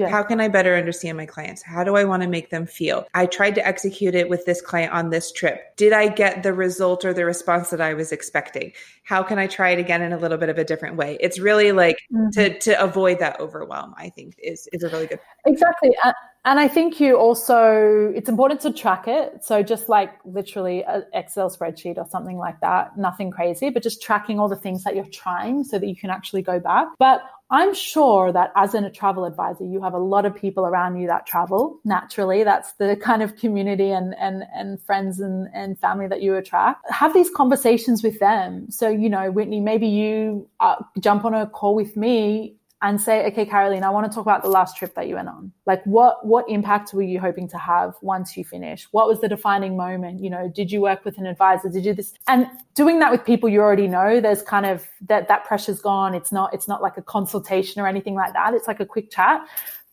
yeah. 0.01 0.09
How 0.09 0.23
can 0.23 0.41
I 0.41 0.49
better 0.49 0.77
understand 0.77 1.19
my 1.19 1.27
clients? 1.27 1.63
How 1.63 1.85
do 1.85 1.95
I 1.95 2.05
want 2.05 2.23
to 2.23 2.29
make 2.29 2.49
them 2.49 2.65
feel? 2.65 3.07
I 3.13 3.27
tried 3.27 3.55
to 3.57 3.67
execute 3.67 4.15
it 4.15 4.31
with 4.31 4.47
this 4.47 4.63
client 4.63 4.95
on 4.95 5.11
this 5.11 5.31
trip. 5.31 5.77
Did 5.77 5.93
I 5.93 6.09
get 6.09 6.43
the 6.43 6.55
result 6.55 7.05
or 7.05 7.13
the 7.13 7.27
response 7.27 7.69
that 7.69 7.83
I 7.83 7.93
was 7.93 8.11
expecting? 8.11 8.73
How 9.03 9.23
can 9.23 9.39
I 9.39 9.47
try 9.47 9.71
it 9.71 9.79
again 9.79 10.01
in 10.01 10.13
a 10.13 10.17
little 10.17 10.39
bit 10.39 10.49
of 10.49 10.57
a 10.57 10.65
different 10.65 10.97
way? 10.97 11.19
It's 11.21 11.39
really 11.39 11.73
like 11.73 11.99
mm-hmm. 12.11 12.31
to 12.31 12.59
to 12.61 12.83
avoid 12.83 13.19
that 13.19 13.41
overwhelm, 13.41 13.95
I 13.99 14.09
think 14.09 14.37
is 14.39 14.69
is 14.73 14.85
a 14.85 14.89
really 14.89 15.07
good 15.07 15.21
Exactly. 15.45 15.91
And 16.45 16.59
I 16.59 16.69
think 16.69 17.01
you 17.01 17.19
also, 17.19 18.13
it's 18.15 18.29
important 18.29 18.61
to 18.63 18.73
track 18.73 19.07
it. 19.07 19.45
So 19.45 19.63
just 19.63 19.89
like 19.89 20.13
literally 20.25 20.83
an 20.85 21.05
Excel 21.13 21.51
spreadsheet 21.51 21.99
or 21.99 22.07
something 22.09 22.39
like 22.39 22.61
that, 22.61 22.97
nothing 22.97 23.31
crazy, 23.31 23.69
but 23.69 23.83
just 23.83 24.01
tracking 24.01 24.39
all 24.39 24.49
the 24.49 24.57
things 24.57 24.85
that 24.85 24.97
you're 24.97 25.05
trying 25.05 25.65
so 25.65 25.79
that 25.79 25.87
you 25.87 25.97
can 25.97 26.09
actually 26.09 26.43
go 26.43 26.59
back. 26.59 26.89
But 26.99 27.23
I'm 27.51 27.75
sure 27.75 28.33
that 28.33 28.53
as 28.55 28.75
a 28.75 28.89
travel 28.91 29.25
advisor, 29.25 29.65
you 29.65 29.83
have 29.83 29.93
a 29.93 29.99
lot 29.99 30.25
of 30.25 30.35
people 30.35 30.65
around 30.65 30.99
you 30.99 31.09
that 31.09 31.27
travel 31.27 31.81
naturally. 31.85 32.45
That's 32.45 32.73
the 32.75 32.97
kind 32.97 33.23
of 33.23 33.37
community 33.37 33.91
and, 33.91 34.15
and, 34.19 34.45
and 34.55 34.81
friends 34.81 35.19
and, 35.21 35.49
and 35.53 35.79
family 35.79 36.07
that 36.07 36.23
you 36.23 36.37
attract. 36.37 36.89
Have 36.91 37.13
these 37.13 37.29
conversations 37.29 38.05
with 38.05 38.21
them. 38.21 38.71
So, 38.71 38.89
you 38.89 39.11
know, 39.11 39.33
Whitney, 39.33 39.61
maybe 39.61 39.89
you 39.89 40.49
uh, 40.61 40.77
jump 41.01 41.25
on 41.25 41.35
a 41.35 41.47
call 41.47 41.75
with 41.75 41.97
me 41.97 42.55
and 42.83 43.01
say, 43.01 43.27
okay, 43.27 43.45
Caroline, 43.45 43.85
I 43.85 43.91
want 43.91 44.11
to 44.11 44.15
talk 44.15 44.23
about 44.23 44.43
the 44.43 44.49
last 44.49 44.77
trip 44.77 44.95
that 44.95 45.07
you 45.07 45.17
went 45.17 45.29
on. 45.29 45.53
Like 45.67 45.85
what, 45.85 46.25
what 46.27 46.49
impact 46.49 46.95
were 46.95 47.03
you 47.03 47.21
hoping 47.21 47.47
to 47.49 47.59
have 47.59 47.95
once 48.01 48.37
you 48.37 48.45
finish? 48.45 48.89
What 48.91 49.07
was 49.07 49.21
the 49.21 49.29
defining 49.29 49.77
moment? 49.77 50.23
You 50.23 50.31
know, 50.31 50.49
did 50.49 50.73
you 50.73 50.81
work 50.81 51.05
with 51.05 51.19
an 51.19 51.27
advisor? 51.27 51.69
Did 51.69 51.85
you 51.85 51.93
this? 51.93 52.15
And 52.27 52.47
doing 52.75 52.99
that 53.01 53.11
with 53.13 53.25
people 53.25 53.51
you 53.51 53.61
already 53.61 53.87
know, 53.87 54.21
there's 54.21 54.43
kind 54.43 54.65
of 54.65 54.89
that, 55.09 55.29
that 55.29 55.45
pressure's 55.45 55.81
gone. 55.81 56.15
It's 56.15 56.33
not, 56.33 56.55
it's 56.55 56.69
not 56.69 56.81
like 56.81 56.97
a 56.97 57.03
consultation 57.03 57.83
or 57.83 57.87
anything 57.87 58.15
like 58.15 58.33
that. 58.33 58.55
It's 58.55 58.67
like 58.67 58.81
a 58.81 58.87
quick 58.87 59.11
chat 59.11 59.47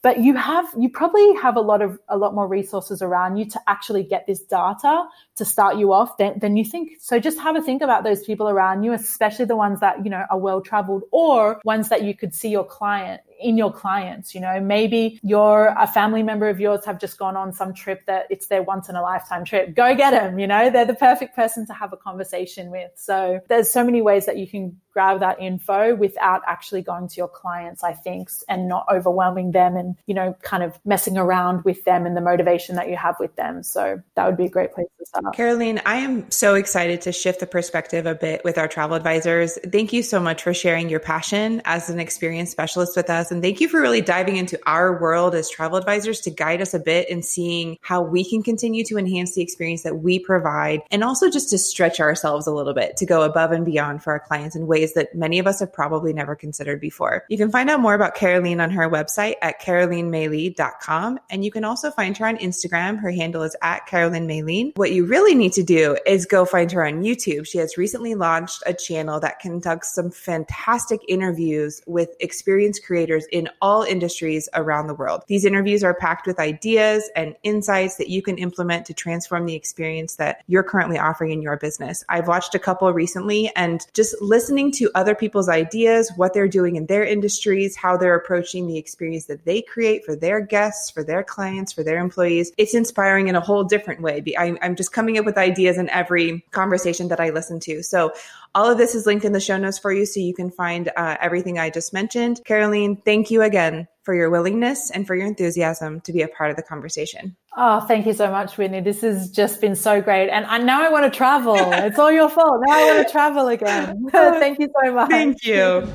but 0.08 0.20
you 0.20 0.36
have 0.36 0.66
you 0.80 0.88
probably 0.88 1.36
have 1.36 1.58
a 1.58 1.60
lot 1.60 1.82
of 1.82 2.00
a 2.08 2.18
lot 2.18 2.34
more 2.34 2.48
resources 2.48 3.02
around 3.02 3.36
you 3.36 3.44
to 3.44 3.60
actually 3.68 4.04
get 4.04 4.26
this 4.26 4.40
data 4.40 5.04
to 5.36 5.44
start 5.44 5.76
you 5.76 5.92
off 5.92 6.16
than, 6.16 6.40
than 6.40 6.56
you 6.56 6.64
think. 6.64 6.92
So 7.02 7.20
just 7.20 7.38
have 7.42 7.58
a 7.58 7.62
think 7.62 7.82
about 7.82 8.06
those 8.06 8.24
people 8.24 8.48
around 8.48 8.84
you 8.84 8.94
especially 8.94 9.44
the 9.44 9.58
ones 9.58 9.82
that 9.82 10.06
you 10.06 10.10
know 10.10 10.24
are 10.30 10.40
well 10.40 10.62
traveled 10.62 11.04
or 11.12 11.60
ones 11.66 11.90
that 11.90 12.04
you 12.04 12.16
could 12.16 12.34
see 12.34 12.48
your 12.48 12.64
client 12.64 13.20
in 13.40 13.58
your 13.58 13.72
clients. 13.72 14.34
You 14.34 14.42
know, 14.42 14.60
maybe 14.60 15.20
you're 15.24 15.74
a 15.78 15.88
family 15.88 16.24
member 16.24 16.50
of 16.50 16.60
yours 16.60 16.86
have 16.86 17.00
just 17.00 17.18
gone 17.18 17.36
on 17.36 17.54
some 17.54 17.74
trip 17.74 18.06
that 18.06 18.26
it's 18.30 18.48
their 18.48 18.64
once 18.64 18.90
in 18.90 18.96
a 18.96 19.02
lifetime 19.02 19.46
trip. 19.46 19.76
Go 19.76 19.96
get 19.96 20.12
them. 20.12 20.40
You 20.40 20.48
know, 20.48 20.70
they're 20.70 20.86
the 20.86 20.96
perfect 20.96 21.36
person 21.36 21.66
to 21.68 21.74
have 21.74 21.94
a 21.94 21.98
conversation 21.98 22.72
with. 22.72 22.92
So 22.96 23.40
there's 23.50 23.72
so 23.72 23.84
many 23.84 24.02
ways 24.02 24.26
that 24.26 24.38
you 24.38 24.48
can 24.48 24.80
grab 24.92 25.20
that 25.20 25.40
info 25.40 25.96
without 25.96 26.42
actually 26.48 26.82
going 26.82 27.08
to 27.08 27.16
your 27.18 27.28
clients, 27.28 27.84
I 27.84 27.94
think, 27.94 28.32
and 28.50 28.68
not 28.68 28.88
overwhelming 28.92 29.52
them 29.52 29.78
and, 29.78 29.96
you 30.08 30.16
know, 30.16 30.36
kind 30.42 30.64
of 30.64 30.80
messing 30.86 31.20
around 31.20 31.64
with 31.66 31.84
them 31.84 32.08
and 32.08 32.18
the 32.18 32.22
motivation 32.22 32.76
that 32.78 32.90
you 32.90 32.96
have 32.96 33.16
with 33.20 33.36
them. 33.36 33.62
So 33.62 34.02
that 34.16 34.26
would 34.26 34.38
be 34.38 34.46
a 34.46 34.50
great 34.50 34.74
place 34.74 34.88
to 34.98 35.06
start. 35.06 35.36
Caroline, 35.36 35.82
I 35.86 35.98
am 35.98 36.32
so 36.32 36.56
excited 36.56 37.02
to 37.02 37.12
shift 37.12 37.42
the 37.42 37.46
perspective 37.46 38.08
a 38.08 38.16
bit 38.16 38.44
with 38.44 38.58
our 38.58 38.68
travel 38.68 38.96
advisors. 38.96 39.60
Thank 39.72 39.94
you 39.94 40.02
so 40.02 40.20
much 40.20 40.42
for 40.42 40.54
sharing 40.54 40.90
your 40.90 41.00
passion 41.00 41.62
as 41.66 41.92
an 41.92 42.00
experienced 42.00 42.52
specialist 42.52 42.98
with 42.98 43.12
us 43.12 43.27
us. 43.28 43.32
And 43.32 43.42
thank 43.42 43.62
you 43.62 43.70
for 43.70 43.80
really 43.82 44.02
diving 44.02 44.38
into 44.38 44.60
our 44.66 45.00
world 45.00 45.36
as 45.36 45.50
travel 45.50 45.78
advisors 45.78 46.22
to 46.22 46.30
guide 46.30 46.62
us 46.62 46.74
a 46.74 46.80
bit 46.80 47.10
in 47.10 47.22
seeing 47.22 47.78
how 47.82 48.02
we 48.02 48.28
can 48.28 48.42
continue 48.42 48.84
to 48.86 48.98
enhance 48.98 49.36
the 49.36 49.42
experience 49.42 49.84
that 49.84 50.00
we 50.00 50.20
provide 50.20 50.82
and 50.92 51.04
also 51.04 51.30
just 51.30 51.50
to 51.50 51.58
stretch 51.58 52.00
ourselves 52.00 52.48
a 52.48 52.52
little 52.52 52.74
bit 52.74 52.98
to 52.98 53.06
go 53.06 53.22
above 53.22 53.52
and 53.52 53.66
beyond 53.66 54.04
for 54.04 54.14
our 54.14 54.20
clients 54.20 54.56
in 54.56 54.68
ways 54.68 54.94
that 54.94 55.14
many 55.16 55.40
of 55.40 55.48
us 55.48 55.60
have 55.60 55.72
probably 55.72 56.14
never 56.14 56.36
considered 56.36 56.80
before. 56.80 57.26
You 57.30 57.38
can 57.38 57.52
find 57.52 57.70
out 57.70 57.80
more 57.80 57.94
about 57.94 58.16
Caroline 58.16 58.60
on 58.60 58.72
her 58.72 58.90
website 58.90 59.36
at 59.42 59.62
carolinemaylee.com. 59.62 61.20
And 61.30 61.44
you 61.44 61.52
can 61.52 61.64
also 61.64 61.92
find 61.92 62.18
her 62.18 62.28
on 62.28 62.38
Instagram. 62.38 63.00
Her 63.00 63.12
handle 63.12 63.44
is 63.44 63.56
at 63.62 63.86
Caroline 63.88 64.28
Maylene. 64.28 64.76
What 64.78 64.92
you 64.92 65.06
really 65.06 65.36
need 65.36 65.54
to 65.54 65.64
do 65.64 65.98
is 66.06 66.26
go 66.26 66.46
find 66.46 66.72
her 66.72 66.86
on 66.86 67.04
YouTube. 67.04 67.48
She 67.48 67.58
has 67.58 67.78
recently 67.78 68.16
launched 68.16 68.64
a 68.66 68.74
channel 68.74 69.20
that 69.20 69.40
conducts 69.40 69.94
some 69.94 70.12
fantastic 70.12 71.02
interviews 71.08 71.82
with 71.86 72.16
experienced 72.20 72.84
creators 72.86 73.17
in 73.32 73.50
all 73.62 73.84
industries 73.84 74.50
around 74.54 74.88
the 74.88 74.94
world. 74.94 75.24
These 75.28 75.46
interviews 75.46 75.84
are 75.84 75.94
packed 75.94 76.28
with 76.28 76.40
ideas 76.40 77.10
and 77.16 77.36
insights 77.44 77.96
that 77.98 78.10
you 78.10 78.22
can 78.22 78.38
implement 78.38 78.86
to 78.86 78.94
transform 78.94 79.46
the 79.46 79.56
experience 79.56 80.16
that 80.16 80.44
you're 80.48 80.64
currently 80.64 81.00
offering 81.00 81.32
in 81.32 81.42
your 81.42 81.58
business. 81.58 82.04
I've 82.10 82.28
watched 82.28 82.56
a 82.56 82.60
couple 82.60 82.92
recently 82.94 83.52
and 83.56 83.86
just 83.94 84.16
listening 84.22 84.72
to 84.74 84.92
other 84.96 85.16
people's 85.16 85.50
ideas, 85.50 86.12
what 86.16 86.34
they're 86.34 86.48
doing 86.48 86.76
in 86.76 86.86
their 86.86 87.04
industries, 87.04 87.76
how 87.76 87.98
they're 87.98 88.16
approaching 88.16 88.68
the 88.68 88.78
experience 88.78 89.26
that 89.26 89.46
they 89.46 89.62
create 89.62 90.06
for 90.06 90.16
their 90.16 90.42
guests, 90.42 90.90
for 90.90 91.04
their 91.04 91.24
clients, 91.24 91.74
for 91.74 91.84
their 91.84 92.00
employees. 92.00 92.52
It's 92.58 92.74
inspiring 92.74 93.28
in 93.28 93.36
a 93.36 93.42
whole 93.42 93.64
different 93.64 94.02
way. 94.02 94.24
I'm 94.38 94.76
just 94.76 94.92
coming 94.92 95.18
up 95.18 95.26
with 95.26 95.38
ideas 95.38 95.78
in 95.78 95.90
every 95.90 96.46
conversation 96.52 97.08
that 97.10 97.20
I 97.20 97.30
listen 97.30 97.60
to. 97.62 97.84
So 97.84 98.14
all 98.58 98.72
of 98.72 98.80
this 98.80 98.96
is 98.96 99.06
linked 99.06 99.24
in 99.24 99.34
the 99.34 99.40
show 99.40 99.56
notes 99.56 99.78
for 99.78 99.94
you 99.94 100.04
so 100.04 100.20
you 100.20 100.34
can 100.34 100.50
find 100.50 100.90
uh, 100.98 101.16
everything 101.22 101.60
I 101.60 101.70
just 101.70 101.94
mentioned. 101.94 102.42
Caroline, 102.44 103.00
thank 103.06 103.30
you 103.30 103.44
again 103.44 103.88
for 104.02 104.16
your 104.16 104.32
willingness 104.32 104.90
and 104.90 105.06
for 105.06 105.16
your 105.16 105.28
enthusiasm 105.28 106.02
to 106.02 106.12
be 106.12 106.24
a 106.24 106.28
part 106.28 106.50
of 106.50 106.58
the 106.58 106.64
conversation. 106.64 107.38
Oh, 107.56 107.82
thank 107.82 108.08
you 108.08 108.14
so 108.14 108.32
much, 108.32 108.58
Whitney. 108.58 108.82
This 108.82 109.02
has 109.02 109.30
just 109.30 109.62
been 109.62 109.76
so 109.76 110.02
great. 110.02 110.30
And 110.30 110.44
I, 110.48 110.58
now 110.58 110.84
I 110.84 110.90
want 110.90 111.06
to 111.06 111.16
travel. 111.16 111.56
it's 111.60 112.00
all 112.00 112.12
your 112.12 112.30
fault. 112.30 112.64
Now 112.66 112.74
I 112.74 112.96
want 112.96 113.08
to 113.08 113.12
travel 113.12 113.48
again. 113.48 114.08
thank 114.12 114.58
you 114.58 114.70
so 114.84 114.92
much. 114.92 115.12
Thank 115.12 115.46
you. 115.46 115.88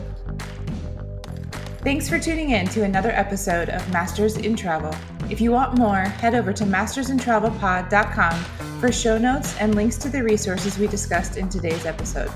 Thanks 1.79 2.09
for 2.09 2.21
tuning 2.21 2.51
in 2.51 2.69
to 2.69 2.85
another 2.85 3.11
episode 3.11 3.71
of 3.71 3.93
Masters 3.93 4.37
in 4.37 4.55
Travel. 4.55 4.95
If 5.31 5.41
you 5.41 5.51
want 5.51 5.79
more, 5.79 5.97
head 5.97 6.37
over 6.37 6.53
to 6.53 6.63
mastersintravelpod.com 6.63 8.45
for 8.79 8.93
show 8.93 9.19
notes 9.19 9.57
and 9.59 9.75
links 9.75 9.97
to 9.99 10.09
the 10.09 10.23
resources 10.23 10.79
we 10.79 10.87
discussed 10.87 11.37
in 11.37 11.49
today's 11.49 11.87
episode. 11.87 12.31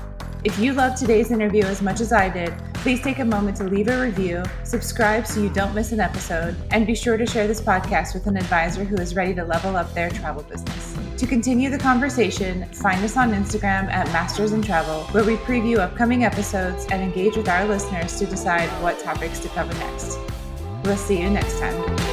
If 0.47 0.57
you 0.59 0.71
loved 0.71 0.95
today's 0.95 1.29
interview 1.29 1.65
as 1.65 1.81
much 1.81 1.99
as 1.99 2.13
I 2.13 2.29
did, 2.29 2.53
please 2.75 3.01
take 3.01 3.19
a 3.19 3.25
moment 3.25 3.57
to 3.57 3.65
leave 3.65 3.89
a 3.89 4.01
review, 4.01 4.43
subscribe 4.63 5.27
so 5.27 5.41
you 5.41 5.49
don't 5.49 5.75
miss 5.75 5.91
an 5.91 5.99
episode, 5.99 6.55
and 6.71 6.87
be 6.87 6.95
sure 6.95 7.17
to 7.17 7.25
share 7.25 7.47
this 7.47 7.59
podcast 7.59 8.13
with 8.13 8.27
an 8.27 8.37
advisor 8.37 8.85
who 8.85 8.95
is 8.95 9.13
ready 9.13 9.35
to 9.35 9.43
level 9.43 9.75
up 9.75 9.93
their 9.93 10.09
travel 10.09 10.43
business. 10.43 10.95
To 11.17 11.27
continue 11.27 11.69
the 11.69 11.77
conversation, 11.77 12.65
find 12.67 13.03
us 13.03 13.17
on 13.17 13.33
Instagram 13.33 13.91
at 13.91 14.07
Masters 14.13 14.53
in 14.53 14.61
Travel, 14.61 15.03
where 15.11 15.25
we 15.25 15.35
preview 15.35 15.79
upcoming 15.79 16.23
episodes 16.23 16.85
and 16.91 17.03
engage 17.03 17.35
with 17.35 17.49
our 17.49 17.65
listeners 17.65 18.17
to 18.17 18.25
decide 18.25 18.69
what 18.81 18.97
topics 18.99 19.39
to 19.39 19.49
cover 19.49 19.73
next. 19.73 20.17
We'll 20.85 20.95
see 20.95 21.19
you 21.21 21.29
next 21.29 21.59
time. 21.59 22.06